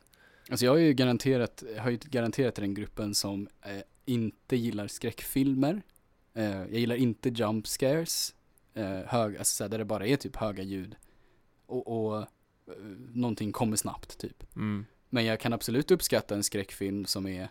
Alltså 0.50 0.66
jag 0.66 0.72
har 0.72 0.78
ju 0.80 0.94
garanterat, 0.94 1.64
har 1.80 1.90
ju 1.90 1.98
garanterat 2.04 2.56
den 2.56 2.74
gruppen 2.74 3.16
som 3.16 3.48
eh, 3.62 3.82
inte 4.06 4.56
gillar 4.56 4.88
skräckfilmer. 4.88 5.82
Eh, 6.34 6.44
jag 6.46 6.72
gillar 6.80 6.96
inte 6.96 7.30
jump 7.30 7.68
scares. 7.68 8.36
Eh, 8.74 9.00
hög, 9.08 9.38
alltså 9.38 9.56
såhär, 9.56 9.70
där 9.70 9.78
det 9.78 9.86
bara 9.86 10.08
är 10.08 10.16
typ 10.16 10.36
höga 10.36 10.64
ljud. 10.64 10.96
Och, 11.66 11.88
och 12.08 12.18
eh, 12.18 12.26
någonting 13.14 13.52
kommer 13.52 13.78
snabbt 13.78 14.18
typ. 14.18 14.56
mm. 14.56 14.86
Men 15.10 15.26
jag 15.26 15.40
kan 15.40 15.54
absolut 15.54 15.92
uppskatta 15.92 16.36
en 16.36 16.44
skräckfilm 16.44 17.06
som 17.06 17.28
är 17.28 17.50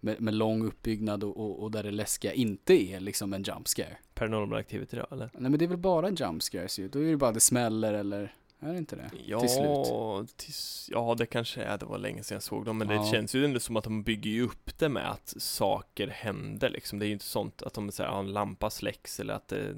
med, 0.00 0.20
med 0.20 0.34
lång 0.34 0.66
uppbyggnad 0.66 1.24
och, 1.24 1.36
och, 1.36 1.62
och 1.62 1.70
där 1.70 1.82
det 1.82 1.90
läskiga 1.90 2.32
inte 2.32 2.74
är 2.74 3.00
liksom 3.00 3.32
en 3.32 3.42
jump 3.42 3.68
scare. 3.68 3.96
Paranormal 4.14 4.58
activity 4.58 4.96
då 4.96 5.06
eller? 5.14 5.30
Nej 5.34 5.50
men 5.50 5.58
det 5.58 5.64
är 5.64 5.68
väl 5.68 5.76
bara 5.78 6.10
jump 6.10 6.42
scares 6.42 6.78
ju. 6.78 6.88
Då 6.88 6.98
är 6.98 7.10
det 7.10 7.16
bara 7.16 7.32
det 7.32 7.40
smäller 7.40 7.92
eller, 7.92 8.34
är 8.60 8.72
det 8.72 8.78
inte 8.78 8.96
det? 8.96 9.10
Ja, 9.26 9.40
Till 9.40 9.48
slut. 9.48 10.36
tills- 10.36 10.88
ja 10.92 11.14
det 11.18 11.26
kanske 11.26 11.62
är, 11.62 11.78
det 11.78 11.86
var 11.86 11.98
länge 11.98 12.22
sedan 12.22 12.34
jag 12.36 12.42
såg 12.42 12.64
dem, 12.64 12.78
men 12.78 12.90
Ja. 12.90 13.02
det 13.02 13.08
känns 13.08 13.34
ju 13.34 13.44
ändå 13.44 13.60
som 13.60 13.76
att 13.76 13.84
de 13.84 14.02
bygger 14.02 14.30
ju 14.30 14.42
upp 14.42 14.78
det 14.78 14.88
med 14.88 15.10
att 15.10 15.34
saker 15.38 16.08
händer 16.08 16.70
liksom. 16.70 16.98
Det 16.98 17.04
är 17.04 17.06
ju 17.06 17.12
inte 17.12 17.24
sånt 17.24 17.62
att 17.62 17.74
de 17.74 17.92
säger, 17.92 18.10
ja, 18.10 18.18
en 18.20 18.32
lampa 18.32 18.70
släcks 18.70 19.20
eller 19.20 19.34
att 19.34 19.48
det 19.48 19.74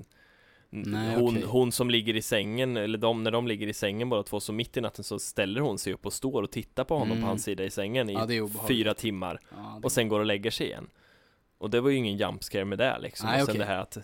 Nej, 0.75 1.15
hon, 1.17 1.29
okej. 1.37 1.43
hon 1.47 1.73
som 1.73 1.91
ligger 1.91 2.17
i 2.17 2.23
sängen, 2.23 2.77
eller 2.77 2.99
de, 2.99 3.23
när 3.23 3.31
de 3.31 3.47
ligger 3.47 3.67
i 3.67 3.73
sängen 3.73 4.09
båda 4.09 4.23
två, 4.23 4.41
så 4.41 4.53
mitt 4.53 4.77
i 4.77 4.81
natten 4.81 5.05
så 5.05 5.19
ställer 5.19 5.61
hon 5.61 5.79
sig 5.79 5.93
upp 5.93 6.07
och 6.07 6.13
står 6.13 6.43
och 6.43 6.51
tittar 6.51 6.85
på 6.85 6.95
honom 6.95 7.11
Mm. 7.13 7.23
på 7.23 7.29
hans 7.29 7.45
sida 7.45 7.65
i 7.65 7.71
sängen 7.71 8.11
i 8.11 8.13
Ja, 8.13 8.49
fyra 8.69 8.95
timmar 8.95 9.41
Ja, 9.57 9.81
och 9.83 9.93
sen 9.93 10.09
går 10.09 10.21
och 10.21 10.27
lägger 10.27 10.51
sig 10.51 10.67
igen. 10.67 10.87
Och 11.59 11.71
det 11.71 11.81
var 11.81 11.91
ju 11.91 11.97
ingen 11.97 12.17
jump 12.17 12.43
scare 12.45 12.65
med 12.65 12.79
det 12.79 12.99
liksom. 13.03 13.29
Nej, 13.29 13.41
och 13.41 13.47
sen 13.47 13.53
okej. 13.53 13.59
det 13.59 13.73
här 13.73 13.79
att, 13.81 13.99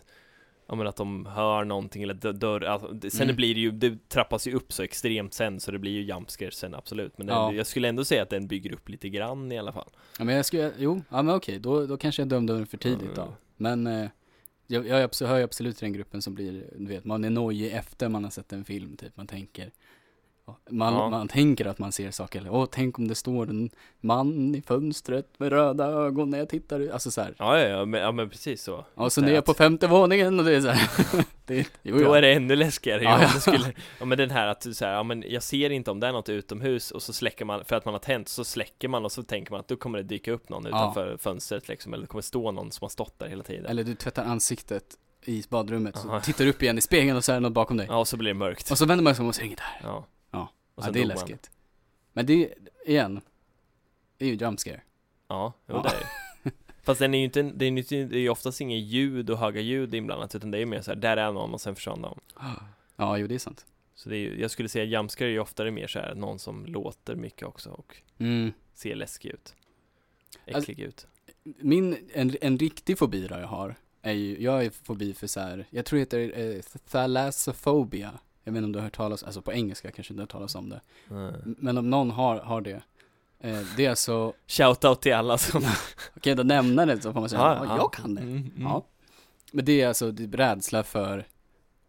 ja 0.68 0.74
men 0.74 0.86
att 0.86 0.96
de 0.96 1.26
hör 1.26 1.64
någonting 1.64 2.02
eller 2.02 2.14
dö- 2.14 2.32
dörr, 2.32 2.64
alltså, 2.64 3.10
sen 3.10 3.22
Mm. 3.22 3.36
blir 3.36 3.54
det 3.54 3.60
ju, 3.60 3.70
det 3.70 4.08
trappas 4.08 4.46
ju 4.46 4.54
upp 4.54 4.72
så 4.72 4.82
extremt 4.82 5.34
sen 5.34 5.60
så 5.60 5.70
det 5.70 5.78
blir 5.78 5.92
ju 5.92 6.02
jump 6.02 6.30
scare 6.30 6.50
sen 6.50 6.74
absolut. 6.74 7.18
Men 7.18 7.26
det, 7.26 7.32
Ja. 7.32 7.52
jag 7.52 7.66
skulle 7.66 7.88
ändå 7.88 8.04
säga 8.04 8.22
att 8.22 8.30
den 8.30 8.46
bygger 8.46 8.72
upp 8.72 8.88
lite 8.88 9.08
grann 9.08 9.52
i 9.52 9.58
alla 9.58 9.72
fall. 9.72 9.88
Ja 10.18 10.24
men 10.24 10.36
jag 10.36 10.44
skulle, 10.46 10.72
jo, 10.78 11.02
ja 11.10 11.22
men 11.22 11.34
okej, 11.34 11.58
då, 11.58 11.86
då 11.86 11.96
kanske 11.96 12.22
jag 12.22 12.28
dömde 12.28 12.52
den 12.54 12.66
för 12.66 12.76
tidigt 12.78 13.14
då. 13.14 13.22
Mm. 13.22 13.34
Men 13.56 13.86
eh, 13.86 14.08
jag, 14.70 14.86
jag 14.86 15.26
hör 15.28 15.36
ju 15.38 15.44
absolut 15.44 15.76
till 15.76 15.84
den 15.84 15.92
gruppen 15.92 16.22
som 16.22 16.34
blir, 16.34 16.64
du 16.76 16.86
vet, 16.86 17.04
man 17.04 17.24
är 17.24 17.30
nojig 17.30 17.72
efter 17.72 18.08
man 18.08 18.24
har 18.24 18.30
sett 18.30 18.52
en 18.52 18.64
film 18.64 18.96
typ, 18.96 19.16
man 19.16 19.26
tänker 19.26 19.70
man, 20.70 20.94
Ja. 20.94 21.10
man 21.10 21.28
tänker 21.28 21.66
att 21.66 21.78
man 21.78 21.92
ser 21.92 22.10
saker, 22.10 22.40
eller 22.40 22.52
åh 22.54 22.66
tänk 22.70 22.98
om 22.98 23.08
det 23.08 23.14
står 23.14 23.50
en 23.50 23.70
man 24.00 24.54
i 24.54 24.62
fönstret 24.62 25.26
med 25.38 25.48
röda 25.52 25.86
ögon 25.86 26.30
när 26.30 26.38
jag 26.38 26.48
tittar 26.48 26.80
ut, 26.80 26.90
alltså 26.90 27.10
så 27.10 27.20
här. 27.20 27.34
Ja, 27.38 27.58
ja, 27.60 27.68
ja, 27.68 27.84
men, 27.84 28.00
ja 28.00 28.12
men 28.12 28.28
precis 28.30 28.62
så. 28.62 28.84
Och 28.94 29.12
så 29.12 29.20
ner 29.20 29.32
är 29.34 29.40
på 29.40 29.50
att- 29.50 29.56
femte 29.56 29.86
våningen 29.86 30.38
och 30.38 30.44
det 30.44 30.56
är 30.56 30.60
så 30.60 30.68
här. 30.68 31.24
det, 31.48 31.68
jo, 31.82 31.96
Då 31.98 32.02
ja. 32.02 32.16
är 32.16 32.22
det 32.22 32.32
ännu 32.32 32.56
läskigare 32.56 33.02
Ja, 33.02 33.22
ja, 33.22 33.30
ja. 33.34 33.40
skulle, 33.40 33.72
ja 33.98 34.04
men 34.04 34.18
den 34.18 34.30
här 34.30 34.46
att 34.46 34.76
så 34.76 34.84
här, 34.84 34.92
ja 34.92 35.02
men 35.02 35.24
jag 35.26 35.42
ser 35.42 35.70
inte 35.70 35.90
om 35.90 36.00
det 36.00 36.06
är 36.06 36.12
något 36.12 36.28
utomhus 36.28 36.90
och 36.90 37.02
så 37.02 37.12
släcker 37.12 37.44
man, 37.44 37.64
för 37.64 37.76
att 37.76 37.84
man 37.84 37.94
har 37.94 37.98
tänt, 37.98 38.28
så 38.28 38.44
släcker 38.44 38.88
man 38.88 39.04
och 39.04 39.12
så 39.12 39.22
tänker 39.22 39.50
man 39.52 39.60
att 39.60 39.68
då 39.68 39.76
kommer 39.76 39.98
det 39.98 40.04
dyka 40.04 40.32
upp 40.32 40.48
någon 40.48 40.62
Ja. 40.64 40.68
utanför 40.68 41.16
fönstret 41.16 41.68
liksom, 41.68 41.94
eller 41.94 42.02
det 42.02 42.08
kommer 42.08 42.22
stå 42.22 42.50
någon 42.52 42.72
som 42.72 42.84
har 42.84 42.88
stått 42.88 43.18
där 43.18 43.28
hela 43.28 43.42
tiden. 43.42 43.66
Eller 43.66 43.84
du 43.84 43.94
tvättar 43.94 44.24
ansiktet 44.24 44.84
i 45.24 45.44
badrummet, 45.48 45.96
så 45.98 46.08
Aha. 46.08 46.20
tittar 46.20 46.44
du 46.44 46.50
upp 46.50 46.62
igen 46.62 46.78
i 46.78 46.80
spegeln 46.80 47.16
och 47.16 47.24
så 47.24 47.32
är 47.32 47.36
det 47.36 47.40
något 47.40 47.52
bakom 47.52 47.76
dig. 47.76 47.86
Ja, 47.90 47.98
och 47.98 48.08
så 48.08 48.16
blir 48.16 48.28
det 48.30 48.34
mörkt. 48.38 48.70
Och 48.70 48.78
så 48.78 48.86
vänder 48.86 49.02
man 49.02 49.14
sig 49.14 49.22
om 49.22 49.28
och 49.28 49.34
ser 49.34 49.42
inget 49.44 49.58
där. 49.58 49.80
Ja. 49.82 50.06
Ja. 50.30 50.52
Ja, 50.76 50.82
det 50.82 50.88
är 50.88 50.92
dog 50.92 51.00
man. 51.00 51.08
läskigt. 51.08 51.50
Men 52.12 52.26
det, 52.26 52.54
igen, 52.86 53.20
det 54.18 54.24
är 54.24 54.28
ju 54.28 54.34
jump 54.34 54.60
scare. 54.60 54.80
Ja, 55.28 55.52
jo, 55.68 55.74
Ja. 55.76 55.82
det 55.82 55.88
är 55.88 55.92
det. 56.00 56.06
Fast 56.88 56.98
den 57.00 57.14
är 57.14 57.18
ju 57.18 57.24
inte, 57.24 57.42
det 57.42 57.64
är 57.64 57.70
ju 57.70 57.78
inte, 57.78 58.18
ju 58.18 58.28
oftast 58.28 58.60
inget 58.60 58.82
ljud 58.82 59.30
och 59.30 59.38
höga 59.38 59.60
ljud 59.60 59.94
inblandat, 59.94 60.34
utan 60.34 60.50
det 60.50 60.58
är 60.58 60.66
mer 60.66 60.80
så 60.80 60.90
här, 60.90 60.96
där 60.96 61.16
är 61.16 61.32
någon 61.32 61.54
och 61.54 61.60
sen 61.60 61.74
försvann 61.74 62.02
de. 62.02 62.20
Ja, 62.96 63.18
jo 63.18 63.26
det 63.26 63.34
är 63.34 63.38
sant. 63.38 63.66
Så 63.94 64.08
det 64.08 64.16
är 64.16 64.18
ju, 64.18 64.40
jag 64.40 64.50
skulle 64.50 64.68
säga 64.68 64.84
jumpscare 64.84 65.28
är 65.28 65.32
ju 65.32 65.38
oftare 65.40 65.70
mer 65.70 65.86
så 65.86 65.98
här, 65.98 66.14
någon 66.14 66.38
som 66.38 66.66
låter 66.66 67.14
mycket 67.14 67.48
också 67.48 67.70
och 67.70 67.96
Mm. 68.18 68.52
ser 68.74 68.94
läskig 68.94 69.28
ut. 69.28 69.54
Alltså- 70.54 70.70
Äcklig 70.72 70.84
ut. 70.86 71.06
Min, 71.42 71.96
en, 72.12 72.36
en 72.40 72.58
riktig 72.58 72.98
fobi 72.98 73.26
då 73.28 73.34
jag 73.38 73.46
har, 73.46 73.74
är 74.02 74.12
ju, 74.12 74.42
jag 74.42 74.64
är 74.64 74.70
fobi 74.70 75.14
för 75.14 75.26
så 75.26 75.40
här, 75.40 75.66
jag 75.70 75.84
tror 75.84 75.96
det 75.96 76.00
heter 76.00 76.38
eh, 76.56 76.60
thalassophobia. 76.90 78.18
Jag 78.44 78.52
vet 78.52 78.58
inte 78.58 78.64
om 78.66 78.72
du 78.72 78.78
har 78.78 78.84
hört 78.84 78.96
talas, 78.96 79.22
alltså 79.22 79.42
på 79.42 79.52
engelska 79.52 79.90
kanske 79.90 80.14
du 80.14 80.18
har 80.18 80.22
hört 80.22 80.30
talas 80.30 80.54
om 80.54 80.68
det. 80.68 80.80
Mm. 81.10 81.56
Men 81.58 81.78
om 81.78 81.90
någon 81.90 82.10
har, 82.10 82.36
har 82.38 82.60
det, 82.60 82.82
eh, 83.40 83.58
det 83.76 83.84
är 83.84 83.90
alltså, 83.90 84.32
Shoutout 84.46 85.00
till 85.02 85.14
alla 85.14 85.38
som... 85.38 85.64
okej 86.16 86.34
då 86.34 86.42
nämna 86.42 86.86
det 86.86 87.00
så 87.02 87.12
får 87.12 87.20
man 87.20 87.28
säga, 87.28 87.42
ja, 87.68 87.76
jag 87.76 87.92
kan 87.92 88.14
det. 88.14 88.20
Mm, 88.22 88.36
mm. 88.36 88.52
Ja. 88.62 88.84
Men 89.52 89.64
det 89.64 89.80
är 89.80 89.88
alltså 89.88 90.10
det 90.12 90.22
är 90.22 90.28
rädsla 90.36 90.82
för 90.82 91.26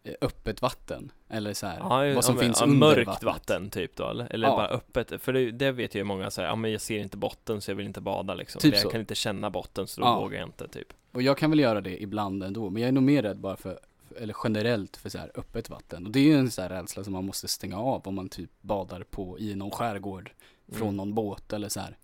eh, 0.04 0.14
öppet 0.22 0.62
vatten, 0.62 1.12
eller 1.30 1.54
så 1.54 1.68
här, 1.68 1.78
Ja, 1.80 2.06
ju- 2.06 2.14
vad 2.14 2.26
som 2.26 2.36
ja, 2.36 2.42
men- 2.42 2.46
finns 2.46 2.60
ja, 2.62 2.66
under 2.66 2.80
mörkt 2.88 3.08
vattnet. 3.08 3.24
vatten 3.24 3.70
typ 3.70 3.96
då 3.96 4.10
eller? 4.10 4.26
Eller 4.34 4.48
Ja. 4.48 4.56
bara 4.56 4.68
öppet? 4.68 5.22
För 5.22 5.34
det, 5.34 5.52
det 5.52 5.72
vet 5.72 5.96
jag 5.96 6.00
ju 6.00 6.04
många 6.04 6.32
säger, 6.32 6.50
ja 6.50 6.56
men 6.56 6.72
jag 6.72 6.82
ser 6.82 7.00
inte 7.00 7.18
botten 7.18 7.62
så 7.62 7.72
jag 7.72 7.76
vill 7.76 7.86
inte 7.86 8.02
bada 8.02 8.34
liksom. 8.34 8.60
Typ 8.62 8.74
jag 8.74 8.82
så. 8.84 8.90
kan 8.90 9.00
inte 9.02 9.16
känna 9.16 9.50
botten 9.50 9.88
så 9.88 10.02
då 10.02 10.08
Ja. 10.08 10.20
vågar 10.20 10.40
jag 10.40 10.48
inte 10.48 10.68
typ. 10.68 10.88
Och 11.12 11.22
jag 11.22 11.38
kan 11.38 11.50
väl 11.50 11.60
göra 11.60 11.82
det 11.82 12.04
ibland 12.04 12.44
ändå, 12.44 12.70
men 12.70 12.82
jag 12.82 12.88
är 12.88 12.92
nog 12.92 13.04
mer 13.04 13.22
rädd 13.22 13.38
bara 13.40 13.56
för, 13.58 13.80
eller 14.20 14.36
generellt 14.44 14.98
för 14.98 15.10
så 15.10 15.18
här 15.18 15.32
öppet 15.36 15.70
vatten. 15.70 16.06
Och 16.06 16.12
det 16.12 16.20
är 16.20 16.24
ju 16.24 16.38
en 16.38 16.52
så 16.52 16.62
här 16.62 16.70
rädsla 16.70 17.04
som 17.04 17.14
man 17.14 17.26
måste 17.26 17.48
stänga 17.48 17.78
av 17.80 18.08
om 18.08 18.16
man 18.16 18.30
typ 18.30 18.50
badar 18.62 19.04
på, 19.04 19.40
i 19.40 19.56
någon 19.56 19.72
skärgård, 19.72 20.32
från 20.72 20.82
Mm. 20.88 20.96
någon 20.98 21.14
båt 21.14 21.54
eller 21.54 21.70
så 21.70 21.80
här. 21.80 21.98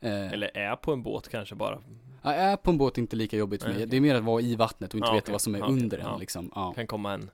Eh, 0.00 0.32
Eller 0.32 0.56
är 0.56 0.76
på 0.76 0.92
en 0.92 1.02
båt 1.02 1.28
kanske 1.28 1.54
bara. 1.54 1.78
ja, 2.22 2.32
är 2.32 2.56
på 2.56 2.70
en 2.70 2.78
båt 2.78 2.98
inte 2.98 3.16
lika 3.16 3.36
jobbigt 3.36 3.62
för 3.62 3.72
mig. 3.72 3.86
Det 3.86 3.96
är 3.96 4.00
mer 4.00 4.14
att 4.14 4.24
vara 4.24 4.40
i 4.42 4.56
vattnet 4.56 4.90
och 4.94 4.98
inte 4.98 5.08
Ja, 5.08 5.12
veta 5.14 5.24
okej. 5.24 5.32
vad 5.32 5.40
som 5.40 5.54
är 5.54 5.58
Ja, 5.58 5.64
okej. 5.64 5.82
under 5.82 5.98
en 5.98 6.04
Ja. 6.06 6.16
liksom. 6.18 6.50
Ja. 6.54 6.72
Kan 6.72 6.86
komma 6.86 7.12
en 7.12 7.30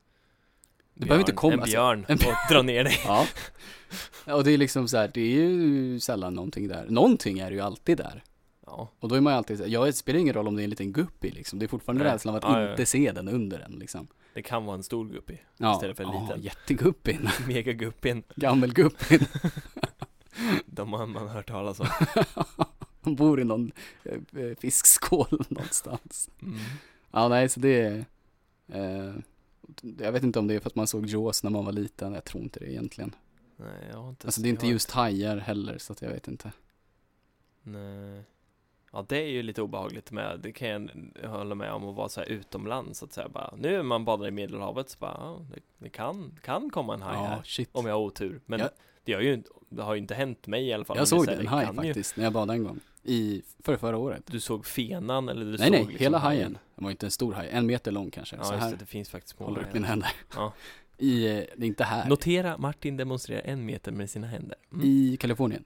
Det 0.94 1.06
behöver 1.06 1.20
inte 1.22 1.32
komma- 1.32 1.52
en 1.52 1.60
alltså, 1.60 1.74
björn 1.76 2.04
en 2.08 2.16
och 2.16 2.52
dra 2.54 2.62
ner 2.62 2.84
dig. 2.84 2.96
ja. 3.06 3.26
Och 4.34 4.44
det 4.44 4.52
är 4.52 4.58
liksom 4.58 4.88
så 4.88 4.96
här, 4.96 5.10
det 5.14 5.20
är 5.20 5.26
ju 5.48 6.00
sällan 6.00 6.34
någonting 6.34 6.68
där. 6.68 6.86
Någonting 6.88 7.38
är 7.38 7.50
ju 7.50 7.60
alltid 7.60 7.96
där. 7.98 8.22
Ja, 8.66 8.90
Och 9.00 9.08
då 9.08 9.14
är 9.14 9.20
man 9.20 9.32
ju 9.32 9.36
alltid 9.36 9.58
så 9.58 9.64
här, 9.64 9.70
ja 9.70 9.84
det 9.84 9.92
spelar 9.92 10.20
ingen 10.20 10.34
roll 10.34 10.48
om 10.48 10.56
det 10.56 10.62
är 10.62 10.64
en 10.64 10.70
liten 10.70 10.92
guppy 10.92 11.30
liksom. 11.30 11.58
Det 11.58 11.66
är 11.66 11.68
fortfarande 11.68 12.04
Nej. 12.04 12.12
rädslan 12.12 12.34
av 12.34 12.38
att 12.38 12.44
Ja, 12.44 12.58
ja, 12.60 12.64
ja. 12.64 12.70
inte 12.70 12.86
se 12.86 13.12
den 13.12 13.28
under 13.28 13.58
en 13.60 13.72
liksom. 13.72 14.06
det 14.34 14.42
kan 14.42 14.64
vara 14.64 14.76
en 14.76 14.82
stor 14.82 15.08
guppy. 15.08 15.36
Ja, 15.56 15.72
Istället 15.74 15.96
för 15.96 16.04
en 16.04 16.10
ja, 16.12 16.22
liten. 16.22 16.42
jätteguppyn. 16.42 17.28
Megaguppyn. 17.46 18.22
Gammelguppyn. 18.36 19.20
De 20.66 20.92
har 20.92 21.06
man 21.06 21.28
hört 21.28 21.48
talas 21.48 21.80
om. 21.80 21.86
Hon 23.02 23.14
bor 23.16 23.40
i 23.40 23.44
någon 23.44 23.72
eh, 24.04 24.42
eh, 24.42 24.56
fiskskål 24.58 25.26
någonstans. 25.48 26.30
Mm. 26.42 26.58
Ja, 27.10 27.28
nej, 27.28 27.48
så 27.48 27.60
det 27.60 27.80
är... 27.80 28.04
Eh, 28.68 29.14
jag 29.98 30.12
vet 30.12 30.22
inte 30.22 30.38
om 30.38 30.46
det 30.46 30.54
är 30.54 30.60
för 30.60 30.68
att 30.70 30.74
man 30.74 30.86
såg 30.86 31.06
Jaws 31.06 31.42
när 31.42 31.50
man 31.50 31.64
var 31.64 31.72
liten. 31.72 32.12
Jag 32.12 32.24
tror 32.24 32.42
inte 32.42 32.60
det 32.60 32.72
egentligen. 32.72 33.14
Nej, 33.56 33.88
jag 33.90 33.98
har 33.98 34.08
inte 34.10 34.26
Alltså 34.26 34.40
det 34.40 34.48
är 34.48 34.50
inte 34.50 34.66
jag 34.66 34.72
just 34.72 34.90
hajar 34.90 35.36
heller, 35.36 35.78
så 35.78 35.92
att 35.92 36.02
jag 36.02 36.10
vet 36.10 36.28
inte. 36.28 36.52
Nej. 37.62 38.22
Ja, 38.92 39.04
det 39.08 39.16
är 39.16 39.28
ju 39.28 39.42
lite 39.42 39.62
obehagligt 39.62 40.10
med, 40.10 40.40
det 40.42 40.52
kan 40.52 40.68
jag 41.22 41.28
hålla 41.28 41.54
med 41.54 41.72
om 41.72 41.84
att 41.88 41.94
vara 41.96 42.08
så 42.08 42.20
här 42.20 42.28
utomlands, 42.28 42.98
så 42.98 43.04
att 43.04 43.12
säga 43.12 43.28
bara, 43.28 43.54
nu 43.56 43.76
är 43.76 43.82
man 43.82 44.04
badar 44.04 44.28
i 44.28 44.30
Medelhavet, 44.30 44.90
så 44.90 44.98
bara, 44.98 45.16
ja, 45.20 45.46
det, 45.54 45.60
det 45.78 45.88
kan, 45.88 46.38
kan 46.42 46.70
komma 46.70 46.94
en 46.94 47.02
haj 47.02 47.14
Ja, 47.16 47.24
här, 47.24 47.42
shit. 47.44 47.68
om 47.72 47.86
jag 47.86 47.94
har 47.94 48.00
otur, 48.00 48.40
men 48.46 48.60
Ja. 48.60 48.68
det, 49.04 49.12
har 49.12 49.20
ju, 49.20 49.34
inte- 49.34 49.50
det 49.76 49.82
har 49.82 49.94
ju 49.94 50.00
inte 50.00 50.14
hänt 50.14 50.46
mig 50.46 50.66
i 50.66 50.72
alla 50.72 50.84
fall. 50.84 50.96
Jag 50.96 51.08
såg 51.08 51.20
är 51.22 51.24
så 51.24 51.30
här, 51.30 51.38
en 51.40 51.46
haj 51.46 51.66
kan 51.66 51.84
ju- 51.84 51.90
faktiskt, 51.94 52.16
när 52.16 52.24
jag 52.24 52.32
badade 52.32 52.52
en 52.58 52.64
gång. 52.64 52.80
I, 53.04 53.42
för 53.62 53.76
förra 53.76 53.96
året. 53.96 54.22
Du 54.26 54.40
såg 54.40 54.66
fenan 54.66 55.28
eller 55.28 55.44
du 55.44 55.50
nej, 55.50 55.58
såg 55.58 55.70
nej, 55.70 55.80
liksom 55.84 55.98
hela 56.04 56.18
hajen. 56.18 56.58
Det 56.76 56.84
var 56.84 56.90
inte 56.90 57.06
en 57.06 57.10
stor 57.10 57.32
haj, 57.32 57.48
en 57.52 57.66
meter 57.66 57.90
lång 57.90 58.10
kanske. 58.10 58.36
Ja, 58.36 58.44
så 58.44 58.54
här 58.54 58.70
det, 58.70 58.76
det 58.76 58.86
finns 58.86 59.08
faktiskt 59.08 59.36
små 59.36 59.46
håller 59.46 59.60
upp 59.60 59.72
mina 59.74 59.86
händer. 59.86 60.10
Ja. 60.34 60.52
I, 60.98 61.26
eh, 61.26 61.34
det 61.56 61.64
är 61.64 61.66
inte 61.66 61.84
här. 61.84 62.08
Notera, 62.08 62.58
Martin 62.58 62.96
demonstrerar 62.96 63.42
en 63.44 63.66
meter 63.66 63.92
med 63.92 64.10
sina 64.10 64.26
händer. 64.26 64.56
Mm. 64.72 64.86
I, 64.86 65.12
I 65.12 65.16
Kalifornien 65.16 65.64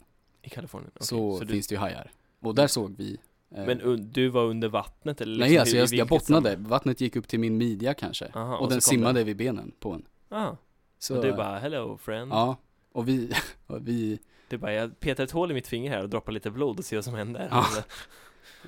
Kalifornien. 0.50 0.90
Okej, 0.94 1.06
så, 1.06 1.38
du, 1.40 1.46
finns 1.46 1.66
det 1.66 1.74
ju 1.74 1.78
hajar. 1.78 2.10
Och 2.40 2.54
där 2.54 2.66
såg 2.66 2.94
vi 2.98 3.18
eh, 3.54 3.66
Men 3.66 4.10
du 4.12 4.28
var 4.28 4.44
under 4.44 4.68
vattnet 4.68 5.20
eller 5.20 5.38
Nej 5.38 5.48
liksom, 5.48 5.60
alltså 5.60 5.76
hur- 5.76 5.82
i 5.82 5.86
jag, 5.88 5.98
jag 5.98 6.08
bottnade, 6.08 6.52
sam- 6.52 6.64
vattnet 6.64 7.00
gick 7.00 7.16
upp 7.16 7.28
till 7.28 7.40
min 7.40 7.56
midja 7.56 7.94
kanske. 7.94 8.30
Aha, 8.34 8.56
och, 8.56 8.68
den 8.70 8.80
så 8.80 8.90
kom 8.90 8.96
simmade 8.96 9.24
vid 9.24 9.36
benen 9.36 9.72
på 9.80 9.92
en. 9.92 10.06
Ah, 10.28 10.52
Så, 10.98 11.16
och 11.16 11.22
du 11.24 11.32
bara 11.32 11.58
'Hello 11.58 11.98
friend' 12.04 12.28
Ja, 12.30 12.56
och 12.96 13.08
vi, 13.08 13.32
och 13.66 13.88
vi, 13.88 14.18
Du 14.48 14.56
bara 14.58 14.72
'Jag 14.72 15.00
petar 15.00 15.24
ett 15.24 15.30
hål 15.30 15.50
i 15.50 15.54
mitt 15.54 15.66
finger 15.66 15.90
här 15.90 16.02
och 16.02 16.08
droppar 16.10 16.32
lite 16.32 16.50
blod 16.50 16.78
och 16.78 16.84
ser 16.84 16.96
vad 16.96 17.04
som 17.04 17.14
händer' 17.14 17.48
Ja. 17.50 17.66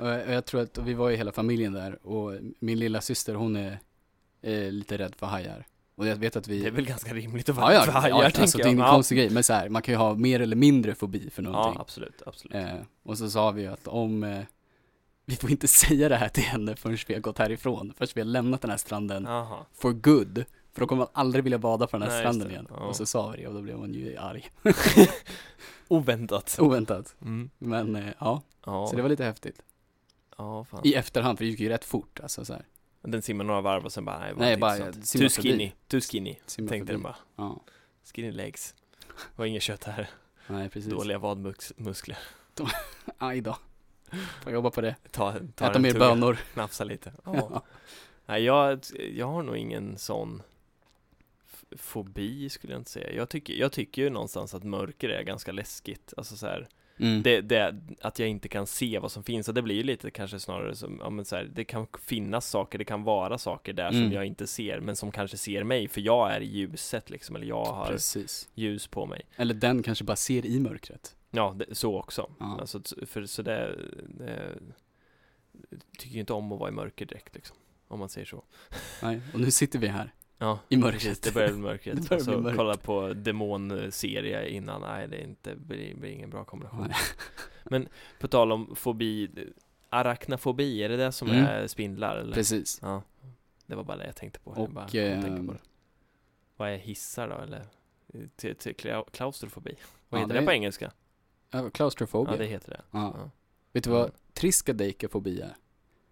Och 0.00 0.08
jag, 0.08 0.26
och 0.26 0.32
jag 0.32 0.44
tror 0.44 0.60
att 0.60 0.78
vi 0.78 0.94
var 0.94 1.08
ju 1.10 1.16
hela 1.16 1.32
familjen 1.32 1.72
där 1.72 2.06
och 2.06 2.32
min 2.58 2.78
lilla 2.78 3.00
syster 3.00 3.34
hon 3.34 3.56
är 3.56 3.78
eh, 4.42 4.72
lite 4.72 4.98
rädd 4.98 5.14
för 5.14 5.26
hajar. 5.26 5.66
Och 5.94 6.06
jag 6.06 6.16
vet 6.16 6.36
att 6.36 6.48
vi 6.48 6.60
Det 6.60 6.66
är 6.66 6.70
väl 6.70 6.86
ganska 6.86 7.14
rimligt 7.14 7.48
att 7.48 7.56
Ja, 7.56 7.62
vara 7.62 7.72
ja, 7.74 7.78
rädd 7.80 7.84
för 7.84 7.92
hajar, 7.92 8.16
ja 8.18 8.24
alltså 8.24 8.40
tänker 8.40 8.58
det 8.58 8.64
är 8.64 8.68
ingen 8.72 8.84
jag. 8.84 8.90
konstig 8.94 9.18
grej, 9.18 9.30
men 9.30 9.42
så 9.44 9.52
här, 9.52 9.68
man 9.68 9.82
kan 9.82 9.94
ju 9.94 9.98
ha 9.98 10.14
mer 10.14 10.40
eller 10.40 10.56
mindre 10.56 10.94
fobi 10.94 11.30
för 11.30 11.42
Ja, 11.42 11.50
någonting. 11.50 11.80
absolut, 11.80 12.22
absolut 12.26 12.54
Eh, 12.54 12.74
och 13.02 13.18
så 13.18 13.30
sa 13.30 13.50
vi 13.50 13.62
ju 13.62 13.68
att 13.68 13.88
om, 13.88 14.24
eh, 14.24 14.40
vi 15.24 15.36
får 15.36 15.50
inte 15.50 15.68
säga 15.82 16.08
det 16.08 16.16
här 16.16 16.28
till 16.28 16.42
henne 16.44 16.76
förrän 16.76 16.98
vi 17.08 17.14
har 17.14 17.20
gått 17.20 17.38
härifrån, 17.38 17.92
förrän 17.98 18.08
vi 18.14 18.20
har 18.20 18.26
lämnat 18.26 18.60
den 18.60 18.70
här 18.70 18.78
stranden 18.78 19.24
Jaha, 19.24 19.58
for 19.74 19.92
good. 19.92 20.44
För 20.72 20.80
då 20.80 20.86
kommer 20.86 20.98
man 21.04 21.08
aldrig 21.12 21.44
vilja 21.44 21.58
bada 21.58 21.86
på 21.86 21.96
den 21.98 22.02
här 22.02 22.08
Nej, 22.10 22.20
stranden 22.20 22.50
igen. 22.50 22.66
Ja. 22.70 22.76
Och 22.76 22.96
så 22.96 23.06
sa 23.06 23.30
vi 23.30 23.36
det 23.42 23.48
och 23.48 23.54
då 23.54 23.62
blev 23.62 23.76
hon 23.76 23.94
ju 23.94 24.16
arg. 24.16 24.50
oväntat 25.88 26.56
Oväntat. 26.60 27.16
mm. 27.22 27.50
Men 27.58 27.96
eh, 27.96 28.12
ja, 28.18 28.42
Ja, 28.66 28.86
så 28.86 28.96
det 28.96 29.02
var 29.02 29.08
lite 29.08 29.24
häftigt. 29.24 29.62
ja 30.38 30.64
fan 30.64 30.80
I 30.84 30.94
efterhand, 30.94 31.38
för 31.38 31.44
det 31.44 31.50
gick 31.50 31.60
ju 31.60 31.68
rätt 31.68 31.84
fort 31.84 32.20
alltså 32.20 32.44
så 32.44 32.52
här. 32.52 32.64
Den 33.02 33.22
simmar 33.22 33.44
några 33.44 33.60
varv 33.60 33.84
och 33.84 33.92
sen 33.92 34.04
bara, 34.04 34.18
nej, 34.18 34.32
Nej, 34.36 34.56
bara 34.56 34.92
simma 34.92 35.28
Too 35.28 35.42
skinny, 35.42 35.72
too 35.88 36.00
skinny, 36.00 36.36
Simma 36.46 36.68
tänkte 36.68 36.86
förbi. 36.92 36.92
den 36.92 37.02
bara 37.02 37.16
Ja, 37.36 37.60
Skinny 38.14 38.32
legs 38.32 38.74
Det 39.06 39.14
var 39.38 39.46
inget 39.46 39.62
kött 39.62 39.84
här, 39.84 40.10
nej 40.46 40.68
precis. 40.68 40.90
dåliga 40.92 41.18
vadmuskler 41.18 42.18
Aj 43.18 43.40
då. 43.40 43.56
Får 44.42 44.52
jobba 44.52 44.70
på 44.70 44.80
det. 44.80 44.96
Ta, 45.10 45.34
ta 45.54 45.70
Äta 45.70 45.78
mer 45.78 45.94
bönor. 45.98 46.34
knafsa 46.54 46.84
lite 46.84 47.12
ja. 47.24 47.32
Ja. 47.50 47.62
Nej, 48.26 48.42
jag, 48.44 48.80
jag 49.14 49.26
har 49.26 49.42
nog 49.42 49.56
ingen 49.56 49.98
sån 49.98 50.42
fobi 51.76 52.48
skulle 52.50 52.72
jag 52.72 52.80
inte 52.80 52.90
säga 52.90 53.12
jag 53.12 53.28
tycker, 53.28 53.54
jag 53.54 53.72
tycker 53.72 54.02
ju 54.02 54.10
någonstans 54.10 54.54
att 54.54 54.64
mörker 54.64 55.08
är 55.08 55.22
ganska 55.22 55.52
läskigt 55.52 56.14
Alltså 56.16 56.36
så 56.36 56.46
här, 56.46 56.68
Mm. 57.00 57.22
det, 57.22 57.40
det, 57.40 57.74
att 58.00 58.18
jag 58.18 58.28
inte 58.28 58.48
kan 58.48 58.66
se 58.66 58.98
vad 58.98 59.12
som 59.12 59.22
finns 59.22 59.48
och 59.48 59.54
det 59.54 59.62
blir 59.62 59.74
ju 59.76 59.82
lite 59.82 60.10
kanske 60.10 60.40
snarare 60.40 60.74
som, 60.76 60.98
ja 61.00 61.10
men 61.10 61.24
så 61.24 61.36
här, 61.36 61.50
det 61.54 61.64
kan 61.64 61.86
finnas 62.00 62.50
saker, 62.50 62.78
det 62.78 62.84
kan 62.84 63.02
vara 63.02 63.38
saker 63.38 63.72
där 63.72 63.88
Mm. 63.88 64.02
som 64.02 64.12
jag 64.12 64.24
inte 64.26 64.46
ser 64.46 64.80
men 64.80 64.96
som 64.96 65.10
kanske 65.10 65.36
ser 65.36 65.64
mig 65.64 65.88
för 65.88 66.00
jag 66.00 66.32
är 66.32 66.40
i 66.40 66.46
ljuset 66.46 67.10
liksom, 67.10 67.36
eller 67.36 67.46
jag 67.46 67.64
har 67.64 67.86
Precis. 67.86 68.48
ljus 68.54 68.86
på 68.86 69.06
mig 69.06 69.22
Eller 69.36 69.54
den 69.54 69.82
kanske 69.82 70.04
bara 70.04 70.16
ser 70.16 70.46
i 70.46 70.60
mörkret. 70.60 71.16
Ja, 71.30 71.54
det, 71.58 71.74
så 71.74 71.98
också. 71.98 72.30
Alltså, 72.40 72.82
för 73.06 73.26
så 73.26 73.42
det, 73.42 73.76
det 74.08 74.58
tycker 75.98 76.14
ju 76.14 76.20
inte 76.20 76.32
om 76.32 76.52
att 76.52 76.58
vara 76.60 76.68
i 76.68 76.72
mörker 76.72 77.06
direkt 77.06 77.34
liksom, 77.34 77.56
om 77.88 77.98
man 77.98 78.08
säger 78.08 78.26
så. 78.26 78.44
Nej, 79.02 79.20
och 79.34 79.40
nu 79.40 79.50
sitter 79.50 79.78
vi 79.78 79.86
här. 79.88 80.14
Ja, 80.38 80.58
I 80.68 80.76
mörkret. 80.76 81.22
det 81.22 81.34
börjar 81.34 81.48
bli 81.48 81.56
Det 81.56 81.62
mörkret. 81.62 82.08
börjar 82.08 82.20
och 82.20 82.24
så 82.24 82.30
bli 82.30 82.40
mörkt. 82.40 82.56
kolla 82.56 82.76
på 82.76 83.12
demonserie 83.12 84.48
innan, 84.48 84.80
nej 84.80 85.08
det 85.08 85.16
är 85.16 85.22
inte, 85.24 85.54
blir, 85.56 85.94
blir 85.94 86.10
ingen 86.10 86.30
bra 86.30 86.44
kombination. 86.44 86.92
Nej. 87.64 87.86
På 88.20 88.28
tal 88.28 88.52
om 88.52 88.76
fobi, 88.76 89.30
arachnofobi, 89.88 90.82
är 90.82 90.88
det 90.88 90.96
det 90.96 91.12
som 91.12 91.28
Mm. 91.30 91.44
är 91.44 91.66
spindlar 91.66 92.16
eller? 92.16 92.34
Precis. 92.34 92.78
Ja, 92.82 93.02
det 93.66 93.74
var 93.74 93.84
bara 93.84 93.96
det 93.96 94.06
jag 94.06 94.16
tänkte 94.16 94.40
på. 94.40 94.50
Och, 94.50 94.70
bara 94.70 94.86
ehm, 94.86 95.46
på 95.46 95.52
det. 95.52 95.58
Vad 96.56 96.68
är 96.70 96.76
hissar 96.76 97.28
då 97.28 97.36
eller? 97.38 97.62
Till, 98.36 98.54
till 98.56 98.74
klau- 98.74 99.10
klaustrofobi? 99.12 99.74
Vad 100.08 100.20
Ja, 100.20 100.24
heter 100.24 100.34
det 100.34 100.40
det 100.40 100.46
på 100.46 100.52
engelska? 100.52 100.92
Ja, 101.50 101.70
klaustrofobia. 101.70 102.32
Ja, 102.34 102.38
det 102.38 102.46
heter 102.46 102.70
det. 102.70 102.80
Ja. 102.90 103.14
Ja. 103.18 103.30
Vet 103.72 103.84
du 103.84 103.90
vad 103.90 104.10
triskadeikafobi 104.32 105.40
är? 105.40 105.56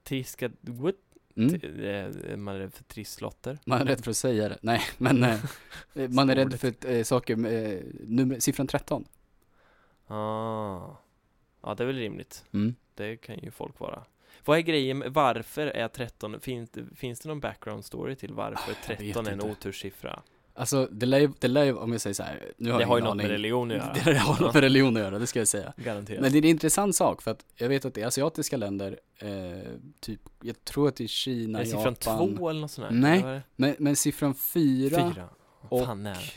Triska, 0.04 0.50
what? 0.60 0.94
Mm? 1.36 1.60
T- 1.60 1.88
eh, 2.30 2.36
Man 2.36 2.54
är 2.54 2.58
rädd 2.58 2.74
för 2.74 2.84
trisslotter. 2.84 3.58
Man 3.64 3.80
är 3.80 3.84
rädd 3.84 4.04
för 4.04 4.10
att 4.10 4.16
säga 4.16 4.48
det. 4.48 4.58
Nej, 4.62 4.80
men 4.98 5.22
eh, 5.22 5.38
man 6.10 6.30
är 6.30 6.34
rädd 6.34 6.60
för 6.60 6.86
eh, 6.90 7.02
saker 7.02 7.36
med 7.36 7.74
eh, 7.74 7.80
nummer, 8.06 8.40
siffran 8.40 8.66
13. 8.66 9.04
Ah. 10.06 10.96
Ja, 11.62 11.74
det 11.74 11.82
är 11.82 11.86
väl 11.86 11.96
rimligt. 11.96 12.44
Mm. 12.52 12.74
Det 12.94 13.16
kan 13.16 13.38
ju 13.38 13.50
folk 13.50 13.80
vara. 13.80 14.02
Vad 14.44 14.58
är 14.58 14.62
grejen 14.62 14.98
med, 14.98 15.12
varför 15.12 15.66
är 15.66 15.88
13, 15.88 16.40
finns 16.40 16.70
det, 16.70 16.84
finns 16.96 17.20
det 17.20 17.28
någon 17.28 17.40
background 17.40 17.84
story 17.84 18.16
till 18.16 18.32
varför 18.34 18.72
Ah, 18.72 18.74
jag 18.88 18.96
vet 18.98 18.98
13 19.14 19.26
är 19.26 19.32
en 19.32 19.40
oturssiffra? 19.50 20.22
Alltså, 20.56 20.88
det 20.92 21.06
lär 21.06 21.18
ju, 21.18 21.30
det 21.38 21.48
lär 21.48 21.64
ju, 21.64 21.76
om 21.76 21.92
jag 21.92 22.00
säger 22.00 22.14
så 22.14 22.22
här, 22.22 22.52
nu 22.56 22.70
har 22.70 22.78
Det 22.78 22.82
jag 22.82 22.88
har 22.88 22.98
ju 22.98 23.04
något 23.04 23.16
med 23.16 23.26
religion 23.26 23.70
att 23.70 23.76
göra. 23.76 23.92
Det 24.04 24.18
har 24.18 24.40
något 24.40 24.54
med 24.54 24.62
religion 24.62 24.96
att 24.96 25.02
göra, 25.02 25.18
det 25.18 25.26
ska 25.26 25.38
jag 25.38 25.48
säga. 25.48 25.72
Garanterat. 25.76 26.20
Men 26.20 26.32
det 26.32 26.38
är 26.38 26.42
en 26.42 26.48
intressant 26.48 26.96
sak 26.96 27.22
för 27.22 27.30
att 27.30 27.44
jag 27.54 27.68
vet 27.68 27.84
att 27.84 27.98
är 27.98 28.06
asiatiska 28.06 28.56
länder, 28.56 28.98
eh, 29.18 29.28
typ, 30.00 30.20
jag 30.42 30.64
tror 30.64 30.88
att 30.88 30.96
det 30.96 31.04
är 31.04 31.08
Kina, 31.08 31.58
är 31.58 31.64
det 31.64 31.70
siffran 31.70 31.96
Japan. 32.00 32.36
2 32.36 32.48
eller 32.50 32.60
något 32.60 32.70
sånt 32.70 32.88
här? 32.88 32.94
Nej. 32.94 33.20
Är? 33.20 33.42
Men, 33.56 33.74
men 33.78 33.96
siffran 33.96 34.34
4 34.34 35.12
Fyra. 35.12 35.28
och 35.68 35.84
Fan 35.84 36.02
när? 36.02 36.32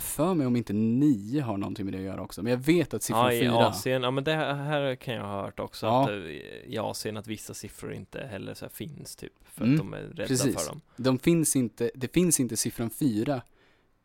För 0.00 0.34
mig 0.34 0.46
om 0.46 0.56
inte 0.56 0.72
9 0.72 1.40
har 1.40 1.56
någonting 1.56 1.84
med 1.84 1.94
det 1.94 1.98
att 1.98 2.04
göra 2.04 2.22
också. 2.22 2.42
Men 2.42 2.50
jag 2.50 2.58
vet 2.58 2.94
att 2.94 3.02
siffran 3.02 3.24
Ja, 3.24 3.32
i 3.32 3.40
4 3.40 3.66
Asien, 3.66 4.02
ja 4.02 4.10
men 4.10 4.24
det 4.24 4.32
här, 4.34 4.96
kan 4.96 5.14
jag 5.14 5.22
ha 5.22 5.42
hört 5.42 5.60
också 5.60 5.86
Ja. 5.86 6.02
att 6.04 6.08
eh, 6.10 6.16
i 6.66 6.78
Asien 6.78 7.16
att 7.16 7.26
vissa 7.26 7.54
siffror 7.54 7.92
inte 7.92 8.26
heller 8.26 8.54
så 8.54 8.68
finns 8.68 9.16
typ 9.16 9.32
för 9.44 9.64
Mm, 9.64 9.74
att 9.74 9.78
de 9.80 9.94
är 9.94 10.02
rädda 10.02 10.26
precis. 10.26 10.56
för 10.62 10.68
dem. 10.68 10.80
de 10.96 11.18
finns 11.18 11.56
inte, 11.56 11.90
det 11.94 12.12
finns 12.14 12.40
inte 12.40 12.56
siffran 12.56 12.90
4 12.90 13.42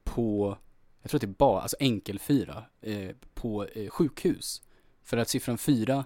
på, 0.04 0.58
jag 1.02 1.10
tror 1.10 1.18
att 1.18 1.22
det 1.22 1.28
är 1.28 1.38
bara, 1.38 1.62
alltså 1.62 1.78
enkel 1.80 2.20
4, 2.20 2.64
eh, 2.82 3.10
på 3.34 3.66
eh, 3.66 3.90
sjukhus. 3.90 4.62
För 5.04 5.18
att 5.18 5.30
siffran 5.30 5.58
4 5.58 6.06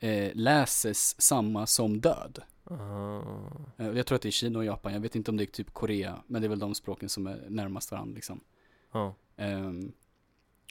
eh, 0.00 0.30
läses 0.34 1.20
samma 1.20 1.66
som 1.66 2.00
död. 2.00 2.38
Eh, 3.78 3.86
jag 3.96 4.06
tror 4.06 4.16
att 4.16 4.22
det 4.22 4.28
är 4.28 4.30
Kina 4.30 4.58
och 4.58 4.64
Japan, 4.64 4.92
jag 4.92 5.00
vet 5.00 5.16
inte 5.16 5.30
om 5.30 5.36
det 5.36 5.44
är 5.44 5.46
typ 5.46 5.72
Korea, 5.72 6.22
men 6.26 6.42
det 6.42 6.46
är 6.46 6.48
väl 6.48 6.58
de 6.58 6.74
språken 6.74 7.08
som 7.08 7.26
är 7.26 7.44
närmast 7.48 7.90
varandra 7.92 8.14
liksom. 8.14 8.40
Ja. 8.94 9.14
Ehm, 9.36 9.92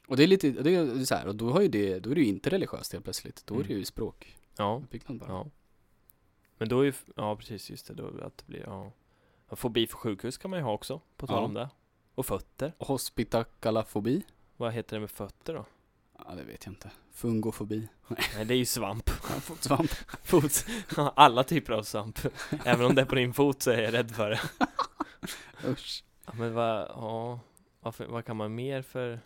och 0.07 0.17
det 0.17 0.23
är 0.23 0.27
lite, 0.27 0.49
det 0.49 0.75
är 0.75 1.05
så 1.05 1.15
här, 1.15 1.27
och 1.27 1.35
då 1.35 1.51
har 1.51 1.61
ju 1.61 1.67
det, 1.67 1.99
då 1.99 2.11
är 2.11 2.15
det 2.15 2.21
ju 2.21 2.27
inte 2.27 2.49
religiöst 2.49 2.93
helt 2.93 3.03
plötsligt. 3.05 3.43
Då 3.47 3.53
är 3.55 3.59
det 3.59 3.65
Mm. 3.69 3.77
ju 3.79 3.85
språk. 3.85 4.37
Ja. 4.57 4.81
Byggnad 4.91 5.19
bara. 5.19 5.29
Ja. 5.29 5.47
Men 6.57 6.69
då 6.69 6.79
är 6.79 6.83
ju, 6.83 6.93
ja 7.15 7.35
precis, 7.35 7.69
just 7.69 7.87
det, 7.87 7.93
då 7.93 8.07
att 8.07 8.37
det 8.37 8.43
blir, 8.47 8.63
ja. 8.65 8.91
Ja, 9.49 9.55
Fobi 9.55 9.87
för 9.87 9.97
sjukhus 9.97 10.37
kan 10.37 10.51
man 10.51 10.59
ju 10.59 10.63
ha 10.63 10.71
också, 10.73 11.01
på 11.17 11.27
tal 11.27 11.37
Ja. 11.41 11.45
om 11.45 11.53
det. 11.53 11.69
Och 12.15 12.25
fötter. 12.25 12.73
Hospitakalafobi? 12.79 14.23
Vad 14.57 14.73
heter 14.73 14.95
det 14.95 14.99
med 15.01 15.11
fötter 15.11 15.53
då? 15.53 15.65
Ja, 16.27 16.35
det 16.35 16.43
vet 16.43 16.65
jag 16.65 16.71
inte. 16.73 16.91
Fungofobi? 17.11 17.87
Nej, 18.35 18.45
det 18.45 18.53
är 18.53 18.57
ju 18.57 18.65
svamp. 18.65 19.09
Jag 19.27 19.33
har 19.33 19.39
fått 19.39 19.63
svamp. 19.63 19.91
Fot. 20.23 20.65
Ja, 20.97 21.13
Alla 21.15 21.43
typer 21.43 21.73
av 21.73 21.83
svamp. 21.83 22.19
Även 22.65 22.85
om 22.85 22.95
det 22.95 23.01
är 23.01 23.05
på 23.05 23.15
din 23.15 23.33
fot 23.33 23.61
så 23.61 23.71
är 23.71 23.81
jag 23.81 23.93
rädd 23.93 24.11
för 24.11 24.29
det. 24.29 24.39
Usch. 25.67 26.03
Ja, 26.25 26.33
men 26.33 26.53
vad, 26.53 26.79
ja, 26.81 27.39
varför, 27.83 28.05
vad 28.05 28.25
kan 28.25 28.37
man 28.37 28.55
mer 28.55 28.81
för? 28.81 29.19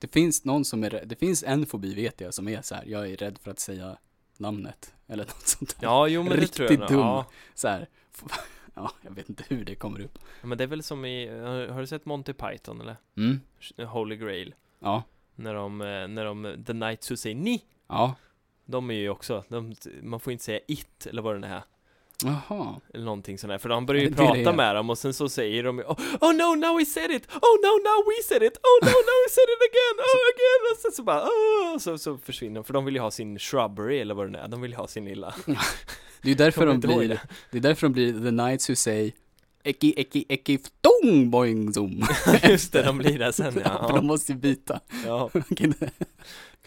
Det 0.00 0.12
finns 0.12 0.44
någon 0.44 0.64
som 0.64 0.84
är 0.84 1.02
det 1.06 1.16
finns 1.16 1.42
en 1.42 1.66
fobi 1.66 1.94
vet 1.94 2.20
jag 2.20 2.34
som 2.34 2.48
är 2.48 2.62
så 2.62 2.74
här. 2.74 2.84
jag 2.86 3.10
är 3.10 3.16
rädd 3.16 3.38
för 3.38 3.50
att 3.50 3.58
säga 3.58 3.98
namnet. 4.36 4.94
Eller 5.06 5.24
något 5.24 5.48
sånt 5.48 5.80
där. 5.80 5.86
Ja, 5.86 6.08
jo 6.08 6.22
men 6.22 6.40
det 6.40 6.46
tror 6.46 6.64
jag 6.64 6.72
Riktigt 6.72 6.88
dum. 6.88 7.00
Ja. 7.00 7.26
Så 7.54 7.68
här. 7.68 7.88
Ja, 8.74 8.90
jag 9.02 9.10
vet 9.10 9.28
inte 9.28 9.44
hur 9.48 9.64
det 9.64 9.74
kommer 9.74 10.00
upp. 10.00 10.18
Ja, 10.40 10.46
men 10.46 10.58
det 10.58 10.64
är 10.64 10.68
väl 10.68 10.82
som 10.82 11.04
i, 11.04 11.28
har 11.70 11.80
du 11.80 11.86
sett 11.86 12.04
Monty 12.04 12.32
Python 12.32 12.80
eller? 12.80 12.96
Mm. 13.16 13.40
Holy 13.88 14.16
Grail. 14.16 14.54
Ja. 14.78 15.02
När 15.34 15.54
de, 15.54 15.80
eh, 15.80 16.08
när 16.08 16.24
de, 16.24 16.64
The 16.66 16.72
Knights 16.72 17.10
who 17.10 17.16
say 17.16 17.34
ni, 17.34 17.64
Ja. 17.88 18.14
de 18.64 18.90
är 18.90 18.94
ju 18.94 19.08
också, 19.10 19.44
de, 19.48 19.74
man 20.02 20.20
får 20.20 20.32
inte 20.32 20.44
säga 20.44 20.60
it 20.68 21.06
eller 21.06 21.22
vad 21.22 21.40
det 21.40 21.46
är. 21.48 21.62
Jaha. 22.24 22.80
Eller 22.94 23.04
någonting 23.04 23.38
sånt 23.38 23.50
där, 23.50 23.58
för 23.58 23.68
de 23.68 23.86
börjar 23.86 24.02
ju 24.02 24.08
Det 24.08 24.14
det 24.16 24.26
prata 24.26 24.50
det 24.50 24.52
med 24.52 24.74
dem 24.74 24.90
och 24.90 24.98
sen 24.98 25.14
så 25.14 25.28
säger 25.28 25.64
de 25.64 25.78
ju 25.78 25.84
oh, 25.84 25.96
oh 26.20 26.32
no, 26.32 26.56
now 26.66 26.78
we 26.78 26.84
said 26.84 27.10
it! 27.10 27.26
Oh 27.32 27.56
no, 27.62 27.72
now 27.88 28.04
we 28.06 28.22
said 28.28 28.42
it! 28.42 28.56
Oh 28.56 28.78
no, 28.86 28.96
now 29.10 29.18
we 29.24 29.30
said 29.30 29.48
it 29.54 29.62
again! 29.70 29.96
Oh 29.98 30.22
again! 30.34 30.72
Och 30.72 30.78
sen 30.78 30.92
så 30.92 31.02
bara 31.02 31.22
oh, 31.22 31.78
så, 31.78 31.98
så 31.98 32.18
försvinner 32.18 32.54
de, 32.54 32.64
för 32.64 32.72
de 32.72 32.84
vill 32.84 32.94
ju 32.94 33.00
ha 33.00 33.10
sin 33.10 33.38
shrubbery 33.38 33.98
eller 33.98 34.14
vad 34.14 34.32
det 34.32 34.38
är, 34.38 34.48
de 34.48 34.60
vill 34.60 34.70
ju 34.70 34.76
ha 34.76 34.86
sin 34.88 35.04
lilla 35.04 35.34
Det 36.22 36.28
är 36.28 36.30
ju 36.30 36.34
därför 36.34 36.66
de 36.66 36.70
ihåg 36.70 36.98
blir, 36.98 37.08
det? 37.08 37.20
det 37.50 37.58
är 37.58 37.62
därför 37.62 37.86
de 37.86 37.92
blir 37.92 38.12
the 38.12 38.30
knights 38.30 38.70
who 38.70 38.74
say 38.74 39.12
Eki, 39.64 39.94
eki, 39.96 40.24
eki, 40.28 40.58
ftong, 40.58 41.30
boing, 41.30 41.72
zoom. 41.72 42.02
Just 42.42 42.72
det, 42.72 42.82
de 42.82 42.98
blir 42.98 43.18
där 43.18 43.32
sen 43.32 43.52
För 43.52 43.60
de 43.88 43.96
ja. 43.96 44.02
måste 44.02 44.32
ju 44.32 44.38
byta. 44.38 44.80
ja. 45.06 45.30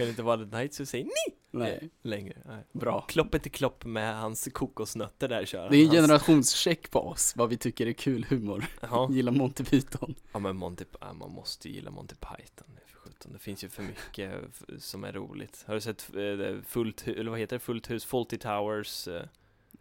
Kan 0.02 0.08
det 0.08 0.10
inte 0.10 0.24
vara 0.24 0.38
The 0.38 0.50
Knights 0.50 0.78
som 0.78 0.86
säger 0.86 1.06
ni 1.06 1.36
Nej, 1.52 1.90
längre? 2.02 2.38
Nej. 2.46 2.64
bra. 2.72 3.02
Kloppet 3.02 3.44
till 3.44 3.52
klopp 3.52 3.86
med 3.86 4.20
hans 4.20 4.50
kokosnötter 4.54 5.28
där 5.28 5.46
kör 5.46 5.70
Det 5.70 5.78
är 5.78 5.82
en 5.82 5.88
Hans- 5.88 5.96
generationscheck 5.96 6.92
på 6.92 7.00
oss, 7.00 7.34
vad 7.36 7.50
vi 7.50 7.58
tycker 7.58 7.88
är 7.88 7.94
kul 7.94 8.26
humor. 8.30 8.66
Ja. 8.82 9.08
Gillar 9.12 9.32
Monty 9.32 9.64
Python. 9.64 10.16
Ja 10.32 10.40
men 10.40 10.56
Monty, 10.56 10.86
ja, 11.02 11.14
man 11.14 11.32
måste 11.32 11.68
ju 11.70 11.74
gilla 11.76 11.92
Monty 11.92 12.16
Python 12.16 12.68
det, 12.76 12.82
för 13.30 13.40
finns 13.40 13.64
ju 13.64 13.70
för 13.70 13.84
mycket 13.84 14.34
som 14.78 15.04
är 15.04 15.12
roligt 15.14 15.64
Har 15.68 15.74
du 15.76 15.82
sett 15.82 16.10
eh, 16.16 16.62
fullt, 16.68 17.08
eller 17.08 17.32
vad 17.32 17.40
heter 17.40 17.56
det, 17.56 17.60
Fullt 17.60 17.90
hus, 17.90 18.06
Fawlty 18.06 18.38
Towers 18.38 19.08
eh, 19.08 19.22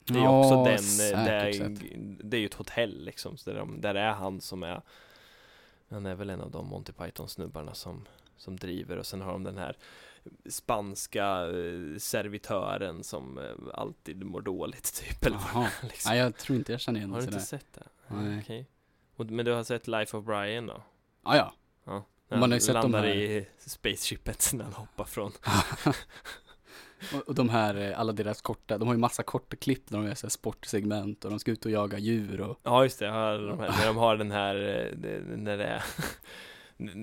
Det 0.05 0.15
är 0.15 0.19
ju 0.19 0.25
Ja, 0.25 0.41
också 0.41 0.65
den, 0.65 1.19
eh, 1.19 1.25
det 1.25 1.31
är, 1.31 1.53
säkert 1.53 1.83
det 2.25 2.37
är 2.37 2.41
ju 2.41 2.47
ett 2.47 2.55
hotell 2.55 3.05
liksom, 3.05 3.37
så 3.37 3.51
där, 3.51 3.59
de, 3.59 3.81
där 3.81 3.95
är 3.95 4.13
han 4.13 4.41
som 4.41 4.63
är 4.63 4.83
Han 5.89 6.07
är 6.07 6.15
väl 6.15 6.31
en 6.31 6.41
av 6.41 6.51
de 6.51 6.67
Monty 6.67 6.93
Python 6.93 7.29
snubbarna 7.29 7.75
som, 7.75 8.07
som 8.37 8.57
driver 8.57 8.97
och 8.97 9.07
sen 9.07 9.21
har 9.21 9.33
de 9.33 9.45
den 9.45 9.59
här 9.59 9.77
Spanska 10.49 11.27
eh, 11.27 11.99
servitören 11.99 13.05
som 13.05 13.39
eh, 13.39 13.45
alltid 13.75 14.25
mår 14.25 14.41
dåligt 14.41 14.95
typ 15.05 15.27
eller 15.27 15.37
Jaha. 15.55 15.69
liksom. 15.83 16.11
Nej, 16.11 16.19
jag 16.19 16.37
tror 16.37 16.59
inte 16.59 16.73
jag 16.73 16.81
känner 16.81 17.01
igen 17.01 17.11
Har 17.13 17.19
du 17.19 17.25
inte 17.25 17.41
sådär. 17.41 17.59
sett 17.59 17.73
det? 17.75 18.15
Nej. 18.15 18.41
Okej 18.43 18.67
Och- 19.17 19.31
Men 19.31 19.45
du 19.45 19.53
har 19.53 19.65
sett 19.65 19.89
Life 19.89 20.17
of 20.17 20.25
Brian 20.25 20.67
då? 20.67 20.83
Ja, 21.25 21.37
ja. 21.37 21.53
Ja. 21.85 22.05
Man 22.37 22.41
har 22.41 22.49
ju 22.49 22.53
Han 22.55 22.61
sett 22.61 22.75
de 22.75 22.83
landar 22.83 22.99
här- 23.03 23.09
i 23.15 23.49
spaceshipet 23.59 24.51
när 24.55 24.65
han 24.65 24.73
hoppar 24.73 25.05
från 25.05 25.33
Och, 27.27 27.35
de 27.35 27.49
här, 27.49 27.75
eh, 27.75 28.01
alla 28.01 28.13
deras 28.13 28.41
korta, 28.43 28.79
de 28.79 28.89
har 28.89 28.95
ju 28.95 29.01
massa 29.01 29.23
korta 29.23 29.57
klipp 29.57 29.91
när 29.91 29.99
de 29.99 30.07
gör 30.07 30.15
så 30.15 30.27
här 30.27 30.31
sportsegment 30.31 31.25
och 31.25 31.31
de 31.31 31.39
ska 31.41 31.51
ut 31.51 31.65
och 31.65 31.71
jaga 31.71 31.99
djur 31.99 32.41
och 32.41 32.61
Ja 32.63 32.83
just 32.83 32.99
det, 32.99 33.07
de 33.07 33.13
här, 33.13 33.39
när 33.79 33.87
de 33.87 33.97
har 33.97 34.17
den 34.17 34.31
här, 34.31 34.55
när 35.37 35.57
det 35.57 35.65
är 35.65 35.83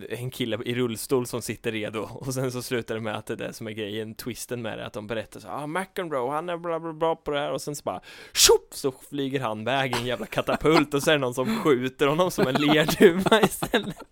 en 0.09 0.32
kille 0.32 0.59
i 0.65 0.75
rullstol 0.75 1.25
som 1.28 1.41
sitter 1.41 1.71
redo 1.71 1.99
och 1.99 2.34
sen 2.34 2.51
så 2.51 2.61
slutar 2.61 2.95
det 2.95 3.01
med 3.01 3.15
att 3.15 3.25
det 3.25 3.34
är 3.34 3.38
det 3.38 3.53
som 3.53 3.67
är 3.67 3.71
grejen, 3.71 4.15
twisten 4.15 4.61
med 4.61 4.78
det, 4.78 4.86
att 4.86 4.93
de 4.93 5.07
berättar 5.07 5.39
så 5.39 5.47
ah 5.47 5.67
McEnroe, 5.67 6.32
han 6.32 6.49
är 6.49 6.57
bla 6.57 6.80
bla 6.80 6.93
bla 6.93 7.15
på 7.15 7.32
det 7.32 7.39
här 7.39 7.51
och 7.51 7.61
sen 7.61 7.75
så 7.75 7.84
bara 7.84 8.01
tjopp 8.34 8.67
så 8.71 8.93
flyger 9.09 9.39
han 9.39 9.61
iväg 9.61 9.95
i 9.95 9.99
en 9.99 10.05
jävla 10.05 10.25
katapult 10.25 10.93
och 10.93 11.03
så 11.03 11.09
är 11.11 11.15
det 11.15 11.21
någon 11.21 11.34
som 11.34 11.59
skjuter 11.63 12.07
honom 12.07 12.32
som 12.32 12.47
en 12.47 12.55
lerduva 12.55 13.41
istället. 13.43 14.03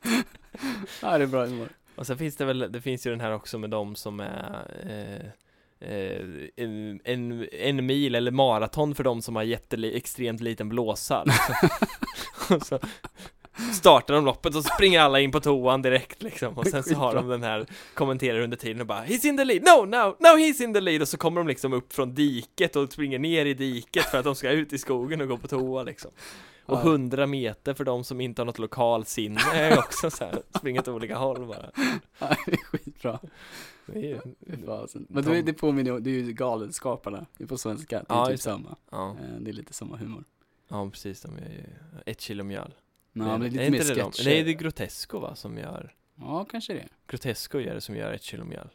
Ja, 1.02 1.18
det 1.18 1.24
är 1.24 1.28
bra 1.28 1.46
humor. 1.46 1.70
Och 1.96 2.08
sen 2.08 2.18
finns 2.18 2.36
det 2.36 2.46
väl, 2.46 2.72
det 2.72 2.82
finns 2.82 3.08
ju 3.08 3.12
den 3.12 3.22
här 3.22 3.34
också 3.34 3.58
med 3.58 3.70
de 3.70 3.96
som 3.96 4.20
är 4.20 4.68
eh, 4.90 5.26
eh, 5.90 6.22
en, 6.56 7.00
en, 7.04 7.48
en 7.52 7.86
mil 7.86 8.16
eller 8.16 8.32
maraton 8.32 8.96
för 8.96 9.04
de 9.04 9.22
som 9.22 9.36
har 9.36 9.44
jätteli, 9.44 9.98
extremt 9.98 10.42
liten 10.42 10.70
blåsa. 10.70 11.24
Och 12.50 12.66
så 12.66 12.80
startar 13.74 14.14
de 14.14 14.26
loppet 14.26 14.56
och 14.56 14.64
så 14.64 14.70
springer 14.76 15.00
alla 15.00 15.20
in 15.20 15.32
på 15.32 15.40
toan 15.40 15.82
direkt 15.82 16.24
liksom 16.24 16.58
och 16.58 16.68
sen 16.68 16.84
så 16.84 16.96
har 16.96 17.16
de 17.16 17.28
den 17.28 17.44
här 17.44 17.66
kommenterar 17.94 18.40
under 18.40 18.58
tiden 18.58 18.82
och 18.82 18.88
bara 18.88 19.06
He's 19.06 19.26
in 19.26 19.38
the 19.38 19.46
lead, 19.46 19.64
no, 19.64 19.86
no, 19.86 20.16
no 20.20 20.28
he's 20.38 20.62
in 20.64 20.74
the 20.74 20.82
lead 20.82 21.02
och 21.02 21.08
så 21.08 21.18
kommer 21.18 21.42
de 21.42 21.48
liksom 21.48 21.74
upp 21.74 21.94
från 21.94 22.14
diket 22.16 22.76
och 22.76 22.92
springer 22.94 23.20
ner 23.20 23.46
i 23.46 23.54
diket 23.54 24.04
för 24.06 24.18
att 24.18 24.24
de 24.26 24.36
ska 24.36 24.50
ut 24.52 24.74
i 24.74 24.78
skogen 24.78 25.22
och 25.22 25.28
gå 25.28 25.38
på 25.38 25.48
toa 25.48 25.84
liksom 25.84 26.12
och. 26.66 26.80
100 26.80 27.28
meter 27.28 27.74
för 27.74 27.84
de 27.84 28.04
som 28.04 28.22
inte 28.22 28.42
har 28.42 28.46
något 28.46 28.60
lokalsinne 28.60 29.42
är 29.54 29.80
också 29.80 30.12
så 30.12 30.24
här, 30.26 30.42
springer 30.58 30.80
åt 30.82 30.88
olika 30.88 31.18
håll 31.18 31.46
bara 31.46 31.72
Ja, 32.20 32.36
det 32.46 32.52
är 32.52 32.58
skitbra. 32.58 33.20
det 33.86 34.12
är. 34.12 34.22
Men 35.10 35.24
det, 35.24 35.42
det 35.42 35.54
påminner 35.54 35.92
ju, 35.92 36.00
det 36.00 36.10
är 36.10 36.14
ju 36.14 36.34
Galenskaparna, 36.34 37.26
på 37.48 37.58
svenska, 37.58 37.96
det 38.08 38.14
är 38.14 38.18
Ja, 38.18 38.26
typ 38.26 38.40
samma. 38.42 38.76
ja, 38.92 39.10
Eh, 39.20 39.40
Det 39.40 39.50
är 39.52 39.54
lite 39.54 39.74
samma 39.74 39.98
humor. 39.98 40.24
ja 40.68 40.90
precis, 40.90 41.22
de 41.22 41.36
är 41.38 41.50
ju 41.50 41.64
ett 42.06 42.22
kilo 42.22 42.44
mjöl 42.44 42.74
Nej, 43.18 43.28
men 43.28 43.40
det 43.40 43.46
är 43.46 43.50
lite 43.50 43.64
är 43.66 43.70
mer 43.72 43.78
inte 43.82 43.94
det 43.94 44.02
de- 44.02 44.12
sketcher. 44.12 44.26
Nej, 44.26 44.44
det 44.44 44.52
är 44.52 44.54
Grotesco 44.54 45.20
va, 45.20 45.36
som 45.36 45.58
gör 45.58 45.94
Ja, 46.16 46.46
kanske 46.52 46.74
det. 46.74 46.88
Grotesco 47.08 47.60
gör 47.60 47.74
det 47.74 47.82
som 47.82 47.96
gör 47.96 48.14
ett 48.14 48.24
kilo 48.24 48.44
mjöl 48.44 48.70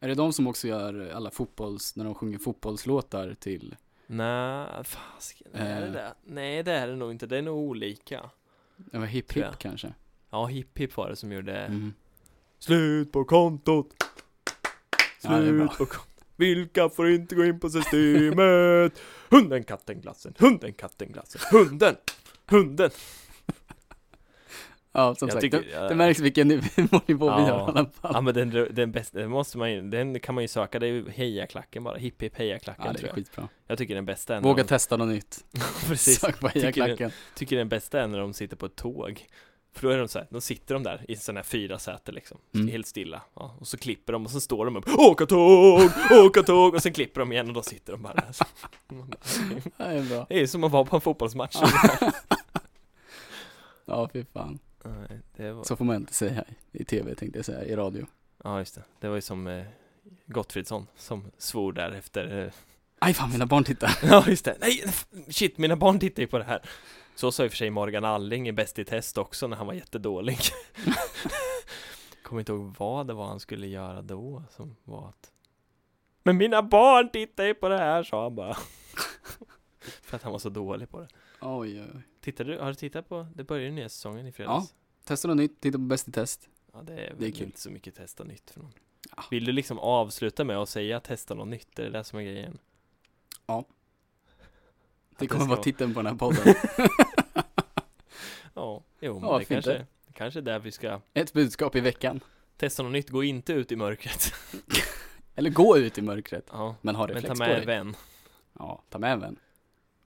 Är 0.00 0.08
det 0.08 0.14
de 0.14 0.32
som 0.32 0.46
också 0.46 0.68
gör 0.68 1.10
alla 1.14 1.30
fotbolls, 1.30 1.96
när 1.96 2.04
de 2.04 2.14
sjunger 2.14 2.38
fotbollslåtar 2.38 3.34
till? 3.40 3.76
Nej, 4.06 4.84
fasiken, 4.84 5.46
är 5.54 5.80
det 5.80 5.86
Eh. 5.86 5.92
det? 5.92 6.14
Nej, 6.24 6.62
det 6.62 6.72
är 6.72 6.86
det 6.88 6.96
nog 6.96 7.10
inte, 7.10 7.26
det 7.26 7.38
är 7.38 7.42
nog 7.42 7.56
olika 7.58 8.30
Det 8.76 8.98
var 8.98 9.06
Hipp 9.06 9.32
Hipp 9.32 9.58
kanske? 9.58 9.94
Ja, 10.30 10.46
Hipp 10.46 10.78
Hipp 10.78 10.96
var 10.96 11.08
det 11.08 11.16
som 11.16 11.32
gjorde 11.32 11.56
Mm. 11.58 11.92
Slut 12.58 13.12
på 13.12 13.24
kontot 13.24 13.94
Ja. 15.22 15.38
Slut 15.38 15.68
på 15.78 15.86
kontot 15.86 16.08
Vilka 16.36 16.88
får 16.88 17.10
inte 17.10 17.34
gå 17.34 17.44
in 17.44 17.60
på 17.60 17.70
systemet? 17.70 19.00
Hunden, 19.30 19.64
katten, 19.64 20.00
glassen, 20.00 20.34
hunden, 20.38 20.72
katten, 20.72 21.12
glassen, 21.12 21.40
hunden, 21.52 21.96
hunden 22.46 22.90
Ja, 24.92 25.14
som 25.14 25.28
Jag 25.28 25.32
sagt, 25.32 25.40
tycker- 25.40 25.58
det, 25.60 25.70
ja. 25.72 25.88
det 25.88 25.94
märks 25.94 26.20
vilken 26.20 26.50
humornivå 26.50 27.26
vi 27.36 27.42
Ja. 27.42 27.58
har 27.58 27.68
i 27.68 27.78
alla 27.78 27.90
fall. 27.90 28.10
Ja 28.14 28.20
men 28.20 28.34
den, 28.34 28.68
den 28.70 28.92
bästa, 28.92 29.18
den 29.18 29.30
måste 29.30 29.58
man 29.58 29.72
ju, 29.72 29.82
den 29.90 30.20
kan 30.20 30.34
man 30.34 30.44
ju 30.44 30.48
söka, 30.48 30.78
det 30.78 30.86
är 30.86 30.90
ju 30.92 31.10
hejaklacken 31.10 31.84
bara, 31.84 31.96
hipp 31.98 32.22
hipp 32.22 32.36
hejaklacken 32.36 32.84
Ja, 32.86 32.92
det 32.92 32.98
tror 32.98 33.06
är 33.06 33.08
jag 33.10 33.14
skitbra. 33.14 33.48
Jag 33.66 33.78
tycker 33.78 33.94
den 33.94 34.04
bästa 34.06 34.36
är 34.36 34.40
Våga 34.40 34.62
de, 34.62 34.68
testa 34.68 34.96
något 34.96 35.08
nytt. 35.08 35.44
precis, 35.88 36.20
Sök 36.20 36.40
på 36.40 36.48
Tycker 36.48 36.60
hejaklacken. 36.60 37.10
tycker 37.34 37.56
den 37.56 37.68
bästa 37.68 38.00
är 38.02 38.06
när 38.06 38.18
de 38.18 38.34
sitter 38.34 38.56
på 38.56 38.66
ett 38.66 38.76
tåg 38.76 39.26
För 39.74 39.82
då 39.82 39.94
är 39.94 39.98
de 39.98 40.08
så 40.08 40.18
här, 40.18 40.26
då 40.30 40.40
sitter 40.40 40.74
de 40.74 40.82
där 40.82 41.04
i 41.08 41.16
sådana 41.16 41.38
här 41.38 41.44
fyra 41.44 41.78
säten 41.78 42.14
liksom, 42.14 42.38
Mm. 42.54 42.68
helt 42.68 42.86
stilla 42.86 43.22
ja, 43.34 43.56
Och 43.60 43.66
så 43.66 43.76
klipper 43.78 44.12
de 44.12 44.24
och 44.24 44.30
så 44.30 44.40
står 44.40 44.64
de 44.64 44.76
upp, 44.76 44.88
åka 44.98 45.26
tåg, 45.26 45.90
åka 46.26 46.42
tåg 46.42 46.74
Och 46.74 46.82
sen 46.82 46.92
klipper 46.92 47.20
de 47.20 47.32
igen 47.32 47.48
och 47.48 47.54
då 47.54 47.62
sitter 47.62 47.92
de 47.92 48.02
bara 48.02 48.14
där 48.14 48.28
så. 48.32 48.44
Det 49.76 49.84
är 49.84 50.02
bra. 50.08 50.26
Det 50.28 50.40
är 50.40 50.46
som 50.46 50.64
att 50.64 50.72
vara 50.72 50.84
på 50.84 50.96
en 50.96 51.00
fotbollsmatch 51.00 51.56
Ja, 53.84 54.08
fy 54.12 54.24
fan. 54.32 54.58
Nej, 54.84 55.52
var, 55.52 55.64
Så 55.64 55.76
får 55.76 55.84
man 55.84 55.96
inte 55.96 56.14
säga 56.14 56.44
i 56.72 56.84
tv 56.84 57.14
tänkte 57.14 57.38
jag 57.38 57.46
säga, 57.46 57.64
i 57.64 57.76
radio. 57.76 58.06
Ja 58.44 58.58
just 58.58 58.74
det, 58.74 58.82
det 59.00 59.08
var 59.08 59.14
ju 59.14 59.20
som 59.20 59.46
eh, 59.46 59.64
Gottfridsson 60.26 60.86
som 60.96 61.30
svor 61.38 61.72
där 61.72 61.90
efter 61.92 62.44
eh, 62.44 62.52
Aj 62.98 63.14
fan, 63.14 63.30
mina 63.32 63.46
barn 63.46 63.64
tittar. 63.64 63.98
Ja 64.02 64.24
just 64.28 64.44
det, 64.44 64.56
nej 64.60 64.84
shit 65.28 65.58
mina 65.58 65.76
barn 65.76 65.98
tittar 65.98 66.22
ju 66.22 66.26
på 66.26 66.38
det 66.38 66.44
här. 66.44 66.62
Så 67.14 67.32
sa 67.32 67.44
i 67.44 67.46
och 67.46 67.50
för 67.50 67.56
sig 67.56 67.70
Morgan 67.70 68.04
Alling 68.04 68.48
i 68.48 68.52
Bäst 68.52 68.78
i 68.78 68.84
test 68.84 69.18
också 69.18 69.46
när 69.46 69.56
han 69.56 69.66
var 69.66 69.74
jättedålig. 69.74 70.38
Kommer 72.22 72.40
inte 72.40 72.52
ihåg 72.52 72.74
vad 72.78 73.06
det 73.06 73.14
var 73.14 73.26
han 73.26 73.40
skulle 73.40 73.66
göra 73.66 74.02
då 74.02 74.42
som 74.50 74.76
var 74.84 75.08
att 75.08 75.32
Men 76.22 76.36
mina 76.36 76.62
barn 76.62 77.10
tittar 77.10 77.44
ju 77.44 77.54
på 77.54 77.68
det 77.68 77.78
här 77.78 78.02
sa 78.02 78.22
han 78.22 78.34
bara. 78.34 78.56
För 80.02 80.16
att 80.16 80.22
han 80.22 80.32
var 80.32 80.38
så 80.38 80.48
dålig 80.48 80.90
på 80.90 81.00
det. 81.00 81.08
Oj, 81.40 81.80
oj, 81.80 81.90
oj. 81.94 82.02
Tittar 82.28 82.44
du, 82.44 82.58
har 82.58 82.68
du 82.68 82.74
tittat 82.74 83.08
på, 83.08 83.26
det 83.34 83.44
börjar 83.44 83.64
ju 83.64 83.70
nya 83.70 83.88
säsongen 83.88 84.26
i 84.26 84.32
fredags 84.32 84.74
Testa 85.04 85.28
något 85.28 85.36
nytt, 85.36 85.60
titta 85.60 85.78
på 85.78 85.84
Bäst 85.84 86.08
i 86.08 86.12
test. 86.12 86.48
Ja 86.72 86.82
det 86.82 86.92
är 86.92 87.14
Det 87.18 87.26
är 87.26 87.30
kul. 87.30 87.42
inte 87.46 87.60
så 87.60 87.70
mycket 87.70 87.94
testa 87.94 88.24
nytt 88.24 88.50
för 88.50 88.60
någon 88.60 88.72
Ja. 89.16 89.24
Vill 89.30 89.44
du 89.44 89.52
liksom 89.52 89.78
avsluta 89.78 90.44
med 90.44 90.56
att 90.56 90.68
säga 90.68 91.00
testa 91.00 91.34
något 91.34 91.48
nytt? 91.48 91.78
Är 91.78 91.82
det 91.82 91.90
det 91.90 92.04
som 92.04 92.18
är 92.18 92.22
grejen? 92.22 92.58
Ja. 93.46 93.64
Det 95.18 95.26
kommer 95.26 95.46
vara 95.46 95.62
titeln 95.62 95.94
på 95.94 96.02
den 96.02 96.06
här 96.06 96.14
podden. 96.14 96.54
Ja, 98.54 98.82
jo 99.00 99.20
men 99.20 99.28
Ja, 99.30 99.38
det 99.38 99.44
kanske, 99.44 99.70
det. 99.72 99.86
kanske 100.12 100.40
är 100.40 100.42
där 100.42 100.58
vi 100.58 100.72
ska 100.72 101.00
Ett 101.14 101.32
budskap 101.32 101.76
i 101.76 101.80
veckan. 101.80 102.20
testa 102.56 102.82
något 102.82 102.92
nytt, 102.92 103.10
gå 103.10 103.24
inte 103.24 103.52
ut 103.52 103.72
i 103.72 103.76
mörkret 103.76 104.32
Eller 105.34 105.50
gå 105.50 105.78
ut 105.78 105.98
i 105.98 106.02
mörkret, 106.02 106.48
Ja, 106.52 106.76
men 106.82 106.94
ha 106.94 107.06
men 107.06 107.14
reflex 107.16 107.38
ta 107.38 107.44
på 107.44 107.50
med 107.50 107.60
en 107.60 107.66
vän 107.66 107.96
Ja, 108.58 108.82
ta 108.88 108.98
med 108.98 109.12
en 109.12 109.20
vän. 109.20 109.38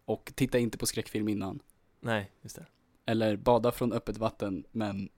Och 0.05 0.33
titta 0.35 0.59
inte 0.59 0.79
på 0.79 0.87
skräckfilm 0.87 1.29
innan. 1.29 1.61
Nej, 2.05 2.31
just 2.43 2.57
det 2.57 2.67
Eller 3.07 3.37
bada 3.37 3.73
från 3.73 3.93
öppet 3.93 4.17
vatten, 4.19 4.65
men 4.73 5.09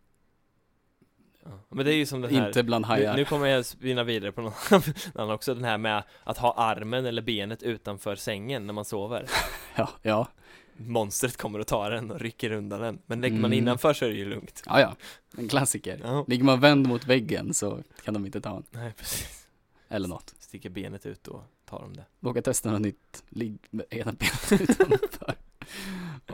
ja. 1.45 1.51
Men 1.69 1.85
det 1.87 1.93
är 1.93 1.97
ju 1.97 2.07
som 2.07 2.21
den 2.21 2.35
här 2.35 2.47
inte 2.47 2.63
bland 2.63 2.83
nu, 2.83 2.87
hajar. 2.89 3.17
nu 3.17 3.25
kommer 3.25 3.47
jag 3.47 3.65
spinna 3.67 4.05
vidare 4.05 4.33
på 4.33 4.43
någon 4.43 4.53
annan 5.15 5.31
också, 5.31 5.55
den 5.55 5.65
här 5.65 5.79
med 5.79 6.03
att 6.25 6.39
ha 6.39 6.55
armen 6.55 7.07
eller 7.07 7.23
benet 7.23 7.63
utanför 7.63 8.17
sängen 8.17 8.67
när 8.67 8.73
man 8.75 8.85
sover 8.85 9.27
Ja, 9.77 9.91
ja, 10.03 10.29
Monstret 10.77 11.37
kommer 11.37 11.59
och 11.59 11.67
tar 11.67 11.91
den 11.91 12.11
och 12.11 12.21
rycker 12.21 12.51
undan 12.53 12.81
den 12.81 12.99
Men 13.07 13.21
lägger 13.21 13.37
man 13.37 13.45
Mm. 13.53 13.59
innanför 13.59 13.93
så 13.95 14.05
är 14.05 14.09
det 14.09 14.15
ju 14.17 14.25
lugnt 14.25 14.63
ja, 14.67 14.81
ja. 14.81 14.97
En 15.39 15.49
klassiker. 15.49 16.01
Ja, 16.05 16.25
Ligger 16.29 16.45
man 16.45 16.61
vänd 16.61 16.89
mot 16.89 17.07
väggen 17.07 17.55
så 17.55 17.83
kan 18.05 18.15
de 18.15 18.27
inte 18.27 18.41
ta 18.41 18.57
en. 18.57 18.65
nej 18.71 18.93
precis 18.97 19.47
Eller 19.89 20.09
något. 20.09 20.35
Sticker 20.39 20.71
benet 20.71 21.07
ut 21.07 21.29
och 21.29 21.43
tar 21.65 21.81
de 21.81 21.93
det 21.97 22.05
Våga 22.21 22.43
testa 22.43 22.71
något 22.71 22.81
nytt. 22.81 23.25
Ligg 23.29 23.59
med 23.71 23.87
ena 23.91 24.13
benet 24.13 24.53
utanför. 24.71 25.35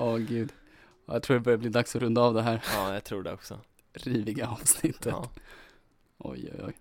Åh 0.01 0.19
gud. 0.19 0.53
Ja, 1.07 1.13
jag 1.15 1.23
tror 1.23 1.35
det 1.35 1.41
börjar 1.41 1.59
bli 1.59 1.69
dags 1.69 1.97
att 1.97 2.03
runda 2.03 2.21
av 2.21 2.35
det 2.35 2.43
här 2.43 2.65
Ja, 2.75 2.95
jag 2.95 3.05
tror 3.05 3.23
det 3.23 3.33
också 3.33 3.59
riviga 3.93 4.49
avsnittet. 4.49 5.07
Ja, 5.07 5.31
Oj, 6.19 6.51
oj, 6.55 6.65
oj. 6.67 6.73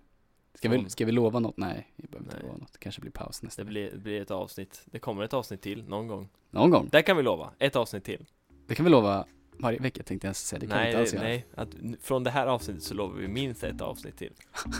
Ska 0.54 0.68
vi, 0.68 0.90
ska 0.90 1.04
vi 1.04 1.12
lova 1.12 1.38
något? 1.40 1.56
Nej, 1.56 1.92
vi 1.96 2.08
behöver 2.08 2.24
inte 2.26 2.36
Nej. 2.36 2.46
lova 2.46 2.58
något. 2.58 2.72
Det 2.72 2.78
kanske 2.78 3.00
blir 3.00 3.10
paus 3.10 3.42
nästa 3.42 3.62
det 3.64 3.68
blir, 3.70 3.90
det 3.90 3.98
blir 3.98 4.20
ett 4.22 4.30
avsnitt 4.30 4.82
Det 4.84 4.98
kommer 4.98 5.22
ett 5.22 5.34
avsnitt 5.34 5.60
till 5.62 5.84
någon 5.84 6.08
gång 6.08 6.28
Någon 6.50 6.70
gång. 6.70 6.88
Där 6.92 7.02
kan 7.02 7.16
vi 7.16 7.22
lova, 7.22 7.50
ett 7.58 7.76
avsnitt 7.76 8.04
till 8.04 8.26
Det 8.66 8.74
kan 8.74 8.84
vi 8.84 8.90
lova 8.90 9.26
varje 9.58 9.78
vecka 9.78 10.02
tänkte 10.02 10.26
jag 10.26 10.36
säga. 10.36 10.60
Det 10.60 10.66
kan 10.66 10.76
vi 10.78 10.82
Nej, 10.82 10.90
inte 10.90 11.00
alls 11.00 11.14
göra. 11.14 11.22
nej. 11.24 11.46
Att, 11.54 11.68
från 12.02 12.24
det 12.24 12.30
här 12.30 12.46
avsnittet 12.46 12.82
så 12.82 12.94
lovar 12.94 13.16
vi 13.16 13.28
minst 13.28 13.64
ett 13.64 13.80
avsnitt 13.80 14.16
till 14.16 14.32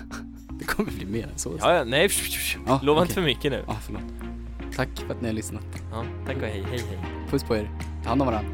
Det 0.59 0.65
kommer 0.65 0.91
bli 0.93 1.07
mer 1.07 1.27
än 1.27 1.39
så. 1.39 1.57
Ja, 1.61 1.75
ja, 1.75 1.85
nej, 1.85 2.09
Ja, 2.67 2.81
lova 2.83 3.01
okej. 3.01 3.03
inte 3.03 3.15
för 3.15 3.23
mycket 3.23 3.53
nu 3.53 3.65
Ja, 3.67 3.77
förlåt. 3.83 4.03
Tack 4.81 5.01
för 5.07 5.15
att 5.15 5.21
ni 5.21 5.29
har 5.29 5.35
lyssnat. 5.35 5.63
Ja, 5.91 6.05
tack 6.27 6.37
och 6.37 6.43
hej, 6.43 6.65
hej, 6.71 6.85
hej. 6.89 6.99
Puss 7.31 7.45
på 7.45 7.57
er. 7.57 7.71
Ta 8.03 8.09
hand 8.09 8.23
om 8.23 8.29
varandra. 8.29 8.51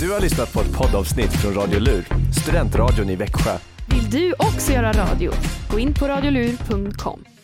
Du 0.00 0.12
har 0.12 0.20
lyssnat 0.20 0.52
på 0.52 0.60
ett 0.60 0.72
poddavsnitt 0.72 1.32
från 1.32 1.54
Radio 1.54 1.80
Lur, 1.80 2.06
studentradion 2.42 3.10
i 3.10 3.16
Växjö. 3.16 3.58
Vill 3.88 4.10
du 4.10 4.32
också 4.38 4.72
göra 4.72 4.92
radio? 4.92 5.32
Gå 5.70 5.78
in 5.78 5.94
på 5.94 6.08
radiolur.com. 6.08 7.35